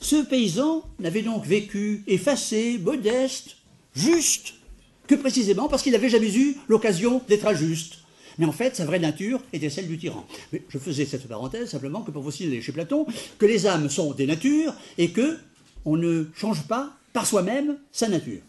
Ce 0.00 0.16
paysan 0.16 0.84
n'avait 0.98 1.22
donc 1.22 1.44
vécu 1.44 2.04
effacé, 2.06 2.78
modeste, 2.78 3.56
juste, 3.94 4.54
que 5.06 5.14
précisément 5.14 5.68
parce 5.68 5.82
qu'il 5.82 5.92
n'avait 5.92 6.08
jamais 6.08 6.34
eu 6.34 6.56
l'occasion 6.68 7.22
d'être 7.28 7.46
injuste. 7.46 7.98
Mais 8.38 8.46
en 8.46 8.52
fait, 8.52 8.76
sa 8.76 8.84
vraie 8.84 9.00
nature 9.00 9.40
était 9.52 9.70
celle 9.70 9.88
du 9.88 9.98
tyran. 9.98 10.24
Je 10.52 10.78
faisais 10.78 11.04
cette 11.04 11.26
parenthèse 11.26 11.70
simplement 11.70 12.02
que 12.02 12.12
pour 12.12 12.22
vous 12.22 12.30
signaler 12.30 12.62
chez 12.62 12.70
Platon 12.70 13.06
que 13.38 13.46
les 13.46 13.66
âmes 13.66 13.88
sont 13.88 14.12
des 14.12 14.26
natures 14.26 14.74
et 14.96 15.10
que 15.10 15.38
on 15.84 15.96
ne 15.96 16.26
change 16.36 16.62
pas 16.62 16.92
par 17.12 17.26
soi-même 17.26 17.78
sa 17.90 18.08
nature. 18.08 18.40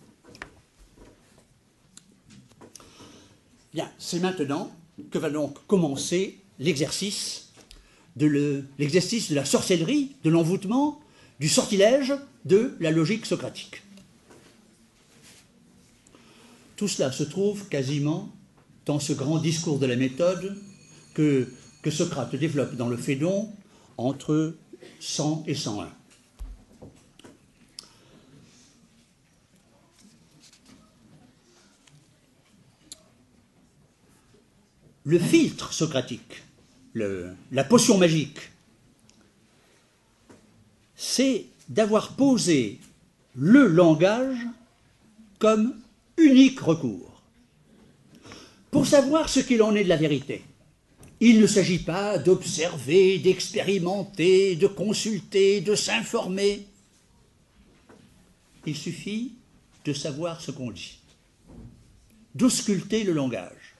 Bien, 3.73 3.89
c'est 3.97 4.19
maintenant 4.19 4.71
que 5.09 5.17
va 5.17 5.29
donc 5.29 5.57
commencer 5.65 6.39
l'exercice 6.59 7.49
de, 8.15 8.63
l'exercice 8.77 9.29
de 9.29 9.35
la 9.35 9.45
sorcellerie, 9.45 10.15
de 10.23 10.29
l'envoûtement, 10.29 10.99
du 11.39 11.47
sortilège, 11.47 12.13
de 12.45 12.75
la 12.79 12.91
logique 12.91 13.25
socratique. 13.25 13.81
Tout 16.75 16.87
cela 16.87 17.11
se 17.11 17.23
trouve 17.23 17.67
quasiment 17.67 18.33
dans 18.85 18.99
ce 18.99 19.13
grand 19.13 19.37
discours 19.37 19.79
de 19.79 19.85
la 19.85 19.95
méthode 19.95 20.57
que, 21.13 21.47
Socrate 21.89 22.35
développe 22.35 22.75
dans 22.75 22.87
le 22.87 22.97
Phédon 22.97 23.51
entre 23.97 24.55
100 24.99 25.45
et 25.47 25.55
101. 25.55 25.89
Le 35.03 35.17
filtre 35.17 35.73
socratique, 35.73 36.43
la 36.93 37.63
potion 37.63 37.97
magique, 37.97 38.51
c'est 40.99 41.45
d'avoir 41.69 42.11
posé 42.11 42.77
le 43.33 43.67
langage 43.67 44.45
comme 45.39 45.73
unique 46.17 46.59
recours 46.59 47.21
pour 48.69 48.85
savoir 48.85 49.29
ce 49.29 49.39
qu'il 49.39 49.63
en 49.63 49.73
est 49.75 49.85
de 49.85 49.89
la 49.89 49.95
vérité. 49.95 50.43
Il 51.21 51.39
ne 51.39 51.47
s'agit 51.47 51.79
pas 51.79 52.17
d'observer, 52.17 53.17
d'expérimenter, 53.17 54.57
de 54.57 54.67
consulter, 54.67 55.61
de 55.61 55.73
s'informer. 55.73 56.67
Il 58.65 58.75
suffit 58.75 59.31
de 59.85 59.93
savoir 59.93 60.41
ce 60.41 60.51
qu'on 60.51 60.69
dit, 60.69 60.99
d'ausculter 62.35 63.05
le 63.05 63.13
langage. 63.13 63.75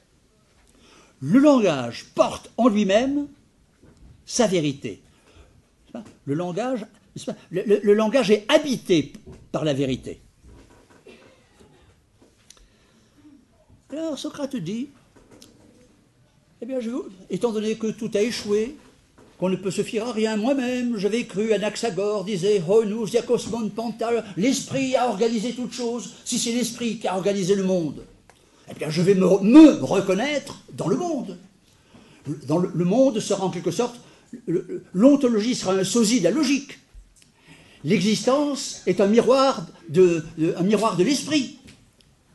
Le 1.20 1.40
langage 1.40 2.06
porte 2.16 2.50
en 2.56 2.70
lui-même 2.70 3.28
sa 4.26 4.48
vérité. 4.48 5.02
Le 6.24 6.34
langage, 6.34 6.86
le, 7.52 7.94
langage 7.94 8.32
est 8.32 8.46
habité 8.50 9.14
par 9.52 9.66
la 9.66 9.74
vérité. 9.74 10.22
Alors 13.92 14.20
Socrate 14.20 14.56
dit, 14.56 14.90
eh 16.62 16.66
bien, 16.66 16.80
je, 16.80 16.92
étant 17.30 17.52
donné 17.52 17.76
que 17.76 17.88
tout 17.88 18.12
a 18.14 18.22
échoué, 18.22 18.76
qu'on 19.40 19.50
ne 19.50 19.56
peut 19.56 19.72
se 19.72 19.84
fier 19.84 20.06
à 20.06 20.12
rien, 20.12 20.36
moi-même, 20.36 20.98
j'avais 20.98 21.24
cru, 21.24 21.54
Anaxagore 21.54 22.26
disait, 22.26 22.62
Honus 22.68 23.12
diakosmon 23.12 23.70
pantal, 23.70 24.26
l'esprit 24.36 24.96
a 24.96 25.08
organisé 25.08 25.54
toute 25.54 25.72
chose, 25.72 26.14
si 26.26 26.38
c'est 26.38 26.52
l'esprit 26.52 27.00
qui 27.00 27.08
a 27.08 27.16
organisé 27.16 27.56
le 27.56 27.64
monde, 27.64 28.04
eh 28.70 28.74
bien, 28.76 28.90
je 28.90 29.02
vais 29.02 29.16
me, 29.16 29.26
reconnaître 29.26 30.62
dans 30.74 30.88
le 30.88 30.98
monde. 30.98 31.38
Dans 32.48 32.60
le, 32.60 32.86
monde 32.86 33.20
sera 33.20 33.46
en 33.46 33.50
quelque 33.50 33.72
sorte, 33.72 33.96
l'ontologie 34.94 35.56
sera 35.56 35.74
un 35.74 35.84
sosie 35.84 36.20
de 36.20 36.26
la 36.26 36.32
logique. 36.32 36.78
L'existence 37.84 38.82
est 38.86 39.00
un 39.00 39.08
miroir 39.08 39.66
de, 39.90 40.24
l'esprit. 41.00 41.60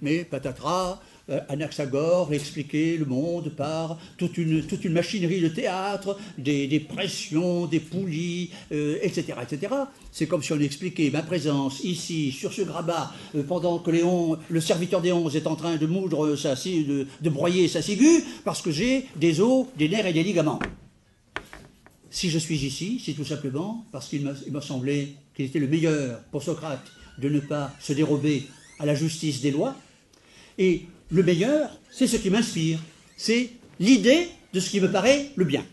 Mais 0.01 0.25
patatras, 0.25 1.01
euh, 1.31 1.41
Anaxagore 1.49 2.33
expliquait 2.33 2.97
le 2.99 3.07
monde 3.07 3.51
par 3.51 3.99
toute 4.19 4.37
une, 4.37 4.63
machinerie 4.91 5.41
de 5.41 5.49
théâtre, 5.49 6.19
des, 6.37 6.81
pressions, 6.81 7.67
des 7.67 7.81
poulies, 7.81 8.51
etc. 8.71 9.33
Euh, 9.37 9.43
etc. 9.43 9.75
C'est 10.13 10.27
comme 10.27 10.43
si 10.43 10.53
on 10.53 10.61
expliquait 10.61 11.11
ma 11.11 11.23
présence 11.23 11.83
ici, 11.83 12.33
sur 12.33 12.53
ce 12.53 12.63
grabat, 12.63 13.13
euh, 13.35 13.43
pendant 13.43 13.79
que 13.79 13.91
le 13.91 14.61
serviteur 14.61 15.01
des 15.01 15.13
onze 15.13 15.37
est 15.37 15.47
en 15.47 15.57
train 15.57 15.77
de 15.77 15.87
moudre, 15.87 16.37
sa, 16.37 16.55
de, 16.55 17.07
de 17.21 17.31
broyer 17.31 17.69
sa 17.69 17.81
ciguë, 17.81 18.25
parce 18.45 18.61
que 18.61 18.71
j'ai 18.71 19.07
des 19.17 19.41
os, 19.41 19.67
des 19.79 19.89
nerfs 19.89 20.07
et 20.07 20.13
des 20.13 20.23
ligaments. 20.23 20.59
Si 22.15 22.31
je 22.31 22.39
suis 22.39 22.65
ici, 22.65 23.03
c'est 23.05 23.15
tout 23.15 23.25
simplement 23.25 23.85
parce 23.91 24.07
qu'il 24.09 24.23
m'a 24.23 24.61
semblé 24.61 25.17
qu'il 25.35 25.47
était 25.47 25.59
le 25.59 25.67
meilleur 25.67 26.21
pour 26.31 26.45
Socrate 26.45 26.87
de 27.19 27.29
ne 27.29 27.41
pas 27.41 27.73
se 27.81 27.93
dérober 27.93 28.45
à 28.79 28.87
la 28.87 28.95
justice 28.95 29.41
des 29.41 29.51
lois. 29.51 29.75
Et 30.57 30.83
le 31.11 31.25
meilleur, 31.25 31.77
c'est 31.91 32.07
ce 32.07 32.17
qui 32.17 32.31
m'inspire, 32.31 32.79
c'est 33.17 33.51
l'idée 33.81 34.29
de 34.53 34.61
ce 34.61 34.71
qui 34.71 34.81
me 34.81 34.89
paraît 34.89 35.33
le 35.35 35.45
bien. 35.45 35.67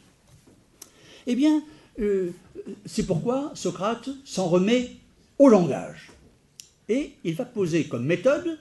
Eh 1.27 1.35
bien, 1.35 1.61
euh, 1.99 2.31
c'est 2.87 3.05
pourquoi 3.05 3.51
Socrate 3.53 4.09
s'en 4.25 4.47
remet 4.47 4.93
au 5.37 5.47
langage. 5.47 6.09
Et 6.89 7.11
il 7.23 7.35
va 7.35 7.45
poser 7.45 7.83
comme 7.83 8.03
méthode 8.03 8.57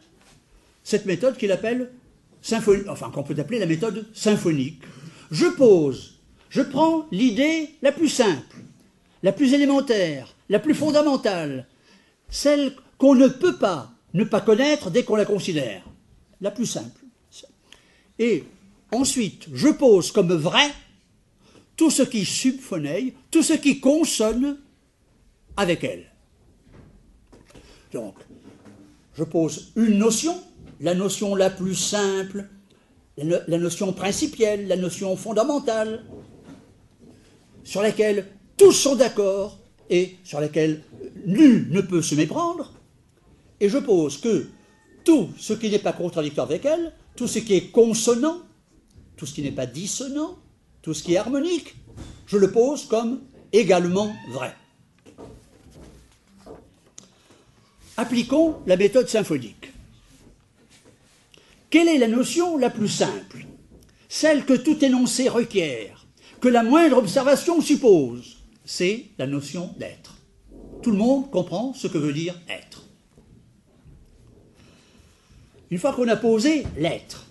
cette 0.85 1.07
méthode 1.07 1.39
qu'il 1.39 1.51
appelle 1.51 1.91
enfin 2.89 3.11
qu'on 3.11 3.23
peut 3.23 3.41
appeler 3.41 3.59
la 3.59 3.65
méthode 3.65 4.07
symphonique. 4.13 4.83
Je 5.31 5.47
pose, 5.47 6.20
je 6.51 6.63
prends 6.63 7.07
l'idée 7.11 7.71
la 7.81 7.93
plus 7.93 8.09
simple, 8.09 8.59
la 9.23 9.33
plus 9.33 9.55
élémentaire, 9.55 10.35
la 10.49 10.59
plus 10.59 10.75
fondamentale, 10.75 11.67
celle 12.29 12.75
qu'on 12.99 13.15
ne 13.15 13.29
peut 13.29 13.57
pas 13.57 13.93
ne 14.13 14.25
pas 14.25 14.41
connaître 14.41 14.91
dès 14.91 15.05
qu'on 15.05 15.17
la 15.17 15.25
considère 15.25 15.85
la 16.41 16.51
plus 16.51 16.67
simple. 16.67 17.01
Et 18.19 18.45
ensuite, 18.93 19.47
je 19.53 19.69
pose 19.69 20.11
comme 20.11 20.33
vrai 20.33 20.69
tout 21.77 21.91
ce 21.91 22.03
qui 22.03 22.25
subphoneille, 22.25 23.15
tout 23.31 23.43
ce 23.43 23.55
qui 23.55 23.81
consonne 23.81 24.59
avec 25.57 25.85
elle. 25.85 26.07
Donc, 27.93 28.17
je 29.15 29.25
pose 29.25 29.73
une 29.77 29.99
notion, 29.99 30.37
la 30.81 30.95
notion 30.95 31.35
la 31.35 31.51
plus 31.51 31.75
simple, 31.75 32.49
la 33.17 33.59
notion 33.59 33.93
principielle, 33.93 34.67
la 34.69 34.77
notion 34.77 35.17
fondamentale, 35.17 36.05
sur 37.65 37.83
laquelle 37.83 38.27
tous 38.57 38.73
sont 38.73 38.97
d'accord 38.97 39.59
et 39.89 40.17
sur 40.25 40.41
laquelle 40.41 40.83
nul 41.27 41.69
ne 41.71 41.81
peut 41.81 42.03
se 42.03 42.15
méprendre, 42.15 42.73
et 43.61 43.69
je 43.69 43.79
pose 43.79 44.19
que 44.19 44.49
tout 45.05 45.31
ce 45.39 45.53
qui 45.53 45.71
n'est 45.71 45.79
pas 45.79 45.93
contradictoire 45.93 46.47
avec 46.47 46.65
elle, 46.65 46.93
tout 47.17 47.27
ce 47.27 47.39
qui 47.39 47.55
est 47.55 47.71
consonant, 47.71 48.39
tout 49.17 49.27
ce 49.27 49.35
qui 49.35 49.43
n'est 49.43 49.51
pas 49.51 49.67
dissonant, 49.67 50.39
tout 50.83 50.95
ce 50.95 51.03
qui 51.03 51.15
est 51.15 51.19
harmonique, 51.19 51.75
je 52.27 52.37
le 52.37 52.51
pose 52.51 52.87
comme 52.87 53.21
également 53.53 54.15
vrai. 54.31 54.55
Appliquons 57.97 58.57
la 58.67 58.77
méthode 58.77 59.09
symphonique. 59.09 59.73
Quelle 61.69 61.89
est 61.89 61.99
la 61.99 62.09
notion 62.09 62.57
la 62.57 62.71
plus 62.71 62.89
simple? 62.89 63.45
Celle 64.09 64.45
que 64.45 64.55
tout 64.55 64.85
énoncé 64.85 65.29
requiert, 65.29 66.00
que 66.41 66.49
la 66.49 66.63
moindre 66.63 66.97
observation 66.97 67.61
suppose. 67.61 68.39
C'est 68.65 69.07
la 69.19 69.27
notion 69.27 69.75
d'être. 69.79 70.17
Tout 70.83 70.93
le 70.93 70.97
monde 70.97 71.31
comprend 71.31 71.75
ce 71.75 71.87
que 71.87 71.99
veut 71.99 72.13
dire 72.13 72.35
être. 72.49 72.85
Une 75.71 75.79
fois 75.79 75.93
qu'on 75.93 76.09
a 76.09 76.17
posé 76.17 76.65
l'être, 76.79 77.27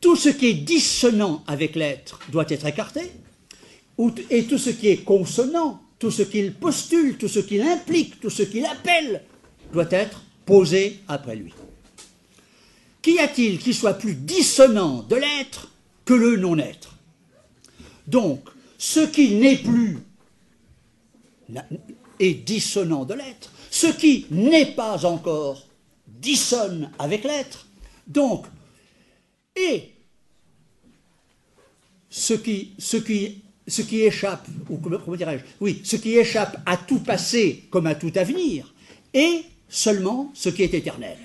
tout 0.00 0.16
ce 0.16 0.28
qui 0.28 0.46
est 0.46 0.54
dissonant 0.54 1.42
avec 1.46 1.76
l'être 1.76 2.20
doit 2.30 2.46
être 2.48 2.66
écarté, 2.66 3.12
et 4.30 4.44
tout 4.44 4.58
ce 4.58 4.70
qui 4.70 4.88
est 4.88 5.04
consonant, 5.04 5.80
tout 5.98 6.10
ce 6.10 6.22
qu'il 6.22 6.52
postule, 6.52 7.16
tout 7.16 7.28
ce 7.28 7.38
qu'il 7.38 7.62
implique, 7.62 8.20
tout 8.20 8.30
ce 8.30 8.42
qu'il 8.42 8.66
appelle, 8.66 9.22
doit 9.72 9.90
être 9.90 10.22
posé 10.44 11.00
après 11.08 11.36
lui. 11.36 11.54
Qu'y 13.00 13.18
a-t-il 13.18 13.58
qui 13.58 13.72
soit 13.72 13.94
plus 13.94 14.14
dissonant 14.14 15.02
de 15.02 15.16
l'être 15.16 15.70
que 16.04 16.14
le 16.14 16.36
non-être? 16.36 16.93
Donc, 18.06 18.48
ce 18.78 19.00
qui 19.00 19.34
n'est 19.34 19.56
plus 19.56 19.98
est 22.20 22.34
dissonant 22.34 23.04
de 23.04 23.14
l'être, 23.14 23.50
ce 23.70 23.86
qui 23.86 24.26
n'est 24.30 24.74
pas 24.74 25.04
encore 25.04 25.66
dissonne 26.06 26.90
avec 26.98 27.24
l'être. 27.24 27.66
Donc, 28.06 28.46
et 29.56 29.90
ce 32.10 32.34
qui, 32.34 32.74
échappe, 34.02 34.46
ou 34.68 34.78
comment 34.78 35.16
dirais-je, 35.16 35.44
oui, 35.60 35.80
ce 35.84 35.96
qui 35.96 36.16
échappe 36.16 36.58
à 36.66 36.76
tout 36.76 37.00
passé 37.00 37.64
comme 37.70 37.86
à 37.86 37.94
tout 37.94 38.12
avenir, 38.16 38.72
est 39.12 39.44
seulement 39.68 40.30
ce 40.34 40.48
qui 40.48 40.62
est 40.62 40.74
éternel. 40.74 41.16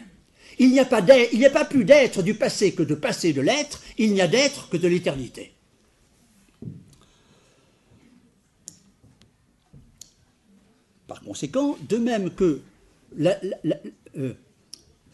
Il 0.57 0.71
n'y 0.71 0.79
a 0.79 0.85
pas, 0.85 1.01
a 1.01 1.49
pas 1.49 1.65
plus 1.65 1.85
d'être 1.85 2.21
du 2.21 2.33
passé 2.33 2.73
que 2.73 2.83
de 2.83 2.95
passé 2.95 3.33
de 3.33 3.41
l'être, 3.41 3.81
il 3.97 4.13
n'y 4.13 4.21
a 4.21 4.27
d'être 4.27 4.69
que 4.69 4.77
de 4.77 4.87
l'éternité. 4.87 5.53
Par 11.09 11.21
conséquent, 11.21 11.75
de 11.89 11.97
même 11.97 12.29
que 12.29 12.61
la, 13.17 13.35
euh, 14.15 14.33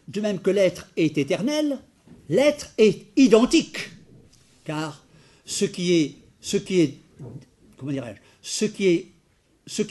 de 0.09 0.21
même 0.21 0.39
que 0.39 0.49
l'être 0.49 0.89
est 0.97 1.17
éternel, 1.17 1.79
l'être 2.27 2.73
est 2.77 3.05
identique. 3.15 3.91
Car 4.65 5.05
ce 5.45 5.63
qui 5.63 5.93
est, 5.93 6.15
ce 6.41 6.57
qui 6.57 6.97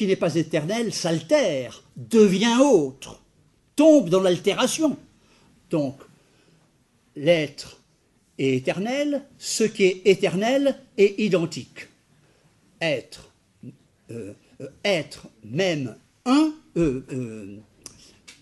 n'est 0.06 0.16
pas 0.16 0.34
éternel 0.34 0.92
s'altère, 0.92 1.82
devient 1.96 2.58
autre, 2.60 3.22
tombe 3.74 4.10
dans 4.10 4.20
l'altération. 4.20 4.98
Donc, 5.70 5.96
l'être 7.16 7.80
est 8.36 8.56
éternel, 8.56 9.22
ce 9.38 9.64
qui 9.64 9.84
est 9.84 10.02
éternel 10.04 10.78
est 10.98 11.18
identique. 11.18 11.88
Être, 12.82 13.30
euh, 14.10 14.34
être 14.84 15.26
même 15.44 15.96
un, 16.26 16.52
euh, 16.76 17.56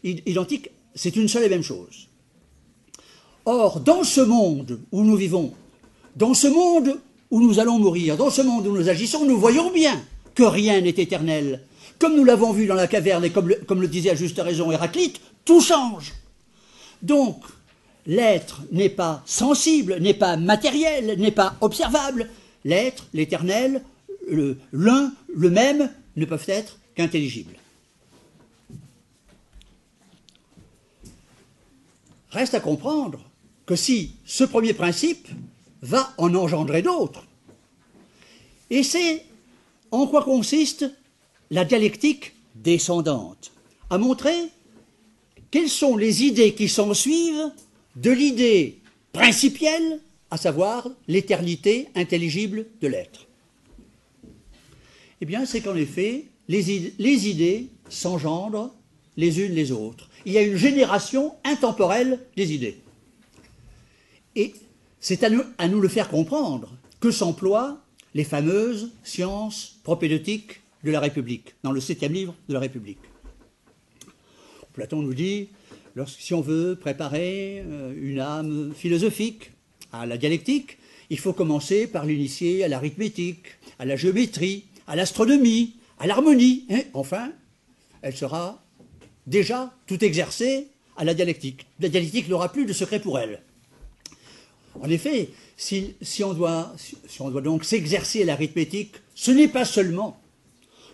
identique 0.05 0.71
c'est 0.95 1.17
une 1.17 1.29
seule 1.29 1.45
et 1.45 1.49
même 1.49 1.63
chose. 1.63 2.09
Or, 3.45 3.81
dans 3.81 4.05
ce 4.05 4.21
monde 4.21 4.81
où 4.93 5.03
nous 5.03 5.17
vivons, 5.17 5.53
dans 6.17 6.35
ce 6.35 6.47
monde 6.47 7.01
où 7.31 7.41
nous 7.41 7.59
allons 7.59 7.79
mourir, 7.79 8.17
dans 8.17 8.31
ce 8.31 8.43
monde 8.43 8.67
où 8.67 8.77
nous 8.77 8.89
agissons, 8.89 9.25
nous 9.25 9.39
voyons 9.39 9.71
bien 9.73 10.01
que 10.35 10.43
rien 10.43 10.81
n'est 10.81 10.91
éternel. 10.91 11.63
Comme 11.99 12.17
nous 12.17 12.25
l'avons 12.25 12.53
vu 12.53 12.67
dans 12.67 12.75
la 12.75 12.87
caverne 12.87 13.25
et 13.25 13.31
comme 13.31 13.81
le 13.81 13.89
disait 13.89 14.11
à 14.11 14.15
juste 14.15 14.41
raison 14.41 14.71
Héraclite, 14.71 15.21
tout 15.45 15.61
change. 15.61 16.13
Donc, 17.01 17.43
l'être 18.07 18.63
n'est 18.71 18.89
pas 18.89 19.23
sensible, 19.25 19.99
n'est 20.01 20.15
pas 20.15 20.37
matériel, 20.37 21.19
n'est 21.19 21.31
pas 21.31 21.57
observable. 21.61 22.29
L'être, 22.65 23.07
l'éternel, 23.13 23.83
l'un, 24.73 25.13
le 25.35 25.51
même 25.51 25.91
ne 26.17 26.25
peuvent 26.25 26.49
être 26.49 26.79
qu'intelligibles. 26.95 27.57
Reste 32.31 32.55
à 32.55 32.61
comprendre 32.61 33.21
que 33.67 33.77
si 33.77 34.15
ce 34.25 34.45
premier 34.45 34.75
principe 34.75 35.29
va 35.83 36.13
en 36.19 36.35
engendrer 36.35 36.83
d'autres, 36.83 37.25
Et 38.73 38.83
c'est 38.83 39.27
en 39.91 40.07
quoi 40.07 40.25
consiste 40.25 40.91
la 41.51 41.67
dialectique 41.67 42.33
descendante 42.55 43.53
À 43.91 43.99
montrer 43.99 44.49
quelles 45.51 45.69
sont 45.69 45.95
les 45.95 46.25
idées 46.25 46.55
qui 46.55 46.71
s'en 46.71 46.95
suivent 46.95 47.53
de 47.97 48.11
l'idée 48.11 48.79
principielle, 49.13 50.01
à 50.31 50.39
savoir 50.39 50.89
l'éternité 51.07 51.89
intelligible 51.95 52.65
de 52.81 52.89
l'être. 52.89 53.27
Eh 55.23 55.25
bien, 55.25 55.47
c'est 55.47 55.61
qu'en 55.61 55.77
effet, 55.77 56.25
les, 56.49 57.29
idées 57.29 57.69
s'engendrent 57.89 58.75
les 59.17 59.41
unes 59.41 59.55
les 59.55 59.71
autres. 59.71 60.11
Il 60.27 60.33
y 60.33 60.39
a 60.39 60.43
une 60.43 60.57
génération 60.57 61.37
intemporelle 61.45 62.19
des 62.37 62.53
idées. 62.53 62.79
Et 64.35 64.53
c'est 64.99 65.23
à 65.23 65.31
nous, 65.31 65.45
à 65.59 65.69
nous 65.69 65.81
le 65.81 65.87
faire 65.87 66.09
comprendre 66.09 66.77
que 66.99 67.13
s'emploient 67.13 67.81
les 68.15 68.25
fameuses 68.25 68.91
sciences 69.05 69.79
propédeutiques 69.85 70.61
de 70.83 70.91
la 70.91 70.99
République, 70.99 71.55
dans 71.63 71.71
le 71.71 71.81
septième 71.81 72.15
livre 72.15 72.35
de 72.49 72.55
la 72.55 72.61
République. 72.61 72.99
Platon 74.73 75.03
nous 75.03 75.15
dit, 75.15 75.51
si 76.09 76.35
on 76.35 76.41
veut 76.41 76.75
préparer 76.75 77.63
euh, 77.65 77.95
une 77.97 78.19
âme 78.19 78.73
philosophique 78.75 79.53
à 79.93 80.05
la 80.05 80.19
dialectique, 80.19 80.79
il 81.11 81.19
faut 81.21 81.33
commencer 81.33 81.87
par 81.87 82.07
l'initier 82.07 82.65
à 82.65 82.69
l'arithmétique, 82.69 83.47
à 83.79 83.85
la 83.85 83.95
géométrie, 83.95 84.65
à 84.87 84.97
l'astronomie, 84.97 85.77
à 85.99 86.07
l'harmonie. 86.07 86.67
Hein. 86.71 86.83
enfin, 86.95 87.33
elle 88.03 88.17
sera 88.17 88.63
déjà 89.27 89.73
tout 89.87 90.05
exercée 90.05 90.69
à 90.97 91.05
la 91.05 91.15
dialectique. 91.15 91.67
La 91.81 91.89
dialectique 91.89 92.29
n'aura 92.29 92.53
plus 92.53 92.67
de 92.67 92.73
secret 92.73 93.01
pour 93.01 93.19
elle. 93.19 93.41
En 94.81 94.89
effet, 94.89 95.31
si, 95.57 95.95
on, 96.25 96.33
doit, 96.33 96.73
si 96.77 97.23
on 97.23 97.31
doit 97.31 97.43
donc 97.43 97.65
s'exercer 97.65 98.23
à 98.23 98.27
l'arithmétique, 98.27 98.95
ce 99.15 99.31
n'est 99.31 99.49
pas 99.49 99.65
seulement 99.65 100.19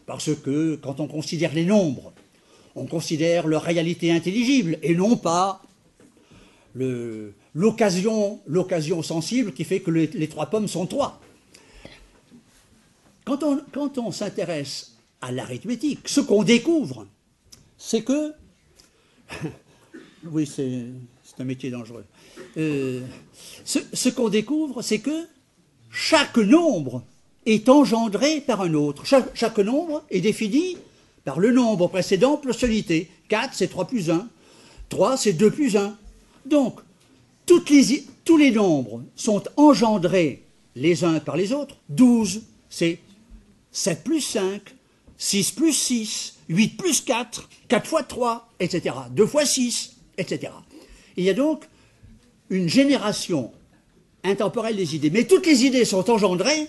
parce 0.07 0.35
que 0.35 0.77
quand 0.77 1.01
on 1.01 1.07
considère 1.07 1.55
les 1.55 1.67
nombres, 1.67 2.13
on 2.75 2.87
considère 2.87 3.47
leur 3.47 3.63
réalité 3.63 4.11
intelligible 4.11 4.79
et 4.83 4.95
non 4.95 5.17
pas 5.17 5.63
l'occasion 7.55 9.03
sensible 9.03 9.53
qui 9.53 9.65
fait 9.65 9.81
que 9.81 9.91
les, 9.91 10.29
trois 10.29 10.47
pommes 10.47 10.69
sont 10.69 10.87
trois. 10.87 11.21
Quand 13.29 13.99
on, 13.99 14.13
s'intéresse 14.13 14.97
à 15.21 15.33
l'arithmétique, 15.33 16.09
ce 16.09 16.21
qu'on 16.21 16.45
découvre, 16.45 17.07
c'est 17.77 18.03
que... 18.03 18.33
oui, 20.25 20.47
c'est 20.47 20.87
un 21.39 21.45
métier 21.45 21.71
dangereux. 21.71 22.07
Euh, 22.57 23.03
ce, 23.65 24.09
qu'on 24.09 24.31
découvre, 24.31 24.81
c'est 24.81 25.01
que 25.01 25.27
chaque 25.91 26.39
nombre 26.39 27.03
est 27.45 27.69
engendré 27.69 28.41
par 28.41 28.63
un 28.63 28.73
autre. 28.75 29.05
chaque 29.05 29.59
nombre 29.59 30.05
est 30.11 30.21
défini 30.21 30.77
par 31.25 31.39
le 31.39 31.53
nombre 31.53 31.89
précédent 31.89 32.39
plus 32.39 32.55
solité. 32.55 33.11
4, 33.29 33.53
c'est 33.53 33.69
3 33.69 33.87
plus 33.87 34.11
1. 34.11 34.27
3, 34.89 35.17
c'est 35.19 35.35
2 35.35 35.51
plus 35.51 35.77
1. 35.77 35.97
Donc, 36.47 36.81
tous 37.45 38.37
les 38.39 38.51
nombres 38.51 39.03
sont 39.17 39.43
engendrés 39.57 40.45
les 40.77 41.05
uns 41.05 41.21
par 41.21 41.37
les 41.37 41.53
autres. 41.53 41.77
12, 41.91 42.43
c'est 42.71 42.99
7 43.73 44.05
plus 44.05 44.21
5, 44.21 44.63
6 45.17 45.53
plus 45.53 45.73
6, 45.73 46.35
8 46.49 46.77
plus 46.77 47.01
4, 47.03 47.49
4 47.69 47.87
fois 47.87 48.03
3, 48.03 48.49
etc. 48.61 48.95
2 49.11 49.27
fois 49.27 49.45
6, 49.45 49.97
etc. 50.17 50.53
Il 51.17 51.25
y 51.25 51.31
a 51.31 51.35
donc 51.35 51.65
une 52.51 52.69
génération 52.69 53.53
intemporelle 54.25 54.77
des 54.77 54.97
idées. 54.97 55.11
Mais 55.11 55.25
toutes 55.25 55.47
les 55.47 55.65
idées 55.65 55.85
sont 55.85 56.11
engendrées 56.11 56.69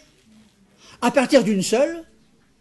à 1.02 1.12
partir 1.12 1.44
d'une 1.44 1.64
seule, 1.64 2.04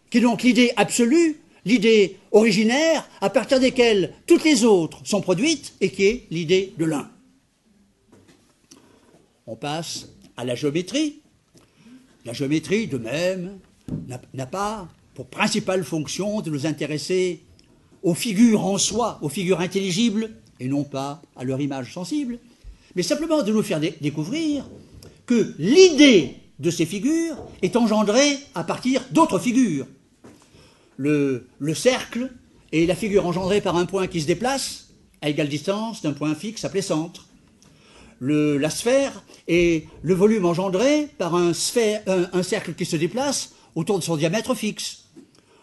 qui 0.09 0.19
est 0.19 0.21
donc 0.21 0.43
l'idée 0.43 0.71
absolue 0.77 1.37
l'idée 1.65 2.17
originaire 2.31 3.07
à 3.21 3.29
partir 3.29 3.59
desquelles 3.59 4.13
toutes 4.25 4.43
les 4.43 4.63
autres 4.63 4.99
sont 5.03 5.21
produites 5.21 5.73
et 5.81 5.89
qui 5.89 6.05
est 6.05 6.27
l'idée 6.31 6.73
de 6.77 6.85
l'un. 6.85 7.09
On 9.47 9.55
passe 9.55 10.07
à 10.37 10.45
la 10.45 10.55
géométrie. 10.55 11.21
La 12.25 12.33
géométrie, 12.33 12.87
de 12.87 12.97
même, 12.97 13.59
n'a 14.33 14.45
pas 14.45 14.87
pour 15.13 15.27
principale 15.27 15.83
fonction 15.83 16.41
de 16.41 16.49
nous 16.49 16.65
intéresser 16.65 17.43
aux 18.03 18.13
figures 18.13 18.65
en 18.65 18.77
soi, 18.77 19.19
aux 19.21 19.29
figures 19.29 19.59
intelligibles, 19.59 20.31
et 20.59 20.67
non 20.67 20.83
pas 20.83 21.21
à 21.35 21.43
leur 21.43 21.59
image 21.59 21.93
sensible, 21.93 22.39
mais 22.95 23.03
simplement 23.03 23.43
de 23.43 23.51
nous 23.51 23.63
faire 23.63 23.79
découvrir 23.79 24.65
que 25.25 25.53
l'idée 25.59 26.35
de 26.59 26.71
ces 26.71 26.85
figures 26.85 27.37
est 27.61 27.75
engendrée 27.75 28.37
à 28.55 28.63
partir 28.63 29.01
d'autres 29.11 29.39
figures, 29.39 29.85
le, 30.99 31.73
cercle 31.73 32.29
est 32.73 32.85
la 32.85 32.95
figure 32.95 33.25
engendrée 33.25 33.61
par 33.61 33.77
un 33.77 33.85
point 33.85 34.07
qui 34.07 34.21
se 34.21 34.27
déplace 34.27 34.89
à 35.21 35.29
égale 35.29 35.47
distance 35.47 36.01
d'un 36.01 36.11
point 36.11 36.35
fixe 36.35 36.65
appelé 36.65 36.81
centre. 36.81 37.27
la 38.19 38.69
sphère 38.69 39.23
est 39.47 39.87
le 40.01 40.13
volume 40.13 40.45
engendré 40.45 41.07
par 41.17 41.35
un, 41.35 41.53
cercle 41.53 42.73
qui 42.73 42.85
se 42.85 42.97
déplace 42.97 43.53
autour 43.75 43.99
de 43.99 44.03
son 44.03 44.17
diamètre 44.17 44.55
fixe. 44.55 45.05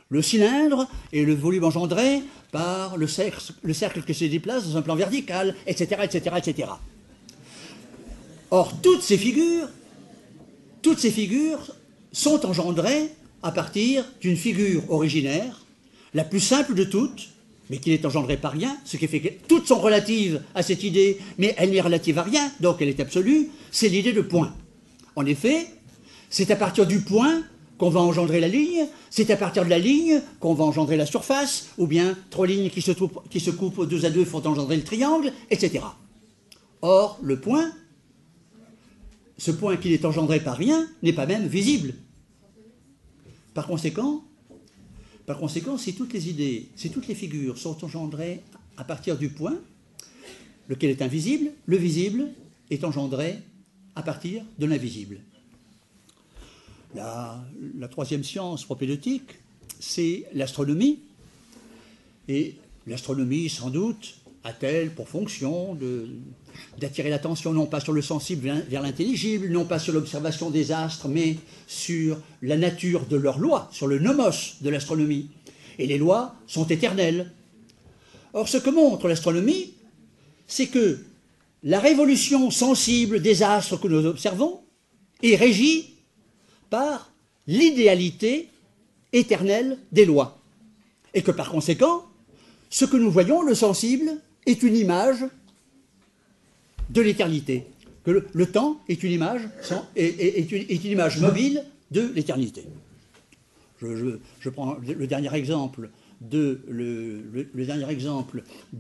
Le 0.09 0.23
cylindre 0.23 0.89
est 1.13 1.23
le 1.23 1.35
volume 1.35 1.65
engendré 1.65 2.23
par 2.53 2.97
le 2.97 3.07
cercle, 3.07 3.53
le 3.63 3.73
cercle 3.73 4.03
qui 4.03 4.15
se 4.15 4.25
déplace 4.25 4.69
dans 4.69 4.77
un 4.77 4.83
plan 4.83 4.95
vertical, 4.95 5.55
etc., 5.67 6.03
etc., 6.05 6.37
etc. 6.37 6.69
Or, 8.51 8.73
toutes 8.81 9.03
ces 9.03 9.19
figures, 9.19 9.69
toutes 10.83 11.01
ces 11.01 11.11
figures 11.11 11.75
sont 12.13 12.47
engendrées 12.47 13.11
à 13.43 13.51
partir 13.51 14.05
d'une 14.21 14.37
figure 14.37 14.91
originaire, 14.91 15.65
la 16.15 16.25
plus 16.25 16.41
simple 16.41 16.75
de 16.75 16.85
toutes, 16.85 17.29
mais 17.69 17.79
qui 17.79 17.91
n'est 17.91 18.07
engendrée 18.07 18.37
par 18.37 18.53
rien, 18.53 18.77
ce 18.85 18.97
qui 18.97 19.09
fait 19.09 19.21
que 19.21 19.29
toutes 19.49 19.67
sont 19.67 19.81
relatives 19.81 20.43
à 20.55 20.63
cette 20.63 20.85
idée, 20.85 21.19
mais 21.39 21.55
elle 21.59 21.71
n'est 21.71 21.81
relative 21.81 22.19
à 22.19 22.23
rien, 22.23 22.51
donc 22.61 22.81
elle 22.81 22.89
est 22.89 23.01
absolue, 23.01 23.49
c'est 23.73 23.89
l'idée 23.89 24.13
de 24.13 24.21
point. 24.21 24.55
En 25.17 25.27
effet, 25.27 25.67
c'est 26.31 26.51
à 26.51 26.57
partir 26.57 26.87
du 26.87 27.01
point 27.01 27.43
qu'on 27.79 27.91
va 27.91 28.01
engendrer 28.01 28.41
la 28.41 28.49
ligne, 28.49 28.87
c'est 29.11 29.31
à 29.31 29.37
partir 29.37 29.65
de 29.65 29.71
la 29.71 29.79
ligne 29.79 30.23
qu'on 30.41 30.55
va 30.55 30.65
engendrer 30.65 30.97
la 30.97 31.07
surface, 31.07 31.69
ou 31.79 31.87
bien 31.87 32.17
trois 32.31 32.47
lignes 32.47 32.71
qui 32.71 32.81
se, 32.81 32.93
coupent 33.51 33.87
deux 33.87 34.05
à 34.05 34.11
deux 34.11 34.25
font 34.25 34.45
engendrer 34.47 34.77
le 34.77 34.85
triangle, 34.85 35.33
etc. 35.51 35.81
Or, 36.83 37.19
le 37.23 37.41
point, 37.41 37.73
ce 39.39 39.51
point 39.51 39.77
qui 39.77 39.91
n'est 39.91 40.07
engendré 40.07 40.41
par 40.41 40.57
rien, 40.57 40.89
n'est 41.03 41.13
pas 41.13 41.27
même 41.27 41.47
visible. 41.47 41.95
Par 43.53 43.67
conséquent, 43.67 44.23
si 45.79 45.95
toutes 45.95 46.13
les 46.13 46.29
idées, 46.29 46.69
si 46.77 46.91
toutes 46.91 47.09
les 47.09 47.15
figures 47.15 47.59
sont 47.59 47.85
engendrées 47.85 48.43
à 48.77 48.85
partir 48.85 49.19
du 49.19 49.29
point, 49.29 49.59
lequel 50.69 50.91
est 50.91 51.03
invisible, 51.03 51.51
le 51.67 51.77
visible 51.77 52.29
est 52.71 52.85
engendré 52.85 53.39
à 53.95 54.03
partir 54.03 54.45
de 54.59 54.67
l'invisible. 54.67 55.21
La, 56.97 57.45
troisième 57.91 58.25
science 58.25 58.65
propédeutique, 58.65 59.35
c'est 59.79 60.25
l'astronomie. 60.33 61.01
Et 62.27 62.55
l'astronomie, 62.87 63.51
sans 63.51 63.69
doute, 63.69 64.15
a-t-elle 64.45 64.91
pour 64.91 65.07
fonction 65.07 65.77
d'attirer 66.79 67.11
l'attention 67.11 67.53
non 67.53 67.67
pas 67.67 67.81
sur 67.81 67.93
le 67.93 68.01
sensible 68.01 68.65
vers 68.71 68.81
l'intelligible, 68.81 69.49
non 69.49 69.67
pas 69.67 69.79
sur 69.79 69.93
l'observation 69.93 70.49
des 70.49 70.73
astres, 70.73 71.09
mais 71.09 71.37
sur 71.67 72.19
la 72.41 72.57
nature 72.57 73.05
de 73.05 73.17
leurs 73.17 73.39
lois, 73.39 73.69
sur 73.73 73.89
le 73.89 73.99
nomos 73.99 74.55
de 74.63 74.71
l'astronomie. 74.71 75.29
Et 75.79 75.87
les 75.87 75.99
lois 75.99 76.35
sont 76.47 76.67
éternelles. 76.67 77.31
Or, 78.33 78.49
ce 78.49 78.57
que 78.57 78.71
montre 78.71 79.07
l'astronomie, 79.07 79.75
c'est 80.47 80.69
que 80.69 80.99
la 81.63 81.79
révolution 81.79 82.51
sensible 82.51 83.21
des 83.21 83.43
astres 83.43 83.77
que 83.77 83.89
nous 83.89 84.07
observons 84.07 84.61
est 85.23 85.37
régie 85.37 85.96
par 86.71 87.11
l'idéalité 87.47 88.49
éternelle 89.13 89.79
des 89.93 90.05
lois. 90.05 90.39
Et 91.15 91.23
que 91.23 91.31
par 91.31 91.51
conséquent, 91.51 92.05
ce 92.71 92.85
que 92.85 92.97
nous 92.97 93.11
voyons, 93.11 93.43
le 93.43 93.55
sensible, 93.55 94.11
est 94.45 94.63
une 94.63 94.77
image 94.77 95.25
de 96.91 97.01
l'éternité. 97.01 97.67
Que 98.05 98.25
le, 98.33 98.47
temps 98.47 98.81
est 98.89 99.03
une 99.03 99.11
image, 99.11 99.49
mobile 101.21 101.65
de 101.91 102.13
l'éternité. 102.15 102.65
Je, 103.81 104.49
prends 104.49 104.77
le, 104.87 105.07
dernier 105.07 105.35
exemple 105.35 105.91
de 106.23 106.61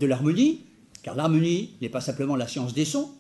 l'harmonie, 0.07 0.61
car 1.03 1.16
l'harmonie 1.16 1.74
n'est 1.82 1.89
pas 1.89 2.01
simplement 2.01 2.37
la 2.37 2.47
science 2.47 2.72
des 2.72 2.84
sons. 2.84 3.11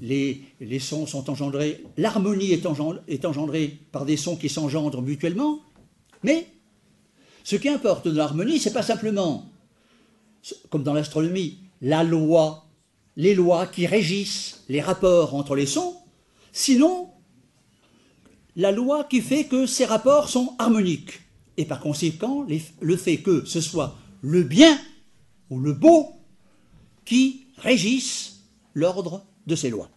Les, 0.00 0.78
sons 0.80 1.06
sont 1.06 1.30
engendrés, 1.30 1.84
l'harmonie 1.96 2.52
est, 2.52 2.66
engendrée 2.66 3.78
par 3.92 4.04
des 4.04 4.16
sons 4.16 4.36
qui 4.36 4.48
s'engendrent 4.48 5.02
mutuellement, 5.02 5.60
mais 6.22 6.46
ce 7.44 7.56
qui 7.56 7.68
importe 7.68 8.08
de 8.08 8.16
l'harmonie, 8.16 8.58
c'est 8.58 8.72
pas 8.72 8.82
simplement 8.82 9.46
comme 10.70 10.82
dans 10.82 10.94
l'astronomie, 10.94 11.58
la 11.80 12.02
loi, 12.02 12.66
les 13.16 13.34
lois 13.34 13.66
qui 13.66 13.86
régissent 13.86 14.64
les 14.68 14.80
rapports 14.80 15.34
entre 15.34 15.54
les 15.54 15.66
sons, 15.66 15.94
sinon 16.52 17.10
la 18.56 18.72
loi 18.72 19.04
qui 19.04 19.20
fait 19.20 19.44
que 19.44 19.66
ces 19.66 19.84
rapports 19.84 20.28
sont 20.28 20.54
harmoniques. 20.58 21.20
Et 21.56 21.64
par 21.64 21.80
conséquent, 21.80 22.46
le 22.80 22.96
fait 22.96 23.18
que 23.18 23.44
ce 23.44 23.60
soit 23.60 23.96
le 24.20 24.42
bien 24.42 24.78
ou 25.50 25.58
le 25.58 25.72
beau 25.72 26.12
qui 27.04 27.46
régisse 27.58 28.40
l'ordre 28.74 29.24
de 29.46 29.56
ces 29.56 29.70
lois. 29.70 29.90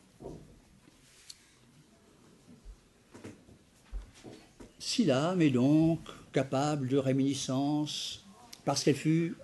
Si 4.80 5.04
l'âme 5.06 5.42
est 5.42 5.50
donc 5.50 6.00
capable 6.32 6.88
de 6.88 6.98
réminiscence, 6.98 8.26
parce 8.66 8.84
qu'elle 8.84 8.96
fut, 8.96 9.36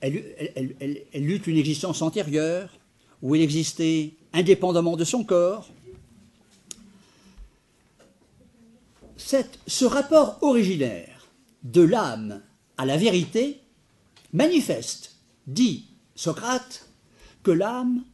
elle, 0.00 0.16
eut 1.14 1.42
une 1.46 1.56
existence 1.56 2.02
antérieure, 2.02 2.70
où 3.22 3.34
elle 3.34 3.42
existait 3.42 4.12
indépendamment 4.32 4.96
de 4.96 5.04
son 5.04 5.24
corps, 5.24 5.68
ce 9.16 9.84
rapport 9.84 10.38
originaire 10.42 11.26
de 11.62 11.82
l'âme 11.82 12.42
à 12.76 12.84
la 12.84 12.96
vérité 12.96 13.60
manifeste, 14.32 15.16
dit 15.46 15.86
Socrate, 16.14 16.88
que 17.42 17.50
l'âme 17.50 18.04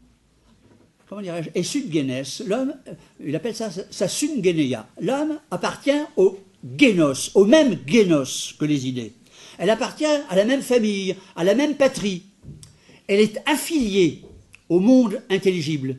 comment 1.10 1.22
dirais-je, 1.22 1.50
et 1.56 1.64
sudgenes, 1.64 2.22
l'homme, 2.46 2.72
il 3.18 3.34
appelle 3.34 3.56
ça 3.56 3.68
sa 3.90 4.06
sungeneia. 4.06 4.86
L'homme 5.00 5.40
appartient 5.50 5.90
au 6.16 6.38
génos, 6.78 7.32
au 7.34 7.44
même 7.44 7.80
génos 7.84 8.54
que 8.56 8.64
les 8.64 8.86
idées. 8.86 9.12
Elle 9.58 9.70
appartient 9.70 10.06
à 10.06 10.36
la 10.36 10.44
même 10.44 10.62
famille, 10.62 11.16
à 11.34 11.42
la 11.42 11.56
même 11.56 11.74
patrie. 11.74 12.22
Elle 13.08 13.18
est 13.18 13.42
affiliée 13.44 14.22
au 14.68 14.78
monde 14.78 15.20
intelligible. 15.28 15.96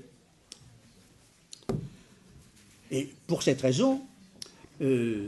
Et 2.90 3.10
pour 3.28 3.44
cette 3.44 3.62
raison, 3.62 4.00
euh, 4.80 5.28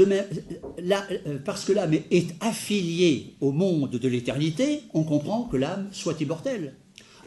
euh, 0.00 1.38
parce 1.44 1.64
que 1.64 1.72
l'âme 1.72 1.94
est 2.10 2.34
affiliée 2.40 3.34
au 3.40 3.52
monde 3.52 3.92
de 3.92 4.08
l'éternité, 4.08 4.80
on 4.92 5.04
comprend 5.04 5.44
que 5.44 5.56
l'âme 5.56 5.88
soit 5.92 6.20
immortelle. 6.20 6.74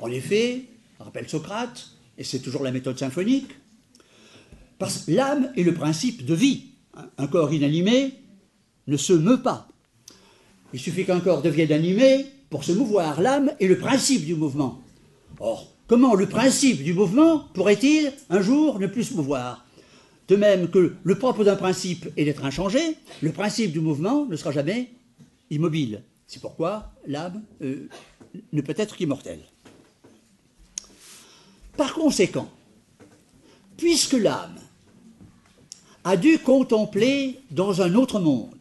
En 0.01 0.11
effet, 0.11 0.65
rappelle 1.03 1.27
Socrate, 1.27 1.89
et 2.17 2.23
c'est 2.23 2.39
toujours 2.39 2.63
la 2.63 2.71
méthode 2.71 2.97
symphonique, 2.97 3.49
parce 4.77 4.99
que 4.99 5.11
l'âme 5.11 5.51
est 5.55 5.63
le 5.63 5.73
principe 5.73 6.25
de 6.25 6.33
vie. 6.33 6.63
Un 7.17 7.27
corps 7.27 7.53
inanimé 7.53 8.13
ne 8.87 8.97
se 8.97 9.13
meut 9.13 9.41
pas. 9.41 9.67
Il 10.73 10.79
suffit 10.79 11.05
qu'un 11.05 11.19
corps 11.19 11.41
devienne 11.41 11.71
animé 11.71 12.25
pour 12.49 12.63
se 12.63 12.71
mouvoir. 12.71 13.21
L'âme 13.21 13.51
est 13.59 13.67
le 13.67 13.77
principe 13.77 14.25
du 14.25 14.35
mouvement. 14.35 14.81
Or, 15.39 15.73
comment 15.87 16.15
le 16.15 16.27
principe 16.27 16.83
du 16.83 16.93
mouvement 16.93 17.39
pourrait-il 17.53 18.11
un 18.29 18.41
jour 18.41 18.79
ne 18.79 18.87
plus 18.87 19.05
se 19.05 19.13
mouvoir? 19.13 19.65
De 20.27 20.35
même 20.35 20.69
que 20.69 20.95
le 21.03 21.15
propre 21.19 21.43
d'un 21.43 21.55
principe 21.55 22.07
est 22.17 22.25
d'être 22.25 22.45
inchangé, 22.45 22.79
le 23.21 23.31
principe 23.31 23.71
du 23.71 23.79
mouvement 23.79 24.25
ne 24.25 24.35
sera 24.35 24.51
jamais 24.51 24.89
immobile. 25.49 26.03
C'est 26.27 26.41
pourquoi 26.41 26.91
l'âme 27.05 27.43
euh, 27.61 27.87
ne 28.51 28.61
peut 28.61 28.73
être 28.77 28.95
qu'immortelle. 28.95 29.41
Par 31.77 31.93
conséquent, 31.93 32.49
puisque 33.77 34.13
l'âme 34.13 34.59
a 36.03 36.17
dû 36.17 36.39
contempler 36.39 37.39
dans 37.51 37.81
un 37.81 37.95
autre 37.95 38.19
monde 38.19 38.55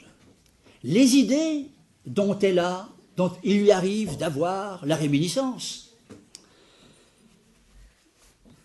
les 0.82 1.16
idées 1.16 1.66
dont 2.06 2.38
elle 2.38 2.58
a, 2.58 2.88
dont 3.16 3.32
il 3.44 3.60
lui 3.60 3.70
arrive 3.70 4.16
d'avoir 4.16 4.84
la 4.84 4.96
réminiscence, 4.96 5.92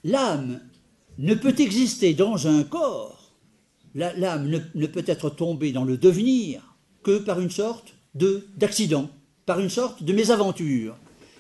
l'âme 0.04 0.60
ne 1.18 1.36
peut 1.36 1.56
exister 1.58 2.14
dans 2.14 2.48
un 2.48 2.64
corps, 2.64 3.32
l'âme 3.94 4.48
ne, 4.48 4.88
peut 4.88 5.04
être 5.06 5.30
tombée 5.30 5.72
dans 5.72 5.84
le 5.84 5.98
devenir 5.98 6.76
que 7.04 7.20
par 7.20 7.40
une 7.40 7.52
sorte 7.52 7.94
d'accident, 8.58 9.10
par 9.46 9.60
une 9.60 9.70
sorte 9.70 10.04
de 10.04 10.14
mésaventure. 10.14 10.98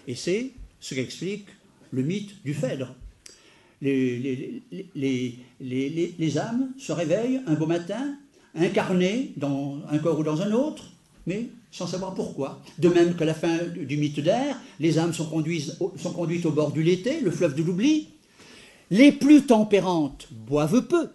Et 0.07 0.15
c'est 0.15 0.51
ce 0.79 0.95
qu'explique 0.95 1.47
le 1.91 2.03
mythe 2.03 2.43
du 2.43 2.53
Phèdre. 2.53 2.95
Les, 3.81 4.61
les, 4.95 6.37
âmes 6.37 6.69
se 6.77 6.91
réveillent 6.91 7.41
un 7.47 7.53
beau 7.53 7.65
matin, 7.65 8.15
incarnées 8.55 9.31
dans 9.37 9.77
un 9.89 9.97
corps 9.99 10.19
ou 10.19 10.23
dans 10.23 10.41
un 10.41 10.51
autre, 10.51 10.83
mais 11.25 11.47
sans 11.71 11.87
savoir 11.87 12.13
pourquoi. 12.13 12.61
De 12.77 12.89
même 12.89 13.15
qu'à 13.15 13.25
la 13.25 13.33
fin 13.33 13.57
du 13.75 13.97
mythe 13.97 14.19
d'air, 14.19 14.59
les 14.79 14.99
âmes 14.99 15.13
sont, 15.13 15.25
conduites, 15.25 15.71
sont 15.97 16.11
conduites 16.11 16.45
au 16.45 16.51
bord 16.51 16.71
du 16.71 16.83
Lété, 16.83 17.21
le 17.21 17.31
fleuve 17.31 17.55
de 17.55 17.63
l'oubli. 17.63 18.07
Les 18.91 19.11
plus 19.11 19.43
tempérantes 19.43 20.27
boivent 20.31 20.81
peu. 20.87 21.09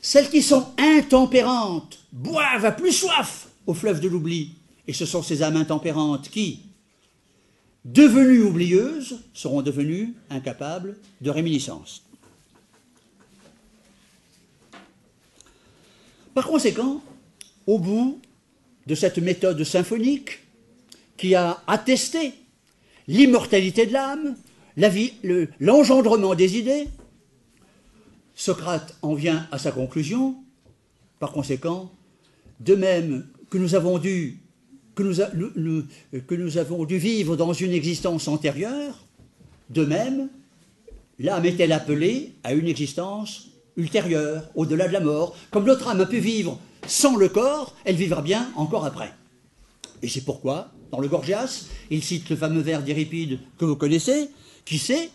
Celles 0.00 0.28
qui 0.28 0.42
sont 0.42 0.66
intempérantes 0.76 1.98
boivent 2.12 2.66
à 2.66 2.72
plus 2.72 2.92
soif 2.92 3.48
au 3.66 3.72
fleuve 3.72 4.00
de 4.00 4.08
l'oubli. 4.08 4.50
Et 4.86 4.92
ce 4.92 5.06
sont 5.06 5.22
ces 5.22 5.42
âmes 5.42 5.56
intempérantes 5.56 6.28
qui, 6.28 6.60
devenues 7.84 8.42
oublieuses, 8.42 9.20
seront 9.32 9.62
devenues 9.62 10.14
incapables 10.30 10.96
de 11.20 11.30
réminiscence. 11.30 12.02
Par 16.34 16.46
conséquent, 16.46 17.02
au 17.66 17.78
bout 17.78 18.20
de 18.86 18.94
cette 18.94 19.18
méthode 19.18 19.62
symphonique 19.64 20.40
qui 21.16 21.34
a 21.34 21.62
attesté 21.66 22.34
l'immortalité 23.06 23.86
de 23.86 23.92
l'âme, 23.92 24.36
l'engendrement 25.60 26.34
des 26.34 26.58
idées, 26.58 26.88
Socrate 28.34 28.96
en 29.02 29.14
vient 29.14 29.46
à 29.52 29.58
sa 29.58 29.70
conclusion. 29.70 30.36
Par 31.20 31.30
conséquent, 31.32 31.92
de 32.60 32.74
même 32.74 33.28
que 33.48 33.58
nous 33.58 33.76
avons 33.76 33.98
dû 33.98 34.40
que 34.94 36.34
nous, 36.34 36.58
avons 36.58 36.84
dû 36.84 36.98
vivre 36.98 37.36
dans 37.36 37.52
une 37.52 37.72
existence 37.72 38.28
antérieure, 38.28 39.04
de 39.70 39.84
même, 39.84 40.28
l'âme 41.18 41.44
est-elle 41.44 41.72
appelée 41.72 42.32
à 42.44 42.52
une 42.52 42.68
existence 42.68 43.48
ultérieure, 43.76 44.48
au-delà 44.54 44.88
de 44.88 44.92
la 44.92 45.00
mort? 45.00 45.36
Comme 45.50 45.64
notre 45.64 45.88
âme 45.88 46.00
a 46.00 46.06
pu 46.06 46.18
vivre 46.18 46.58
sans 46.86 47.16
le 47.16 47.28
corps, 47.28 47.74
elle 47.84 47.96
vivra 47.96 48.22
bien 48.22 48.50
encore 48.56 48.84
après. 48.84 49.12
Et 50.02 50.08
c'est 50.08 50.24
pourquoi, 50.24 50.70
dans 50.90 51.00
le 51.00 51.08
Gorgias, 51.08 51.66
il 51.90 52.02
cite 52.02 52.28
le 52.28 52.36
fameux 52.36 52.60
vers 52.60 52.82
d'Iripide 52.82 53.38
que 53.58 53.64
vous 53.64 53.76
connaissez, 53.76 54.28
qui 54.64 54.78
sait, 54.78 55.10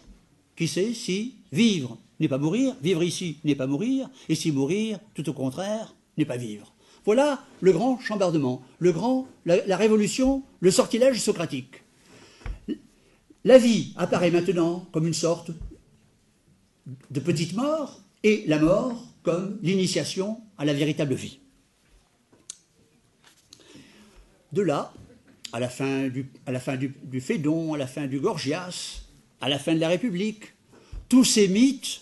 qui 0.55 0.67
sait 0.67 0.93
si 0.93 1.35
vivre 1.51 1.97
n'est 2.19 2.27
pas 2.27 2.37
mourir, 2.37 2.75
vivre 2.81 3.03
ici 3.03 3.37
n'est 3.43 3.55
pas 3.55 3.67
mourir, 3.67 4.09
et 4.27 4.35
si 4.35 4.51
mourir, 4.51 4.99
tout 5.13 5.29
au 5.29 5.33
contraire, 5.33 5.93
n'est 6.17 6.25
pas 6.25 6.37
vivre. 6.37 6.73
Voilà 7.05 7.43
le 7.61 7.71
grand 7.71 7.99
chambardement, 7.99 8.63
la, 9.45 9.77
révolution, 9.77 10.43
le 10.59 10.71
sortilège 10.71 11.19
socratique. 11.19 11.83
La 13.43 13.57
vie 13.57 13.93
apparaît 13.95 14.31
maintenant 14.31 14.87
comme 14.91 15.07
une 15.07 15.13
sorte 15.13 15.51
de 17.11 17.19
petite 17.19 17.53
mort 17.53 18.01
et 18.23 18.43
la 18.47 18.59
mort 18.59 19.05
comme 19.23 19.57
l'initiation 19.61 20.41
à 20.57 20.65
la 20.65 20.73
véritable 20.73 21.13
vie. 21.13 21.39
De 24.51 24.61
là, 24.61 24.93
à 25.53 25.59
la 25.59 25.69
fin 25.69 26.09
du, 26.09 26.29
à 26.45 26.77
du, 26.77 26.93
à 27.73 27.77
la 27.77 27.87
fin 27.87 28.07
du 28.07 28.19
Gorgias, 28.19 29.03
à 29.41 29.49
la 29.49 29.59
fin 29.59 29.73
de 29.73 29.79
la 29.79 29.87
République, 29.87 30.53
tous 31.07 31.23
ces 31.23 31.47
mythes 31.47 32.01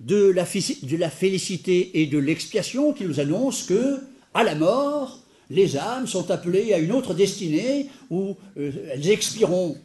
de 0.00 0.30
la, 0.30 0.44
félicité 0.44 2.00
et 2.00 2.06
de 2.06 2.18
l'expiation 2.18 2.92
qui 2.92 3.04
nous 3.04 3.20
annoncent 3.20 3.66
que, 3.68 4.00
à 4.34 4.44
la 4.44 4.54
mort, 4.54 5.20
les 5.50 5.76
âmes 5.76 6.06
sont 6.06 6.30
appelées 6.30 6.72
à 6.72 6.78
une 6.78 6.92
autre 6.92 7.14
destinée 7.14 7.88
où 8.10 8.36
euh, 8.56 8.72
elles 8.92 9.10
expireront 9.10 9.76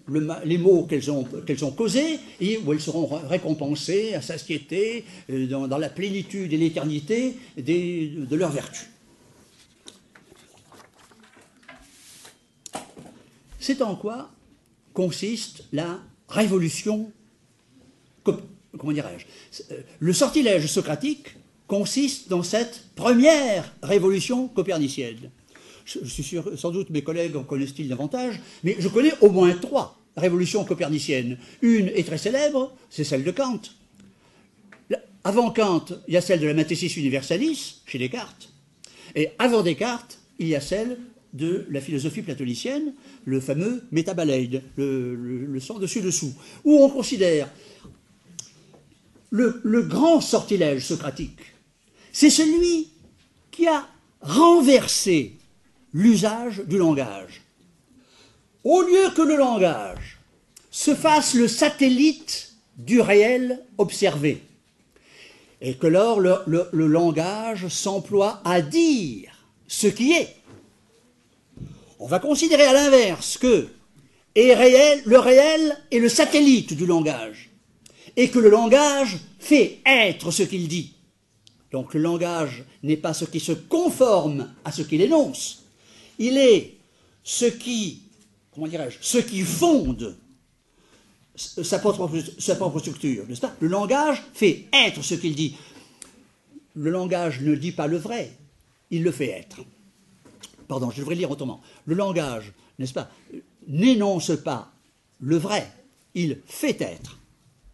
les 0.46 0.58
maux 0.58 0.84
qu'elles 0.84 1.12
ont, 1.12 1.26
qu'elles 1.46 1.66
ont 1.66 1.72
causés 1.72 2.20
et 2.40 2.58
où 2.58 2.72
elles 2.72 2.80
seront 2.80 3.06
récompensées 3.28 4.16
à 4.16 4.22
satiété 4.22 5.04
euh, 5.30 5.48
dans, 5.48 5.68
dans, 5.68 5.78
la 5.78 5.90
plénitude 5.90 6.54
et 6.54 6.58
l'éternité 6.58 7.36
de 7.58 8.36
leurs 8.36 8.52
vertus. 8.52 8.90
C'est 13.60 13.82
en 13.82 13.96
quoi 13.96 14.32
consiste 14.94 15.66
la 15.72 16.00
révolution 16.30 17.12
comment 18.78 18.94
dirais-je, 18.94 19.64
euh, 19.72 19.82
le 20.00 20.14
sortilège 20.14 20.68
socratique 20.68 21.36
consiste 21.68 22.30
dans 22.30 22.44
cette 22.44 22.84
première 22.96 23.74
révolution 23.84 24.48
copernicienne. 24.48 25.30
Je, 25.86 26.06
suis 26.06 26.24
sûr, 26.24 26.58
sans 26.58 26.72
doute 26.72 26.90
mes 26.90 27.02
collègues 27.02 27.36
en 27.36 27.44
connaissent-ils 27.44 27.88
davantage, 27.88 28.40
mais 28.64 28.76
je 28.80 28.88
connais 28.88 29.14
au 29.22 29.30
moins 29.30 29.54
trois 29.54 29.98
révolutions 30.18 30.64
coperniciennes. 30.64 31.38
Une 31.62 31.88
est 31.90 32.06
très 32.06 32.18
célèbre, 32.18 32.76
c'est 32.90 33.04
celle 33.04 33.24
de 33.24 33.32
Kant. 33.32 33.62
Avant 35.24 35.52
Kant, 35.52 35.86
il 36.08 36.14
y 36.14 36.18
a 36.18 36.22
celle 36.22 36.40
de 36.40 36.48
la 36.48 36.54
Mathesis 36.54 36.96
Universalis, 36.98 37.82
chez 37.86 37.98
Descartes. 37.98 38.50
Et 39.16 39.30
avant 39.40 39.64
Descartes, 39.64 40.20
il 40.38 40.48
y 40.48 40.56
a 40.56 40.62
celle 40.62 40.98
de 41.34 41.66
la 41.70 41.82
philosophie 41.82 42.22
platonicienne, 42.22 42.94
le 43.26 43.40
fameux 43.40 43.84
métabaleide, 43.92 44.64
le, 44.78 45.16
le, 45.16 45.46
le 45.46 45.60
sens 45.60 45.80
dessus-dessous, 45.80 46.34
où 46.64 46.84
on 46.84 46.90
considère 46.90 47.50
le, 49.32 49.82
grand 49.82 50.22
sortilège 50.22 50.86
socratique, 50.86 51.54
c'est 52.12 52.30
celui 52.30 52.90
qui 53.52 53.68
a 53.68 53.88
renversé 54.22 55.38
l'usage 55.94 56.62
du 56.66 56.78
langage. 56.78 57.42
Au 58.64 58.82
lieu 58.82 59.10
que 59.16 59.22
le 59.22 59.38
langage 59.38 60.20
se 60.72 60.94
fasse 60.94 61.34
le 61.34 61.48
satellite 61.48 62.54
du 62.78 63.02
réel 63.02 63.64
observé, 63.78 64.44
et 65.62 65.76
que 65.76 65.88
lors 65.88 66.20
le, 66.20 66.70
langage 66.74 67.68
s'emploie 67.68 68.42
à 68.46 68.62
dire 68.62 69.32
ce 69.68 69.88
qui 69.88 70.14
est, 70.14 70.36
on 72.00 72.08
va 72.08 72.20
considérer 72.20 72.64
à 72.64 72.74
l'inverse 72.74 73.38
que 73.38 73.68
le 74.36 75.18
réel 75.18 75.78
est 75.92 76.00
le 76.00 76.10
satellite 76.10 76.74
du 76.74 76.86
langage, 76.86 77.49
et 78.20 78.30
que 78.30 78.40
le 78.40 78.50
langage 78.50 79.18
fait 79.40 79.80
être 79.86 80.30
ce 80.32 80.44
qu'il 80.44 80.68
dit. 80.68 80.94
Donc 81.72 81.94
le 81.94 82.02
langage 82.02 82.66
n'est 82.84 82.98
pas 82.98 83.14
ce 83.14 83.24
qui 83.24 83.40
se 83.40 83.54
conforme 83.54 84.50
à 84.66 84.74
ce 84.74 84.82
qu'il 84.82 85.00
énonce, 85.02 85.64
il 86.18 86.36
est 86.36 86.76
ce 87.24 87.46
qui, 87.46 88.02
fonde 89.46 90.18
sa 91.38 91.80
propre, 91.80 92.12
sa 92.38 92.56
propre 92.58 92.80
structure, 92.80 93.26
n'est-ce 93.26 93.40
pas? 93.40 93.56
Le 93.62 93.70
langage 93.70 94.22
fait 94.34 94.66
être 94.74 95.02
ce 95.02 95.16
qu'il 95.16 95.34
dit. 95.34 95.56
Le 96.76 96.90
langage 96.90 97.40
ne 97.40 97.56
dit 97.56 97.72
pas 97.72 97.88
le 97.88 97.96
vrai, 97.96 98.34
il 98.92 99.02
le 99.02 99.14
fait 99.14 99.30
être. 99.30 99.60
Pardon, 100.68 100.92
je 100.92 101.00
devrais 101.00 101.16
lire 101.16 101.32
autrement. 101.32 101.62
Le 101.86 101.96
langage, 101.96 102.52
n'est-ce 102.80 102.94
pas, 102.94 103.10
n'énonce 103.70 104.34
pas 104.44 104.74
le 105.22 105.38
vrai, 105.38 105.72
il 106.16 106.42
fait 106.46 106.82
être 106.82 107.19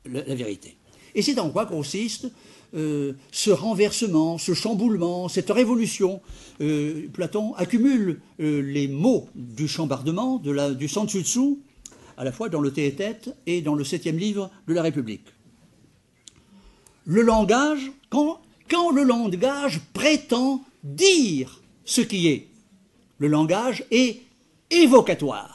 la 0.05 0.35
vérité. 0.35 0.77
Et 1.15 1.21
c'est 1.21 1.39
en 1.39 1.49
quoi 1.49 1.65
consiste 1.65 2.29
euh, 2.75 3.13
ce 3.31 3.51
renversement, 3.51 4.37
ce 4.37 4.53
chamboulement, 4.53 5.29
cette 5.29 5.49
révolution? 5.49 6.21
Euh, 6.61 7.07
Platon 7.13 7.53
accumule 7.55 8.19
euh, 8.41 8.61
les 8.61 8.87
mots 8.87 9.29
du 9.33 9.67
chambardement, 9.67 10.37
de 10.37 10.51
la, 10.51 10.71
du 10.71 10.87
Sansutsu, 10.87 11.57
à 12.17 12.23
la 12.23 12.31
fois 12.31 12.49
dans 12.49 12.59
le 12.59 12.71
Théétète 12.71 13.33
et 13.45 13.61
dans 13.61 13.75
le 13.75 13.83
septième 13.83 14.17
livre 14.17 14.51
de 14.67 14.73
la 14.73 14.81
République. 14.81 15.25
Le 17.05 17.21
langage, 17.21 17.91
quand, 18.09 18.41
quand 18.69 18.91
le 18.91 19.03
langage 19.03 19.81
prétend 19.93 20.61
dire 20.83 21.61
ce 21.85 22.01
qui 22.01 22.27
est, 22.27 22.47
le 23.19 23.27
langage 23.27 23.85
est 23.91 24.21
évocatoire. 24.69 25.54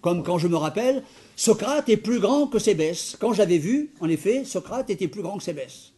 Comme 0.00 0.22
quand 0.22 0.38
je 0.38 0.48
me 0.48 0.56
rappelle 0.56 1.02
Socrate 1.36 1.88
est 1.88 1.96
plus 1.96 2.20
grand 2.20 2.46
que 2.46 2.58
Sébès. 2.58 3.16
Quand 3.18 3.32
j'avais 3.32 3.58
vu, 3.58 3.90
en 4.00 4.08
effet, 4.08 4.44
Socrate 4.44 4.90
était 4.90 5.08
plus 5.08 5.22
grand 5.22 5.38
que 5.38 5.44
Sébès. 5.44 5.92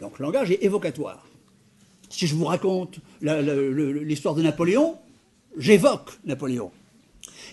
Donc 0.00 0.18
le 0.18 0.24
langage 0.24 0.50
est 0.50 0.62
évocatoire. 0.62 1.26
Si 2.08 2.26
je 2.26 2.34
vous 2.34 2.44
raconte 2.44 2.98
l'histoire 3.20 4.34
de 4.34 4.42
Napoléon, 4.42 4.96
j'évoque 5.56 6.12
Napoléon. 6.24 6.70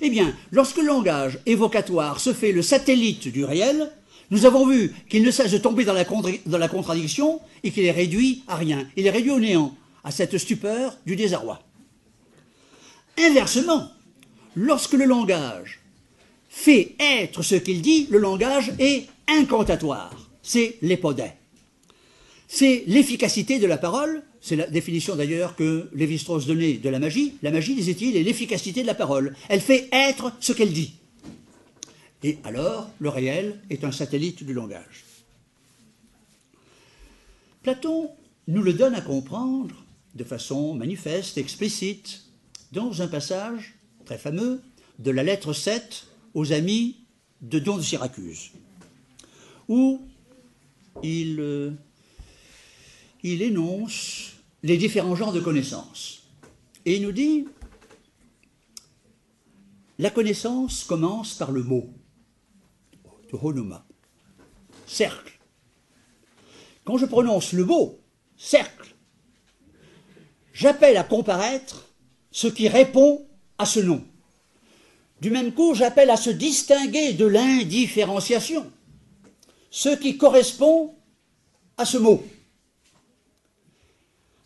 Eh 0.01 0.09
bien, 0.09 0.35
lorsque 0.51 0.77
le 0.77 0.87
langage 0.87 1.39
évocatoire 1.45 2.19
se 2.19 2.33
fait 2.33 2.51
le 2.51 2.61
satellite 2.61 3.27
du 3.27 3.45
réel, 3.45 3.91
nous 4.31 4.45
avons 4.45 4.67
vu 4.67 4.93
qu'il 5.09 5.23
ne 5.23 5.31
cesse 5.31 5.51
de 5.51 5.57
tomber 5.57 5.85
dans 5.85 5.93
la, 5.93 6.03
dans 6.45 6.57
la 6.57 6.67
contradiction 6.67 7.39
et 7.63 7.71
qu'il 7.71 7.85
est 7.85 7.91
réduit 7.91 8.43
à 8.47 8.55
rien. 8.55 8.87
Il 8.95 9.05
est 9.05 9.11
réduit 9.11 9.31
au 9.31 9.39
néant, 9.39 9.75
à 10.03 10.11
cette 10.11 10.37
stupeur 10.37 10.97
du 11.05 11.15
désarroi. 11.15 11.61
Inversement, 13.19 13.89
lorsque 14.55 14.93
le 14.93 15.05
langage 15.05 15.79
fait 16.49 16.95
être 16.99 17.41
ce 17.41 17.55
qu'il 17.55 17.81
dit, 17.81 18.07
le 18.09 18.19
langage 18.19 18.71
est 18.79 19.07
incantatoire. 19.27 20.29
C'est 20.41 20.77
l'épodé. 20.81 21.31
C'est 22.47 22.83
l'efficacité 22.87 23.57
de 23.57 23.65
la 23.65 23.77
parole, 23.77 24.21
c'est 24.39 24.55
la 24.55 24.67
définition 24.67 25.15
d'ailleurs 25.15 25.55
que 25.55 25.89
Lévi-Strauss 25.95 26.45
donnait 26.45 26.73
de 26.73 26.89
la 26.89 26.99
magie. 26.99 27.35
La 27.41 27.49
magie, 27.49 27.75
disait-il, 27.75 28.15
est 28.15 28.23
l'efficacité 28.23 28.81
de 28.81 28.87
la 28.87 28.93
parole. 28.93 29.35
Elle 29.49 29.61
fait 29.61 29.89
être 29.91 30.33
ce 30.39 30.53
qu'elle 30.53 30.73
dit. 30.73 30.93
Et 32.21 32.37
alors, 32.43 32.89
le 32.99 33.09
réel 33.09 33.59
est 33.69 33.83
un 33.83 33.91
satellite 33.91 34.43
du 34.43 34.53
langage. 34.53 35.05
Platon 37.63 38.11
nous 38.47 38.61
le 38.61 38.73
donne 38.73 38.95
à 38.95 39.01
comprendre 39.01 39.83
de 40.15 40.23
façon 40.23 40.75
manifeste, 40.75 41.37
explicite, 41.37 42.23
dans 42.71 43.01
un 43.01 43.07
passage 43.07 43.73
très 44.05 44.17
fameux 44.17 44.61
de 44.99 45.11
la 45.11 45.23
lettre 45.23 45.53
7 45.53 46.07
aux 46.33 46.53
amis 46.53 46.97
de 47.41 47.59
Don 47.59 47.77
de 47.77 47.81
Syracuse, 47.81 48.51
où 49.67 50.01
il, 51.01 51.39
euh, 51.39 51.71
il 53.23 53.41
énonce 53.41 54.33
les 54.61 54.77
différents 54.77 55.15
genres 55.15 55.33
de 55.33 55.39
connaissances. 55.39 56.23
Et 56.85 56.97
il 56.97 57.03
nous 57.03 57.11
dit, 57.11 57.47
la 59.99 60.09
connaissance 60.09 60.83
commence 60.83 61.35
par 61.35 61.51
le 61.51 61.63
mot, 61.63 61.89
honoma, 63.31 63.85
cercle. 64.85 65.39
Quand 66.85 66.97
je 66.97 67.05
prononce 67.05 67.53
le 67.53 67.65
mot 67.65 67.99
cercle, 68.37 68.95
j'appelle 70.53 70.97
à 70.97 71.03
comparaître 71.03 71.89
ce 72.31 72.47
qui 72.47 72.67
répond 72.67 73.25
à 73.57 73.65
ce 73.65 73.79
nom. 73.79 74.03
Du 75.21 75.29
même 75.29 75.53
coup, 75.53 75.73
j'appelle 75.73 76.09
à 76.09 76.17
se 76.17 76.29
distinguer 76.29 77.13
de 77.13 77.25
l'indifférenciation, 77.25 78.69
ce 79.69 79.89
qui 79.89 80.17
correspond 80.17 80.93
à 81.77 81.85
ce 81.85 81.97
mot. 81.97 82.23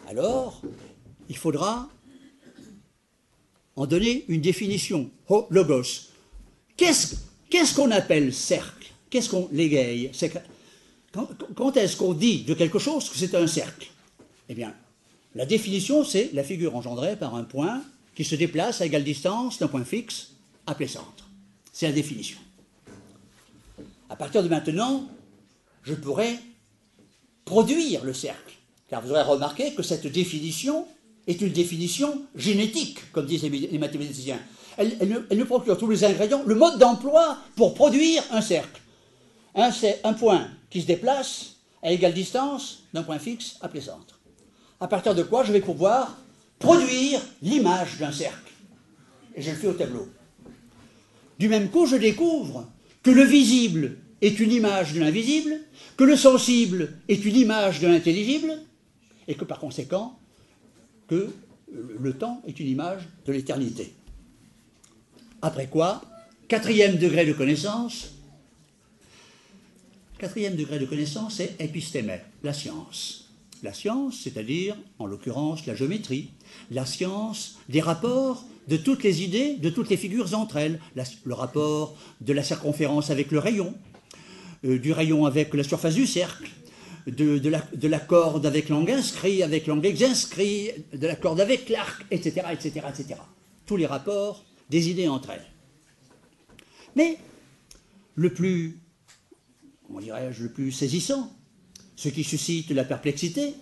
Alors, 0.08 0.62
il 1.30 1.38
faudra 1.38 1.90
en 3.76 3.86
donner 3.86 4.26
une 4.28 4.42
définition. 4.42 5.10
Ho, 5.30 5.48
logos. 5.50 6.10
Qu'est-ce 6.78 7.76
qu'on 7.76 7.92
appelle 7.92 8.34
cercle? 8.34 8.88
Qu'est-ce 9.10 9.30
qu'on 9.30 9.50
l'égaye 9.52 10.12
quand 11.56 11.78
est-ce 11.78 11.98
qu'on 11.98 12.14
dit 12.14 12.44
de 12.44 12.54
quelque 12.54 12.80
chose 12.80 13.10
que 13.10 13.18
c'est 13.18 13.34
un 13.34 13.48
cercle? 13.48 13.88
Eh 14.50 14.54
bien, 14.54 14.76
la 15.34 15.46
définition, 15.46 16.04
c'est 16.04 16.30
la 16.34 16.44
figure 16.44 16.76
engendrée 16.76 17.16
par 17.16 17.36
un 17.36 17.44
point 17.44 17.82
qui 18.18 18.24
se 18.24 18.34
déplace 18.34 18.82
à 18.82 18.88
égale 18.88 19.04
distance 19.04 19.60
d'un 19.60 19.68
point 19.68 19.86
fixe 19.86 20.30
appelé 20.66 20.88
centre. 20.88 21.30
C'est 21.72 21.86
la 21.86 21.94
définition. 21.94 22.40
À 24.10 24.16
partir 24.16 24.42
de 24.42 24.48
maintenant, 24.48 25.08
je 25.84 25.94
pourrais 25.94 26.40
produire 27.46 28.04
le 28.04 28.16
cercle. 28.16 28.56
Car 28.90 29.04
vous 29.04 29.12
aurez 29.12 29.22
remarqué 29.22 29.76
que 29.76 29.84
cette 29.84 30.08
définition 30.08 30.88
est 31.28 31.42
une 31.42 31.52
définition 31.52 32.24
génétique, 32.34 33.12
comme 33.12 33.28
disent 33.28 33.44
les 33.44 33.78
mathématiciens. 33.78 34.40
Elle, 34.78 35.24
nous 35.30 35.46
procure 35.46 35.78
tous 35.78 35.88
les 35.88 36.04
ingrédients, 36.04 36.42
le 36.44 36.56
mode 36.56 36.80
d'emploi 36.80 37.38
pour 37.56 37.76
produire 37.76 38.24
un 38.32 38.42
cercle. 38.42 38.82
Un, 39.54 39.70
un 40.04 40.14
point 40.14 40.48
qui 40.72 40.82
se 40.82 40.88
déplace 40.88 41.58
à 41.84 41.92
égale 41.92 42.16
distance 42.16 42.80
d'un 42.94 43.04
point 43.04 43.20
fixe 43.20 43.58
appelé 43.62 43.82
centre. 43.82 44.20
À 44.80 44.88
partir 44.88 45.14
de 45.14 45.22
quoi 45.22 45.44
je 45.44 45.52
vais 45.52 45.62
pouvoir 45.62 46.18
produire 46.60 47.22
l'image 47.42 47.98
d'un 47.98 48.12
cercle. 48.12 48.52
Et 49.36 49.42
je 49.42 49.52
le 49.52 49.56
fais 49.56 49.68
au 49.68 49.74
tableau. 49.74 50.08
Du 51.40 51.50
même 51.50 51.70
coup, 51.70 51.86
je 51.86 51.96
découvre 51.96 52.68
que 53.04 53.12
le 53.12 53.24
visible 53.24 53.98
est 54.22 54.40
une 54.40 54.52
image 54.52 54.94
de 54.94 55.00
l'invisible, 55.00 55.60
que 55.96 56.04
le 56.04 56.16
sensible 56.16 56.98
est 57.08 57.24
une 57.24 57.36
image 57.36 57.80
de 57.80 57.88
l'intelligible, 57.88 58.60
et 59.28 59.36
que 59.36 59.46
par 59.46 59.60
conséquent, 59.60 60.18
que 61.08 61.30
le 61.72 62.14
temps 62.14 62.42
est 62.48 62.60
une 62.60 62.68
image 62.68 63.04
de 63.26 63.34
l'éternité. 63.34 63.94
Après 65.42 65.68
quoi, 65.68 66.02
quatrième 66.48 66.98
degré 66.98 67.26
de 67.26 67.34
connaissance, 67.34 68.14
quatrième 70.18 70.56
degré 70.56 70.80
de 70.80 70.86
connaissance, 70.86 71.36
c'est 71.36 71.56
épistémé, 71.60 72.20
la 72.44 72.54
science. 72.54 73.27
La 73.64 73.74
science, 73.74 74.20
c'est-à-dire, 74.24 74.76
en 75.00 75.06
l'occurrence, 75.06 75.66
la 75.66 75.76
géométrie, 75.76 76.32
la 76.70 76.86
science 76.86 77.58
des 77.70 77.82
rapports 77.82 78.46
de 78.68 78.78
toutes 78.78 79.04
les 79.04 79.24
idées, 79.24 79.56
de 79.56 79.70
toutes 79.70 79.90
les 79.90 79.98
figures 79.98 80.34
entre 80.36 80.58
elles, 80.58 80.80
le 81.24 81.34
rapport 81.34 81.96
de 82.22 82.34
la 82.34 82.44
circonférence 82.44 83.10
avec 83.10 83.32
le 83.32 83.40
rayon, 83.40 83.74
euh, 84.66 84.78
du 84.78 84.92
rayon 84.92 85.26
avec 85.26 85.54
la 85.54 85.64
surface 85.64 85.96
du 85.96 86.06
cercle, 86.06 86.50
de, 87.08 87.88
la, 87.88 88.00
corde 88.00 88.46
avec 88.46 88.70
l'angle 88.70 88.92
inscrit, 88.92 89.42
avec 89.42 89.68
l'angle 89.68 89.88
inscrit, 90.04 90.72
de 90.94 91.08
la 91.08 91.16
corde 91.16 91.40
avec 91.40 91.70
l'arc, 91.70 92.06
etc., 92.12 92.48
etc., 92.52 92.86
etc. 92.90 93.22
Tous 93.66 93.78
les 93.78 93.86
rapports 93.86 94.44
des 94.70 94.90
idées 94.90 95.08
entre 95.08 95.30
elles. 95.32 95.46
Mais 96.96 97.18
le 98.16 98.34
plus, 98.34 98.80
comment 99.86 100.02
dirais-je, 100.02 100.44
le 100.44 100.52
plus 100.52 100.72
saisissant, 100.72 101.32
ce 101.98 102.10
qui 102.10 102.24
suscite 102.24 102.72
la 102.72 102.86
perplexité, 102.86 103.56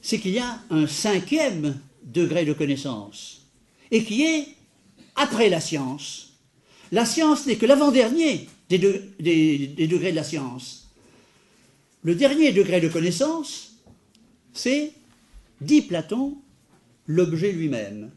c'est 0.00 0.18
qu'il 0.18 0.30
y 0.30 0.38
a 0.38 0.62
un 0.70 0.86
cinquième 0.86 1.78
degré 2.04 2.46
de 2.46 2.54
connaissance, 2.54 3.42
et 3.90 4.04
qui 4.04 4.22
est 4.22 4.46
après 5.16 5.50
la 5.50 5.60
science. 5.60 6.32
La 6.92 7.04
science 7.04 7.46
n'est 7.46 7.56
que 7.56 7.66
l'avant-dernier 7.66 8.48
des, 8.68 8.78
degrés 8.78 10.12
de 10.12 10.16
la 10.16 10.24
science. 10.24 10.88
Le 12.02 12.14
dernier 12.14 12.52
degré 12.52 12.80
de 12.80 12.88
connaissance, 12.88 13.74
c'est, 14.54 14.92
dit 15.60 15.82
Platon, 15.82 16.38
l'objet 17.06 17.52
lui-même, 17.52 18.10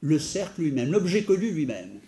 le 0.00 0.18
cercle 0.18 0.62
lui-même, 0.62 0.90
l'objet 0.90 1.22
connu 1.22 1.50
lui-même. 1.50 2.00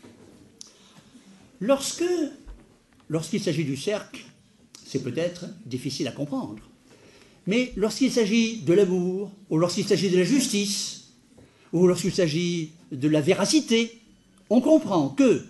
Lorsqu'il 1.61 3.41
s'agit 3.41 3.64
du 3.64 3.76
cercle, 3.76 4.22
c'est 4.91 5.03
peut-être 5.05 5.45
difficile 5.66 6.09
à 6.09 6.12
comprendre. 6.12 6.59
Mais 7.47 7.72
lorsqu'il 7.76 8.11
s'agit 8.11 8.59
de 8.59 8.72
l'amour, 8.72 9.30
ou 9.49 9.57
lorsqu'il 9.57 9.86
s'agit 9.86 10.11
de 10.11 10.18
la 10.18 10.24
justice, 10.24 11.12
ou 11.72 11.86
lorsqu'il 11.86 12.12
s'agit 12.12 12.72
de 12.91 13.09
la 13.09 13.20
véracité, 13.20 14.01
on 14.51 14.61
comprend 14.61 15.11
que 15.11 15.45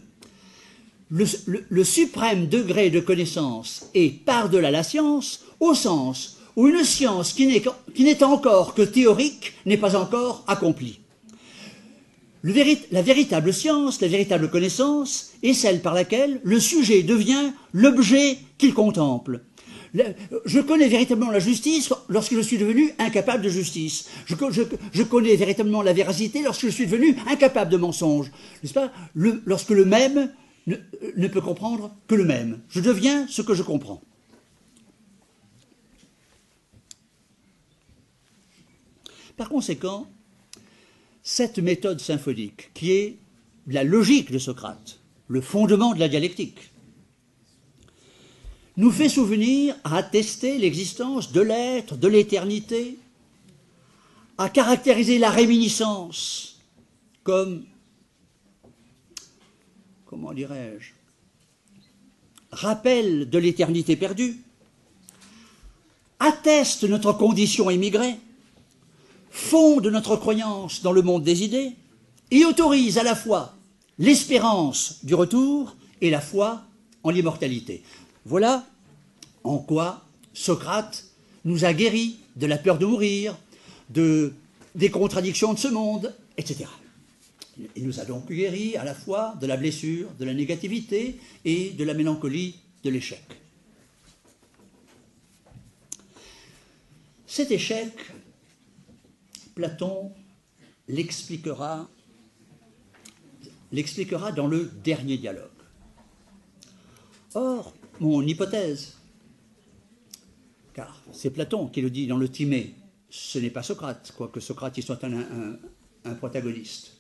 le, 1.11 1.84
suprême 1.84 2.49
degré 2.49 2.91
de 2.91 3.01
connaissance 3.01 3.86
est 3.95 4.11
par-delà 4.24 4.70
la 4.70 4.82
science, 4.82 5.41
au 5.59 5.74
sens 5.74 6.36
où 6.55 6.68
une 6.68 6.84
science 6.84 7.32
qui 7.32 7.47
n'est 7.47 8.22
encore 8.22 8.74
que 8.74 8.82
théorique 8.82 9.55
n'est 9.64 9.78
pas 9.78 9.97
encore 9.97 10.45
accomplie. 10.47 10.99
La 12.43 13.03
véritable 13.03 13.53
science, 13.53 14.01
la 14.01 14.09
véritable 14.09 14.51
connaissance, 14.51 15.32
est 15.43 15.55
celle 15.55 15.80
par 15.80 15.95
laquelle 15.95 16.41
le 16.43 16.59
sujet 16.59 17.03
devient 17.03 17.53
l'objet 17.72 18.38
qu'il 18.59 18.74
contemple. 18.74 19.43
Je 20.45 20.61
connais 20.61 20.88
véritablement 20.88 21.32
la 21.32 21.41
justice 21.41 21.93
lorsque 22.09 22.34
je 22.34 22.41
suis 22.41 22.59
devenu 22.59 22.93
incapable 22.99 23.43
de 23.43 23.49
justice. 23.49 24.09
Je, 24.26 25.03
connais 25.03 25.36
véritablement 25.36 25.82
la 25.82 25.93
véracité 25.93 26.43
lorsque 26.43 26.66
je 26.66 26.70
suis 26.70 26.86
devenu 26.86 27.16
incapable 27.28 27.70
de 27.70 27.76
mensonge. 27.76 28.30
N'est-ce 28.62 28.74
pas? 28.74 28.93
Lorsque 29.14 29.70
le 29.70 29.84
même 29.84 30.32
ne, 30.66 30.76
ne 31.16 31.28
peut 31.28 31.41
comprendre 31.41 31.95
que 32.07 32.14
le 32.14 32.24
même. 32.24 32.61
Je 32.68 32.80
deviens 32.80 33.26
ce 33.28 33.43
que 33.43 33.55
je 33.55 33.62
comprends. 33.62 34.01
Par 39.36 39.49
conséquent, 39.49 40.07
cette 41.32 41.60
méthode 41.60 42.00
symphonique, 42.00 42.72
qui 42.74 42.90
est 42.90 43.16
la 43.68 43.84
logique 43.84 44.32
de 44.32 44.38
Socrate, 44.40 44.98
le 45.28 45.40
fondement 45.40 45.94
de 45.94 46.00
la 46.00 46.08
dialectique, 46.08 46.72
nous 48.76 48.90
fait 48.90 49.08
souvenir 49.08 49.76
à 49.84 49.98
attester 49.98 50.58
l'existence 50.58 51.30
de 51.30 51.40
l'être, 51.40 51.96
de 51.96 52.08
l'éternité, 52.08 52.98
à 54.38 54.48
caractériser 54.48 55.20
la 55.20 55.30
réminiscence 55.30 56.58
comme, 57.22 57.64
comment 60.06 60.32
dirais-je, 60.32 60.90
rappel 62.50 63.30
de 63.30 63.38
l'éternité 63.38 63.94
perdue, 63.94 64.36
atteste 66.18 66.82
notre 66.82 67.12
condition 67.12 67.70
émigrée, 67.70 68.16
fonde 69.30 69.86
notre 69.86 70.16
croyance 70.16 70.82
dans 70.82 70.92
le 70.92 71.02
monde 71.02 71.22
des 71.22 71.42
idées 71.42 71.72
et 72.30 72.44
autorise 72.44 72.98
à 72.98 73.02
la 73.02 73.14
fois 73.14 73.54
l'espérance 73.98 74.98
du 75.04 75.14
retour 75.14 75.76
et 76.00 76.10
la 76.10 76.20
foi 76.20 76.62
en 77.02 77.10
l'immortalité. 77.10 77.82
Voilà 78.24 78.66
en 79.44 79.58
quoi 79.58 80.04
Socrate 80.34 81.04
nous 81.44 81.64
a 81.64 81.72
guéris 81.72 82.18
de 82.36 82.46
la 82.46 82.58
peur 82.58 82.78
de 82.78 82.86
mourir, 82.86 83.36
de, 83.88 84.32
des 84.74 84.90
contradictions 84.90 85.52
de 85.52 85.58
ce 85.58 85.68
monde, 85.68 86.14
etc. 86.36 86.66
Il 87.76 87.86
nous 87.86 88.00
a 88.00 88.04
donc 88.04 88.30
guéris 88.30 88.76
à 88.76 88.84
la 88.84 88.94
fois 88.94 89.34
de 89.40 89.46
la 89.46 89.56
blessure, 89.56 90.08
de 90.18 90.24
la 90.24 90.34
négativité 90.34 91.18
et 91.44 91.70
de 91.70 91.84
la 91.84 91.94
mélancolie 91.94 92.56
de 92.84 92.90
l'échec. 92.90 93.22
Cet 97.26 97.50
échec, 97.50 97.92
Platon 99.61 100.11
l'expliquera 100.88 101.86
dans 104.34 104.46
le 104.46 104.70
dernier 104.82 105.18
dialogue. 105.18 105.50
Or, 107.34 107.74
mon 108.00 108.22
hypothèse, 108.22 108.96
car 110.72 111.02
c'est 111.12 111.28
Platon 111.28 111.68
qui 111.68 111.82
le 111.82 111.90
dit 111.90 112.06
dans 112.06 112.16
le 112.16 112.30
Timée, 112.30 112.74
ce 113.11 113.38
n'est 113.38 113.50
pas 113.50 113.62
Socrate, 113.62 114.14
quoique 114.16 114.40
Socrate 114.40 114.78
y 114.78 114.82
soit 114.82 115.04
un, 115.04 116.14
protagoniste. 116.14 116.96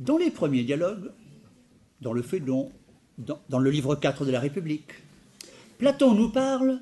Dans 0.00 0.16
les 0.16 0.30
premiers 0.30 0.64
dialogues, 0.64 1.12
dans 2.00 2.14
le 2.14 2.24
dans 3.18 3.58
le 3.58 3.70
livre 3.70 3.94
4 3.94 4.24
de 4.24 4.30
la 4.30 4.40
République, 4.40 4.90
Platon 5.76 6.14
nous 6.14 6.30
parle 6.30 6.80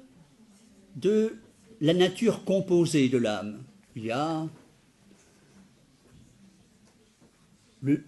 de 0.94 1.34
la 1.82 1.94
nature 1.94 2.44
composée 2.44 3.08
de 3.08 3.18
l'âme. 3.18 3.60
Il 3.96 4.04
y 4.04 4.12
a 4.12 4.46
le, 7.82 8.04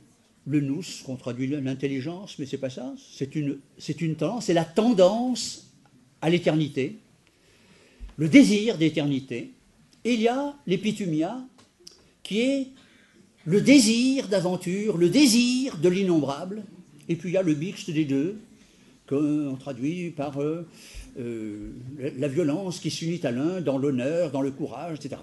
nous, 0.46 0.82
qu'on 1.04 1.16
traduit 1.16 1.48
l'intelligence, 1.48 2.38
mais 2.38 2.46
c'est 2.46 2.58
pas 2.58 2.70
ça. 2.70 2.94
C'est 3.16 3.34
une, 3.34 3.58
c'est 3.76 4.00
une 4.00 4.14
tendance, 4.14 4.46
c'est 4.46 4.54
la 4.54 4.64
tendance 4.64 5.72
à 6.22 6.30
l'éternité, 6.30 6.98
le 8.16 8.28
désir 8.28 8.78
d'éternité. 8.78 9.50
Et 10.04 10.14
il 10.14 10.20
y 10.20 10.28
a 10.28 10.54
l'épitumia, 10.68 11.44
qui 12.22 12.40
est 12.40 12.68
le 13.44 13.60
désir 13.60 14.28
d'aventure, 14.28 14.96
le 14.96 15.10
désir 15.10 15.78
de 15.78 15.88
l'innombrable. 15.88 16.62
Et 17.08 17.16
puis 17.16 17.30
il 17.30 17.32
y 17.32 17.38
a 17.38 17.42
le 17.42 17.56
mixte 17.56 17.90
des 17.90 18.04
deux, 18.04 18.38
qu'on 19.08 19.56
traduit 19.58 20.10
par 20.10 20.40
euh, 20.40 20.66
euh, 21.18 21.72
la 22.18 22.28
violence 22.28 22.80
qui 22.80 22.90
s'unit 22.90 23.20
à 23.24 23.30
l'un 23.30 23.60
dans 23.60 23.78
l'honneur, 23.78 24.30
dans 24.30 24.40
le 24.40 24.50
courage, 24.50 24.98
etc. 24.98 25.16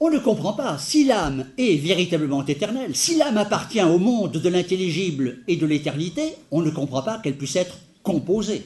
On 0.00 0.10
ne 0.10 0.18
comprend 0.18 0.52
pas. 0.52 0.78
Si 0.78 1.04
l'âme 1.04 1.46
est 1.56 1.76
véritablement 1.76 2.44
éternelle, 2.46 2.94
si 2.94 3.16
l'âme 3.16 3.38
appartient 3.38 3.82
au 3.82 3.98
monde 3.98 4.32
de 4.32 4.48
l'intelligible 4.48 5.38
et 5.48 5.56
de 5.56 5.66
l'éternité, 5.66 6.34
on 6.50 6.62
ne 6.62 6.70
comprend 6.70 7.02
pas 7.02 7.18
qu'elle 7.18 7.36
puisse 7.36 7.56
être 7.56 7.78
composée. 8.02 8.62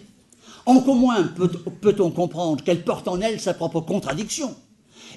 Encore 0.66 0.96
moins 0.96 1.32
peut-on 1.80 2.10
comprendre 2.10 2.62
qu'elle 2.62 2.82
porte 2.82 3.08
en 3.08 3.20
elle 3.20 3.40
sa 3.40 3.54
propre 3.54 3.80
contradiction. 3.80 4.54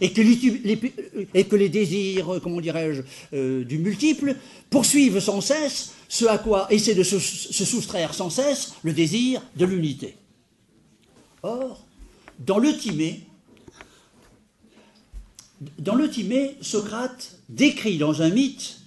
Et 0.01 0.11
que, 0.11 1.55
les, 1.55 1.69
désirs, 1.69 2.39
comment 2.43 2.59
dirais-je, 2.59 3.01
euh, 3.33 3.63
du 3.63 3.77
multiple 3.77 4.35
poursuivent 4.69 5.19
sans 5.19 5.39
cesse 5.39 5.94
ce 6.07 6.25
à 6.25 6.37
quoi 6.37 6.67
essaie 6.71 6.95
de 6.95 7.03
se, 7.03 7.19
soustraire 7.19 8.13
sans 8.13 8.29
cesse 8.29 8.73
le 8.83 8.93
désir 8.93 9.41
de 9.55 9.65
l'unité. 9.65 10.15
Or, 11.43 11.85
dans 12.39 12.59
le 12.59 12.75
Timée, 12.77 13.27
Socrate 16.61 17.37
décrit 17.49 17.97
dans 17.97 18.21
un 18.21 18.29
mythe 18.29 18.79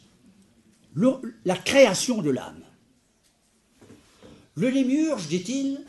la 1.45 1.57
création 1.57 2.23
de 2.23 2.31
l'âme. 2.31 2.63
Le 4.57 4.69
lémurge, 4.71 5.29
dit-il, 5.29 5.81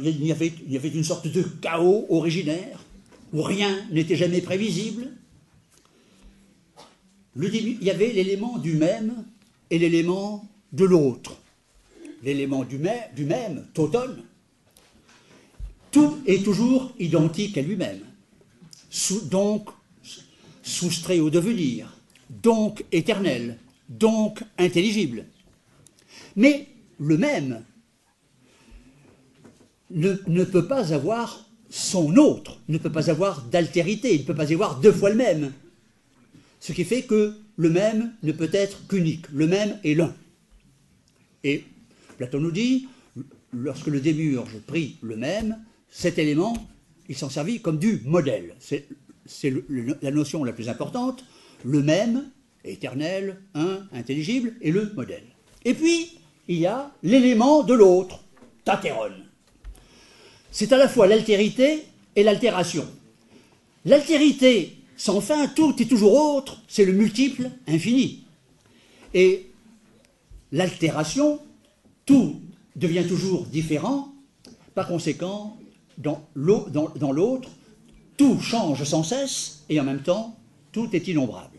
il 0.00 0.26
y 0.26 0.32
avait 0.76 0.88
une 0.88 1.04
sorte 1.04 1.28
de 1.28 1.42
chaos 1.42 2.06
originaire 2.10 2.84
où 3.32 3.42
rien 3.42 3.86
n'était 3.90 4.16
jamais 4.16 4.40
prévisible. 4.40 5.12
Il 7.38 7.82
y 7.82 7.90
avait 7.90 8.12
l'élément 8.12 8.58
du 8.58 8.74
même 8.74 9.24
et 9.70 9.78
l'élément 9.78 10.48
de 10.72 10.84
l'autre. 10.84 11.36
L'élément 12.22 12.64
du, 12.64 12.78
même, 12.78 13.66
Totone, 13.74 14.24
tout 15.90 16.18
est 16.26 16.44
toujours 16.44 16.92
identique 16.98 17.58
à 17.58 17.62
lui-même. 17.62 18.00
donc 19.24 19.68
soustrait 20.62 21.20
au 21.20 21.30
devenir, 21.30 21.96
donc 22.42 22.84
éternel, 22.90 23.58
donc 23.88 24.42
intelligible. 24.58 25.26
Mais 26.34 26.66
le 26.98 27.16
même 27.16 27.62
ne, 29.90 30.44
peut 30.44 30.66
pas 30.66 30.92
avoir 30.92 31.48
son 31.70 32.16
autre, 32.16 32.58
ne 32.68 32.78
peut 32.78 32.90
pas 32.90 33.10
avoir 33.10 33.42
d'altérité, 33.42 34.14
il 34.14 34.22
ne 34.22 34.26
peut 34.26 34.34
pas 34.34 34.50
y 34.50 34.54
avoir 34.54 34.80
deux 34.80 34.92
fois 34.92 35.10
le 35.10 35.16
même. 35.16 35.52
Ce 36.66 36.72
qui 36.72 36.82
fait 36.82 37.02
que 37.02 37.32
le 37.54 37.70
même 37.70 38.12
ne 38.24 38.32
peut 38.32 38.50
être 38.52 38.88
qu'unique, 38.88 39.26
le 39.32 39.46
même 39.46 39.78
est 39.84 39.94
l'un. 39.94 40.12
Et 41.44 41.62
Platon 42.16 42.40
nous 42.40 42.50
dit, 42.50 42.88
lorsque 43.52 43.86
le 43.86 44.00
démurge 44.00 44.58
prit 44.66 44.96
le 45.00 45.14
même, 45.14 45.60
cet 45.88 46.18
élément, 46.18 46.56
il 47.08 47.16
s'en 47.16 47.30
servit 47.30 47.60
comme 47.60 47.78
du 47.78 48.02
modèle. 48.04 48.56
C'est 48.58 49.54
la 50.02 50.10
notion 50.10 50.42
la 50.42 50.52
plus 50.52 50.68
importante, 50.68 51.24
le 51.64 51.84
même, 51.84 52.30
éternel, 52.64 53.40
un, 53.54 53.86
intelligible, 53.92 54.54
et 54.60 54.72
le 54.72 54.92
modèle. 54.92 55.22
Et 55.64 55.72
puis, 55.72 56.18
il 56.48 56.58
y 56.58 56.66
a 56.66 56.90
l'élément 57.04 57.62
de 57.62 57.74
l'autre, 57.74 58.24
tatéron. 58.64 59.12
C'est 60.50 60.72
à 60.72 60.78
la 60.78 60.88
fois 60.88 61.06
l'altérité 61.06 61.84
et 62.16 62.24
l'altération. 62.24 62.88
L'altérité 63.84 64.75
sans 64.96 65.20
fin, 65.20 65.46
tout 65.48 65.74
est 65.80 65.86
toujours 65.86 66.14
autre, 66.14 66.62
c'est 66.68 66.84
le 66.84 66.92
multiple 66.92 67.50
infini. 67.66 68.24
Et 69.14 69.46
l'altération, 70.52 71.40
tout 72.04 72.40
devient 72.76 73.04
toujours 73.06 73.46
différent. 73.46 74.12
Par 74.74 74.88
conséquent, 74.88 75.56
dans 75.98 76.22
l'autre, 76.34 77.48
tout 78.16 78.40
change 78.40 78.84
sans 78.84 79.02
cesse 79.02 79.64
et 79.68 79.80
en 79.80 79.84
même 79.84 80.02
temps, 80.02 80.36
tout 80.72 80.88
est 80.94 81.08
innombrable. 81.08 81.58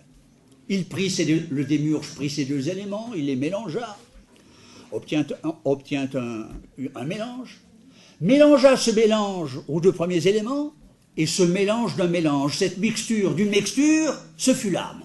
Il 0.69 0.85
prit 0.85 1.09
le 1.49 1.63
démurge 1.63 2.13
prit 2.15 2.29
ces 2.29 2.45
deux 2.45 2.69
éléments, 2.69 3.11
il 3.15 3.25
les 3.25 3.35
mélangea, 3.35 3.97
obtient, 4.91 5.25
un 6.95 7.05
mélange, 7.05 7.61
mélangea 8.19 8.75
ce 8.75 8.91
mélange 8.91 9.59
aux 9.67 9.79
deux 9.79 9.91
premiers 9.91 10.27
éléments, 10.27 10.73
et 11.17 11.25
ce 11.25 11.43
mélange 11.43 11.95
d'un 11.95 12.07
mélange, 12.07 12.57
cette 12.57 12.77
mixture 12.77 13.33
d'une 13.33 13.49
mixture, 13.49 14.13
ce 14.37 14.53
fut 14.53 14.69
l'âme. 14.69 15.01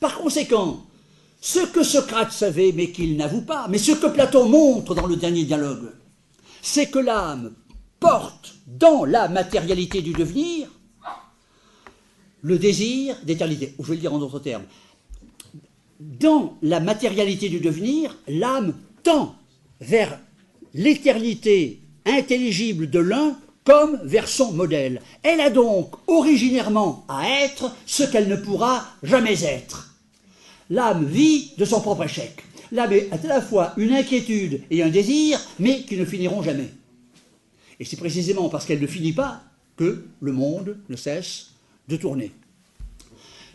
Par 0.00 0.18
conséquent, 0.18 0.84
ce 1.40 1.60
que 1.60 1.82
Socrate 1.82 2.32
savait 2.32 2.72
mais 2.72 2.90
qu'il 2.90 3.16
n'avoue 3.16 3.42
pas, 3.42 3.66
mais 3.68 3.78
ce 3.78 3.92
que 3.92 4.06
Platon 4.06 4.48
montre 4.48 4.94
dans 4.94 5.06
le 5.06 5.16
dernier 5.16 5.44
dialogue, 5.44 5.90
c'est 6.62 6.90
que 6.90 7.00
l'âme 7.00 7.52
porte 7.98 8.54
dans 8.66 9.04
la 9.04 9.28
matérialité 9.28 10.00
du 10.00 10.12
devenir 10.12 10.68
le 12.42 12.58
désir 12.58 13.16
d'éternité. 13.24 13.74
Ou 13.78 13.84
je 13.84 13.90
vais 13.90 13.94
le 13.94 14.00
dire 14.00 14.12
en 14.12 14.18
d'autres 14.18 14.40
termes. 14.40 14.64
Dans 16.00 16.56
la 16.62 16.80
matérialité 16.80 17.48
du 17.48 17.60
devenir, 17.60 18.16
l'âme 18.26 18.74
tend 19.04 19.36
vers 19.80 20.18
l'éternité 20.74 21.80
intelligible 22.04 22.90
de 22.90 22.98
l'un 22.98 23.36
comme 23.64 24.00
vers 24.04 24.28
son 24.28 24.52
modèle. 24.52 25.00
Elle 25.22 25.40
a 25.40 25.50
donc 25.50 25.94
originairement 26.06 27.04
à 27.08 27.28
être 27.44 27.74
ce 27.86 28.02
qu'elle 28.02 28.28
ne 28.28 28.36
pourra 28.36 28.84
jamais 29.02 29.44
être. 29.44 29.94
L'âme 30.70 31.04
vit 31.04 31.52
de 31.58 31.64
son 31.64 31.80
propre 31.80 32.04
échec. 32.04 32.42
L'âme 32.72 32.92
a 33.10 33.14
à 33.14 33.26
la 33.28 33.42
fois 33.42 33.74
une 33.76 33.92
inquiétude 33.92 34.62
et 34.70 34.82
un 34.82 34.88
désir, 34.88 35.38
mais 35.58 35.82
qui 35.82 35.96
ne 35.96 36.04
finiront 36.04 36.42
jamais. 36.42 36.70
Et 37.78 37.84
c'est 37.84 37.96
précisément 37.96 38.48
parce 38.48 38.64
qu'elle 38.64 38.80
ne 38.80 38.86
finit 38.86 39.12
pas 39.12 39.42
que 39.76 40.04
le 40.20 40.32
monde 40.32 40.78
ne 40.88 40.96
cesse 40.96 41.50
de 41.88 41.96
tourner. 41.96 42.32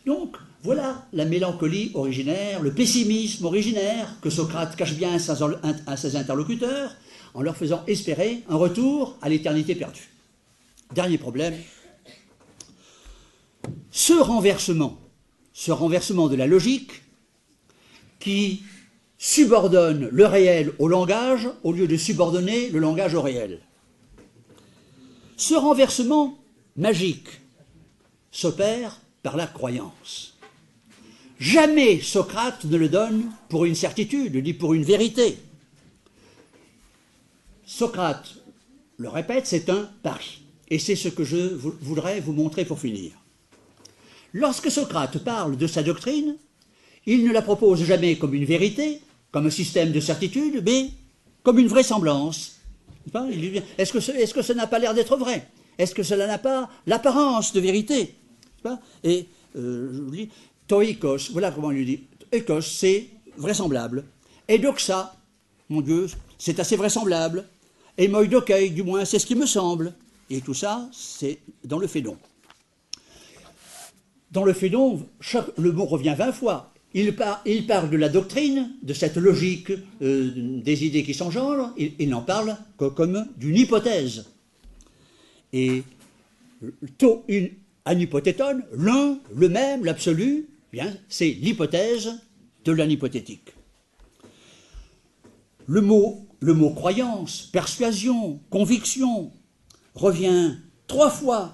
Donc, 0.06 0.38
voilà 0.64 1.06
la 1.14 1.26
mélancolie 1.26 1.92
originaire, 1.94 2.62
le 2.62 2.74
pessimisme 2.74 3.46
originaire 3.46 4.16
que 4.22 4.30
Socrate 4.30 4.76
cache 4.76 4.96
bien 4.96 5.18
à 5.86 5.98
ses 5.98 6.16
interlocuteurs, 6.16 6.96
en 7.34 7.42
leur 7.42 7.56
faisant 7.56 7.84
espérer 7.88 8.44
un 8.50 8.56
retour 8.56 9.18
à 9.22 9.30
l'éternité 9.30 9.76
perdue. 9.76 10.10
Dernier 10.94 11.18
problème, 11.18 11.56
ce 13.92 14.14
renversement, 14.14 14.98
ce 15.54 15.72
renversement 15.72 16.28
de 16.28 16.36
la 16.36 16.48
logique 16.48 17.02
qui 18.20 18.64
subordonne 19.18 20.10
le 20.12 20.26
réel 20.26 20.72
au 20.80 20.88
langage 20.88 21.50
au 21.64 21.72
lieu 21.72 21.88
de 21.88 21.98
subordonner 21.98 22.70
le 22.70 22.80
langage 22.80 23.16
au 23.16 23.22
réel. 23.22 23.60
Ce 25.36 25.56
renversement 25.56 26.38
magique 26.76 27.28
s'opère 28.32 29.02
par 29.24 29.38
la 29.38 29.48
croyance. 29.48 30.38
Jamais 31.40 32.02
Socrate 32.02 32.66
ne 32.66 32.78
le 32.78 32.90
donne 32.90 33.32
pour 33.50 33.66
une 33.66 33.76
certitude, 33.76 34.36
ni 34.36 34.54
pour 34.54 34.74
une 34.74 34.84
vérité. 34.84 35.38
Socrate 37.68 38.38
le 38.98 39.10
répète, 39.10 39.46
c'est 39.46 39.70
un 39.70 39.88
pari. 40.02 40.42
Et 40.70 40.80
c'est 40.80 40.96
ce 40.96 41.10
que 41.10 41.24
je 41.24 41.38
voudrais 41.82 42.20
vous 42.20 42.34
montrer 42.34 42.66
pour 42.66 42.80
finir. 42.80 43.12
Lorsque 44.34 44.72
Socrate 44.72 45.20
parle 45.20 45.56
de 45.56 45.68
sa 45.68 45.84
doctrine, 45.84 46.36
il 47.06 47.24
ne 47.24 47.32
la 47.32 47.42
propose 47.42 47.84
jamais 47.84 48.18
comme 48.18 48.34
une 48.34 48.46
vérité, 48.46 49.00
comme 49.32 49.46
un 49.46 49.52
système 49.52 49.92
de 49.92 50.00
certitude, 50.00 50.64
mais 50.66 50.90
comme 51.44 51.60
une 51.60 51.68
vraisemblance. 51.68 52.56
Est-ce 53.78 53.94
que, 54.34 54.42
ça 54.42 54.54
n'a 54.54 54.68
pas 54.68 54.80
l'air 54.80 54.94
d'être 54.94 55.16
vrai? 55.16 55.48
Est-ce 55.78 55.94
que 55.94 56.04
cela 56.04 56.26
n'a 56.26 56.40
pas 56.40 56.70
l'apparence 56.88 57.54
de 57.54 57.60
vérité? 57.60 58.16
Et 59.04 59.28
euh, 59.56 59.92
je 59.94 60.02
vous 60.02 60.12
dis, 60.12 60.30
toikos, 60.68 61.32
voilà 61.32 61.52
comment 61.52 61.68
on 61.68 61.72
lui 61.72 61.86
dit. 61.86 62.04
Ekos, 62.32 62.62
c'est 62.62 63.08
vraisemblable. 63.38 64.06
Et 64.48 64.58
doxa, 64.58 65.16
mon 65.70 65.82
Dieu, 65.82 66.08
c'est 66.38 66.60
assez 66.60 66.76
vraisemblable. 66.76 67.48
Et 67.98 68.08
Moïdokai, 68.08 68.70
du 68.70 68.84
moins, 68.84 69.06
c'est 69.06 69.20
ce 69.20 69.26
qui 69.26 69.36
me 69.36 69.46
semble. 69.46 69.94
Et 70.30 70.42
tout 70.42 70.54
ça, 70.54 70.90
c'est 70.92 71.40
dans 71.64 71.80
le 71.80 71.88
Fédon. 71.88 72.18
Dans 74.32 74.44
le 74.44 74.54
Fédon, 74.54 75.06
le 75.58 75.72
mot 75.72 75.86
revient 75.86 76.16
vingt 76.18 76.32
fois. 76.32 76.74
Il, 76.94 77.16
parle 77.16 77.90
de 77.90 77.98
la 77.98 78.10
doctrine, 78.10 78.72
de 78.82 78.94
cette 78.94 79.18
logique 79.18 79.72
euh, 80.02 80.32
des 80.36 80.86
idées 80.86 81.04
qui 81.04 81.14
s'engendrent, 81.14 81.72
il, 81.78 81.94
il 82.00 82.10
n'en 82.10 82.22
parle 82.22 82.58
que 82.78 82.86
comme 82.86 83.28
d'une 83.38 83.56
hypothèse. 83.56 84.26
Et 85.54 85.84
to 86.98 87.24
in 87.30 87.48
anhypothéton, 87.86 88.62
l'un, 88.74 89.20
le 89.36 89.50
même, 89.50 89.86
l'absolu, 89.86 90.48
bien, 90.72 90.94
c'est 91.08 91.30
l'hypothèse 91.30 92.14
de 92.66 92.72
l'anhypothétique. 92.72 93.54
Le 95.68 95.82
mot 95.82 96.27
le 96.40 96.54
mot 96.54 96.70
croyance, 96.70 97.50
persuasion, 97.52 98.40
conviction 98.50 99.32
revient 99.96 100.56
trois 100.88 101.10
fois 101.10 101.54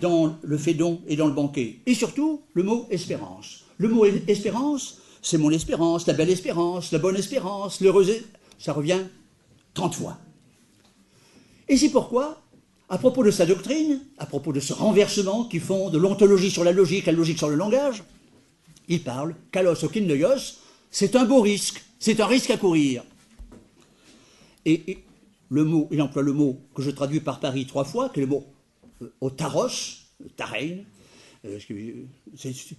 dans 0.00 0.38
le 0.42 0.58
Fédon 0.58 1.02
et 1.06 1.16
dans 1.16 1.26
le 1.26 1.34
banquet. 1.34 1.80
Et 1.86 1.94
surtout, 1.94 2.42
le 2.54 2.62
mot 2.62 2.86
espérance. 2.90 3.64
Le 3.76 3.88
mot 3.88 4.04
espérance, 4.04 4.98
c'est 5.22 5.38
mon 5.38 5.50
espérance, 5.50 6.06
la 6.06 6.14
belle 6.14 6.30
espérance, 6.30 6.92
la 6.92 6.98
bonne 6.98 7.16
espérance, 7.16 7.80
l'heureuse. 7.80 8.12
Ça 8.58 8.72
revient 8.72 9.00
30 9.74 9.94
fois. 9.94 10.18
Et 11.68 11.76
c'est 11.76 11.90
pourquoi, 11.90 12.42
à 12.88 12.98
propos 12.98 13.24
de 13.24 13.30
sa 13.30 13.46
doctrine, 13.46 14.00
à 14.18 14.26
propos 14.26 14.52
de 14.52 14.60
ce 14.60 14.72
renversement 14.72 15.44
qui 15.44 15.60
font 15.60 15.90
de 15.90 15.98
l'ontologie 15.98 16.50
sur 16.50 16.64
la 16.64 16.72
logique, 16.72 17.06
la 17.06 17.12
logique 17.12 17.38
sur 17.38 17.48
le 17.48 17.56
langage, 17.56 18.04
il 18.88 19.02
parle, 19.02 19.34
kalos 19.50 19.84
okindoyos, 19.84 20.58
c'est 20.90 21.16
un 21.16 21.24
beau 21.24 21.40
risque, 21.40 21.82
c'est 21.98 22.20
un 22.20 22.26
risque 22.26 22.50
à 22.50 22.56
courir. 22.56 23.02
Et, 24.66 24.98
le 25.50 25.64
mot, 25.64 25.88
il 25.92 26.00
emploie 26.00 26.22
le 26.22 26.32
mot 26.32 26.58
que 26.74 26.82
je 26.82 26.90
traduis 26.90 27.20
par 27.20 27.38
Paris 27.38 27.66
trois 27.66 27.84
fois, 27.84 28.08
qui 28.08 28.20
est 28.20 28.22
le 28.22 28.28
mot 28.28 28.44
euh, 29.02 29.12
au 29.20 29.30
taros, 29.30 29.68
tarein. 30.36 30.78
Euh, 31.44 31.58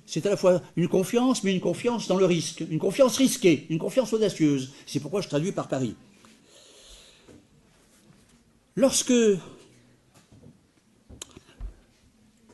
c'est 0.05 0.25
à 0.25 0.31
la 0.31 0.37
fois 0.37 0.61
une 0.75 0.87
confiance, 0.87 1.43
mais 1.43 1.53
une 1.53 1.61
confiance 1.61 2.07
dans 2.07 2.17
le 2.17 2.25
risque, 2.25 2.63
une 2.69 2.79
confiance 2.79 3.17
risquée, 3.17 3.67
une 3.69 3.77
confiance 3.77 4.11
audacieuse. 4.13 4.73
C'est 4.87 4.99
pourquoi 4.99 5.21
je 5.21 5.27
traduis 5.27 5.51
par 5.51 5.67
Paris. 5.67 5.95
Lorsque, 8.75 9.13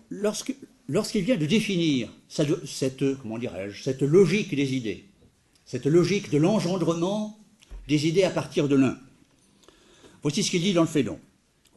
lorsqu'il 0.09 1.23
vient 1.23 1.37
de 1.37 1.45
définir 1.45 2.09
cette, 2.27 3.17
comment 3.21 3.39
dirais-je, 3.39 3.81
cette 3.81 4.03
logique 4.03 4.53
des 4.53 4.75
idées, 4.75 5.05
cette 5.65 5.85
logique 5.85 6.29
de 6.29 6.37
l'engendrement 6.37 7.39
des 7.87 8.07
idées 8.07 8.23
à 8.23 8.29
partir 8.29 8.67
de 8.67 8.75
l'un, 8.75 8.99
Voici 10.21 10.43
ce 10.43 10.51
qu'il 10.51 10.61
dit 10.61 10.73
dans 10.73 10.81
le 10.81 10.87
Fédon. 10.87 11.19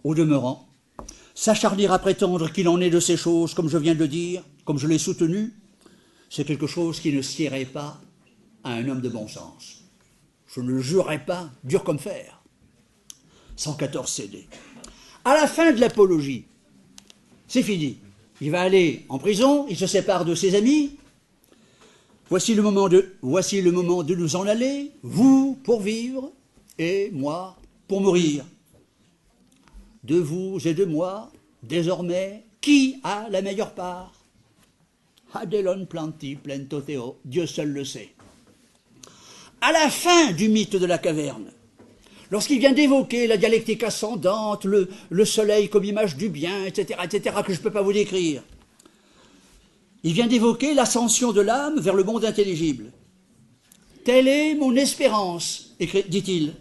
Au 0.02 0.14
demeurant, 0.14 0.68
s'acharner 1.34 1.86
à 1.86 1.98
prétendre 1.98 2.50
qu'il 2.52 2.68
en 2.68 2.80
est 2.80 2.90
de 2.90 3.00
ces 3.00 3.16
choses, 3.16 3.54
comme 3.54 3.68
je 3.68 3.78
viens 3.78 3.94
de 3.94 4.00
le 4.00 4.08
dire, 4.08 4.42
comme 4.64 4.78
je 4.78 4.86
l'ai 4.86 4.98
soutenu, 4.98 5.52
c'est 6.30 6.44
quelque 6.44 6.66
chose 6.66 7.00
qui 7.00 7.12
ne 7.12 7.22
siérait 7.22 7.64
pas 7.64 8.00
à 8.62 8.72
un 8.72 8.88
homme 8.88 9.00
de 9.00 9.08
bon 9.08 9.28
sens. 9.28 9.84
Je 10.46 10.60
ne 10.60 10.72
le 10.72 10.80
jurerai 10.80 11.24
pas, 11.24 11.50
dur 11.64 11.84
comme 11.84 11.98
fer. 11.98 12.42
114 13.56 14.10
CD. 14.10 14.46
À 15.24 15.34
la 15.34 15.46
fin 15.46 15.72
de 15.72 15.80
l'apologie, 15.80 16.44
c'est 17.48 17.62
fini. 17.62 17.98
Il 18.40 18.50
va 18.50 18.62
aller 18.62 19.06
en 19.08 19.18
prison, 19.18 19.66
il 19.68 19.76
se 19.76 19.86
sépare 19.86 20.24
de 20.24 20.34
ses 20.34 20.54
amis. 20.54 20.96
Voici 22.28 22.54
le 22.54 22.62
moment 22.62 22.88
de, 22.88 23.14
voici 23.22 23.62
le 23.62 23.70
moment 23.70 24.02
de 24.02 24.14
nous 24.14 24.36
en 24.36 24.46
aller, 24.46 24.90
vous 25.02 25.58
pour 25.62 25.80
vivre 25.80 26.32
et 26.78 27.10
moi 27.12 27.56
pour 27.89 28.01
mourir. 28.01 28.44
De 30.02 30.16
vous 30.16 30.59
et 30.66 30.74
de 30.74 30.85
moi, 30.85 31.31
désormais, 31.62 32.44
qui 32.61 32.97
a 33.02 33.28
la 33.31 33.43
meilleure 33.43 33.74
part? 33.74 34.12
Adelon 35.35 35.86
planti 35.86 36.36
plentoteo, 36.36 37.19
Dieu 37.24 37.47
seul 37.47 37.70
le 37.70 37.85
sait. 37.85 38.15
À 39.61 39.73
la 39.73 39.90
fin 39.90 40.32
du 40.32 40.48
mythe 40.48 40.77
de 40.77 40.86
la 40.86 40.98
caverne, 40.98 41.51
lorsqu'il 42.31 42.61
vient 42.61 42.73
d'évoquer 42.73 43.27
la 43.27 43.36
dialectique 43.36 43.82
ascendante, 43.82 44.65
le, 44.65 44.89
le, 45.11 45.24
soleil 45.24 45.69
comme 45.69 45.85
image 45.85 46.16
du 46.16 46.28
bien, 46.28 46.65
etc., 46.65 47.01
etc., 47.02 47.36
que 47.44 47.52
je 47.52 47.59
ne 47.59 47.62
peux 47.65 47.73
pas 47.73 47.82
vous 47.82 47.93
décrire, 47.93 48.43
il 50.05 50.12
vient 50.12 50.27
d'évoquer 50.27 50.74
l'ascension 50.74 51.32
de 51.32 51.40
l'âme 51.40 51.81
vers 51.81 51.94
le 51.94 52.05
monde 52.05 52.24
intelligible. 52.24 52.93
Telle 54.05 54.28
est 54.28 54.55
mon 54.55 54.77
espérance, 54.77 55.74
dit-il. 55.81 56.52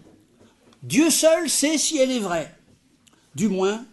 Dieu 0.84 1.10
seul 1.10 1.49
sait 1.49 1.77
si 1.77 1.97
elle 1.97 2.11
est 2.11 2.19
vraie. 2.19 2.53
Du 3.35 3.47
moins, 3.47 3.85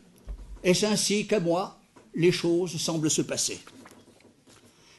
est-ce 0.65 0.85
ainsi 0.85 1.27
qu'à 1.27 1.41
moi 1.41 1.81
les 2.15 2.33
choses 2.33 2.77
semblent 2.77 3.11
se 3.11 3.23
passer. 3.23 3.61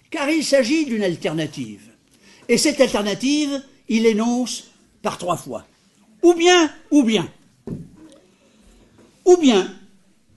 Car 0.09 0.29
il 0.29 0.43
s'agit 0.43 0.85
d'une 0.85 1.03
alternative. 1.03 1.89
Et 2.47 2.57
cette 2.57 2.81
alternative, 2.81 3.61
il 3.89 4.05
énonce 4.05 4.65
par 5.01 5.17
trois 5.17 5.37
fois. 5.37 5.65
Ou 6.23 6.33
bien, 6.33 6.71
ou 6.89 7.03
bien. 7.03 7.29
Ou 9.25 9.37
bien, 9.37 9.73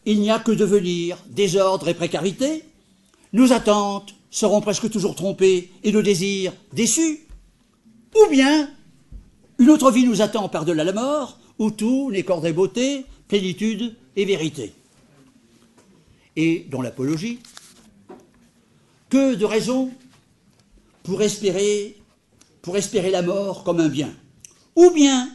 il 0.05 0.21
n'y 0.21 0.31
a 0.31 0.39
que 0.39 0.53
devenir, 0.53 1.19
désordre 1.29 1.89
et 1.89 1.95
précarité. 1.95 2.65
Nos 3.33 3.53
attentes 3.53 4.15
seront 4.31 4.61
presque 4.61 4.91
toujours 4.91 5.15
trompées 5.15 5.71
et 5.83 5.93
nos 5.93 6.03
désirs 6.03 6.53
déçus. 6.73 7.21
Ou 8.15 8.31
bien, 8.31 8.71
une 9.59 9.71
autre 9.71 9.91
vie 9.91 10.05
nous 10.05 10.23
attend 10.23 10.49
par-delà 10.49 10.85
la 10.85 10.93
mort, 10.93 11.39
où 11.59 11.71
tout 11.71 12.11
n'est 12.11 12.23
qu'ordre 12.23 12.47
et 12.47 12.53
beauté, 12.53 13.07
plénitude 13.29 13.97
et 14.17 14.25
vérité. 14.25 14.73
Et 16.37 16.67
dans 16.71 16.83
l'apologie, 16.83 17.39
que 19.09 19.35
de 19.35 19.45
raisons 19.45 19.91
pour 21.05 21.23
espérer, 21.23 21.97
pour 22.63 22.77
espérer 22.77 23.11
la 23.11 23.23
mort 23.23 23.63
comme 23.63 23.81
un 23.81 23.89
bien? 23.89 24.13
Ou 24.75 24.91
bien, 24.91 25.31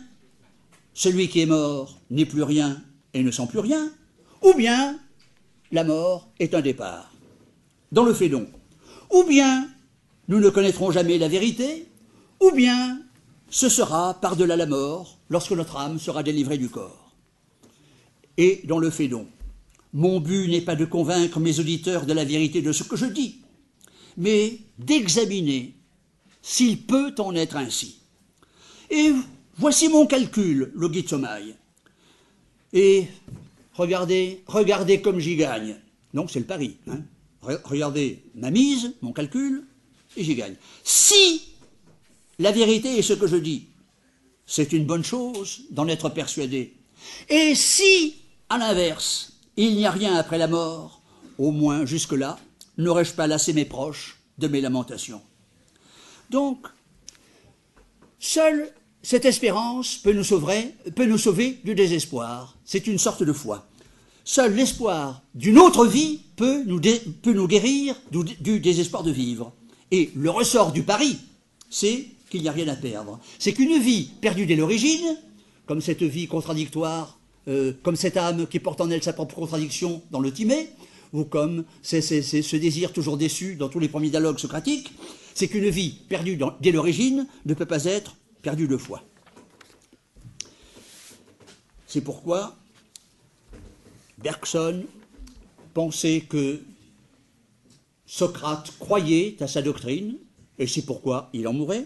celui 0.94 1.30
qui 1.30 1.42
est 1.42 1.46
mort 1.46 2.00
n'est 2.10 2.26
plus 2.26 2.44
rien 2.44 2.82
et 3.14 3.24
ne 3.24 3.32
sent 3.32 3.48
plus 3.48 3.60
rien, 3.60 3.92
ou 4.42 4.54
bien 4.54 5.00
la 5.72 5.84
mort 5.84 6.30
est 6.40 6.54
un 6.54 6.62
départ. 6.62 7.14
Dans 7.92 8.04
le 8.04 8.14
fait 8.14 8.30
donc, 8.30 8.48
ou 9.12 9.24
bien 9.24 9.70
nous 10.28 10.40
ne 10.40 10.50
connaîtrons 10.50 10.92
jamais 10.92 11.18
la 11.18 11.28
vérité, 11.28 11.88
ou 12.42 12.52
bien 12.52 13.02
ce 13.50 13.70
sera 13.70 14.16
par-delà 14.16 14.56
la 14.56 14.66
mort 14.66 15.19
lorsque 15.30 15.52
notre 15.52 15.78
âme 15.78 16.00
sera 16.00 16.24
délivrée 16.24 16.58
du 16.58 16.70
corps. 16.70 17.14
Et 18.38 18.62
dans 18.66 18.80
le 18.80 18.90
fait 18.90 19.08
donc, 19.08 19.28
mon 19.94 20.20
but 20.20 20.48
n'est 20.48 20.62
pas 20.62 20.76
de 20.76 20.86
convaincre 20.86 21.40
mes 21.40 21.60
auditeurs 21.60 22.06
de 22.06 22.14
la 22.14 22.26
vérité 22.26 22.62
de 22.62 22.72
ce 22.72 22.84
que 22.84 22.96
je 22.96 23.06
dis, 23.06 23.42
mais 24.18 24.60
d'examiner 24.78 25.74
s'il 26.42 26.82
peut 26.82 27.14
en 27.18 27.36
être 27.36 27.58
ainsi. 27.58 28.00
Et 28.90 29.12
voici 29.58 29.88
mon 29.88 30.06
calcul, 30.06 30.72
le 30.76 30.90
guide. 30.90 31.08
Et 32.74 33.08
regardez, 33.74 34.44
regardez 34.48 35.02
comme 35.02 35.20
j'y 35.20 35.36
gagne. 35.36 35.76
Non, 36.14 36.28
c'est 36.28 36.40
le 36.40 36.46
pari. 36.46 36.78
Hein. 36.88 37.02
Regardez 37.42 38.24
ma 38.36 38.52
mise, 38.52 38.94
mon 39.02 39.12
calcul, 39.12 39.66
et 40.18 40.24
j'y 40.24 40.36
gagne. 40.36 40.56
Si 40.84 41.42
la 42.38 42.52
vérité 42.52 42.98
est 42.98 43.02
ce 43.02 43.14
que 43.14 43.28
je 43.28 43.38
dis, 43.38 43.69
c'est 44.50 44.74
une 44.74 44.86
bonne 44.86 45.04
chose 45.04 45.62
d'en 45.70 45.88
être 45.88 46.10
persuadé. 46.10 46.74
Et 47.30 47.54
si, 47.54 48.16
à 48.50 48.58
l'inverse, 48.58 49.34
il 49.56 49.76
n'y 49.76 49.86
a 49.86 49.92
rien 49.92 50.16
après 50.16 50.40
la 50.40 50.48
mort, 50.48 51.04
au 51.38 51.52
moins 51.52 51.86
jusque-là, 51.86 52.40
n'aurais-je 52.80 53.14
pas 53.14 53.28
lassé 53.28 53.54
mes 53.54 53.66
proches 53.66 54.20
de 54.40 54.48
mes 54.48 54.60
lamentations 54.60 55.22
Donc, 56.32 56.66
seule 58.18 58.74
cette 59.04 59.26
espérance 59.26 59.98
peut 59.98 60.14
nous, 60.14 60.24
sauver, 60.24 61.60
du 61.64 61.76
désespoir. 61.76 62.58
C'est 62.66 62.88
une 62.88 62.98
sorte 62.98 63.24
de 63.24 63.32
foi. 63.32 63.68
Seul 64.26 64.56
l'espoir 64.56 65.22
d'une 65.36 65.58
autre 65.58 65.86
vie 65.86 66.22
peut 66.36 66.64
nous, 66.66 66.80
guérir 67.48 67.96
du, 68.12 68.60
désespoir 68.60 69.04
de 69.04 69.12
vivre. 69.12 69.54
Et 69.92 70.12
le 70.16 70.30
ressort 70.30 70.72
du 70.72 70.84
pari, 70.84 71.18
c'est 71.70 72.08
qu'il 72.30 72.42
n'y 72.42 72.50
a 72.50 72.52
rien 72.52 72.68
à 72.68 72.76
perdre. 72.76 73.20
C'est 73.38 73.54
qu'une 73.54 73.80
vie 73.80 74.12
perdue 74.22 74.46
dès 74.46 74.56
l'origine, 74.56 75.18
comme 75.66 75.82
cette 75.82 76.04
vie 76.04 76.28
contradictoire, 76.28 77.20
euh, 77.48 77.74
comme 77.84 77.96
cette 77.96 78.18
âme 78.18 78.48
qui 78.48 78.60
porte 78.60 78.82
en 78.82 78.90
elle 78.90 79.04
sa 79.04 79.14
propre 79.14 79.36
contradiction 79.36 80.02
dans 80.12 80.20
le 80.20 80.32
timé, 80.32 80.70
ou 81.14 81.24
comme 81.24 81.64
ce 81.82 82.56
désir 82.56 82.94
toujours 82.94 83.18
déçu 83.18 83.56
dans 83.56 83.70
tous 83.70 83.80
les 83.80 83.90
premiers 83.90 84.10
dialogues 84.10 84.40
socratiques, 84.40 84.92
c'est 85.34 85.48
qu'une 85.48 85.70
vie 85.70 85.98
perdue 86.10 86.40
dès 86.60 86.72
l'origine 86.72 87.28
ne 87.46 87.54
peut 87.54 87.66
pas 87.66 87.86
être 87.86 88.16
perdue 88.42 88.68
deux 88.68 88.78
fois. 88.78 89.04
C'est 91.88 92.02
pourquoi 92.02 92.56
Bergson 94.20 94.84
pensait 95.74 96.22
que 96.22 96.62
Socrate 98.06 98.72
croyait 98.80 99.38
à 99.40 99.48
sa 99.48 99.62
doctrine, 99.62 100.18
et 100.58 100.68
c'est 100.68 100.82
pourquoi 100.82 101.30
il 101.34 101.48
en 101.48 101.54
mourait. 101.54 101.86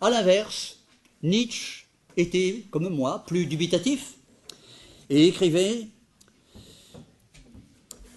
À 0.00 0.08
l'inverse, 0.08 0.78
Nietzsche 1.22 1.86
était, 2.16 2.64
comme 2.70 2.88
moi, 2.88 3.22
plus 3.26 3.44
dubitatif, 3.44 4.14
et 5.10 5.26
écrivait 5.26 5.88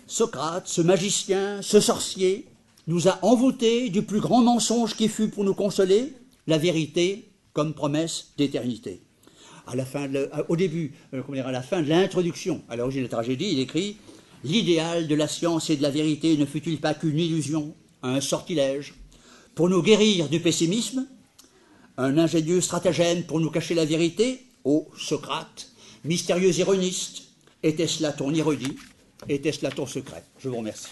Socrate, 0.07 0.67
ce 0.67 0.81
magicien, 0.81 1.61
ce 1.61 1.81
sorcier, 1.81 2.45
nous 2.87 3.07
a 3.07 3.19
envoûtés 3.21 3.89
du 3.89 4.03
plus 4.03 4.21
grand 4.21 4.41
mensonge 4.41 4.95
qui 4.95 5.09
fut 5.09 5.27
pour 5.27 5.43
nous 5.43 5.53
consoler, 5.53 6.13
la 6.47 6.57
vérité 6.57 7.29
comme 7.51 7.73
promesse 7.73 8.31
d'éternité. 8.37 9.01
Au 10.49 10.55
début, 10.55 10.93
euh, 11.13 11.43
à 11.43 11.51
la 11.51 11.61
fin 11.61 11.81
de 11.81 11.89
l'introduction 11.89 12.61
à 12.69 12.75
l'origine 12.75 13.01
de 13.01 13.07
la 13.07 13.11
tragédie, 13.11 13.49
il 13.51 13.59
écrit 13.59 13.97
L'idéal 14.43 15.07
de 15.07 15.15
la 15.15 15.29
science 15.29 15.69
et 15.69 15.77
de 15.77 15.81
la 15.81 15.89
vérité 15.89 16.35
ne 16.35 16.45
fut-il 16.45 16.79
pas 16.79 16.93
qu'une 16.93 17.17
illusion, 17.17 17.73
un 18.01 18.19
sortilège, 18.19 18.93
pour 19.55 19.69
nous 19.69 19.81
guérir 19.81 20.27
du 20.27 20.41
pessimisme, 20.41 21.07
un 21.97 22.17
ingénieux 22.17 22.61
stratagème 22.61 23.23
pour 23.23 23.39
nous 23.39 23.51
cacher 23.51 23.75
la 23.75 23.85
vérité? 23.85 24.45
Ô 24.63 24.87
Socrate, 24.97 25.69
mystérieux 26.03 26.57
ironiste, 26.57 27.23
était-ce 27.61 28.01
là 28.01 28.11
ton 28.11 28.33
ironie? 28.33 28.77
Était-ce 29.29 29.63
là 29.63 29.71
ton 29.71 29.85
secret? 29.85 30.23
Je 30.39 30.49
vous 30.49 30.57
remercie. 30.57 30.89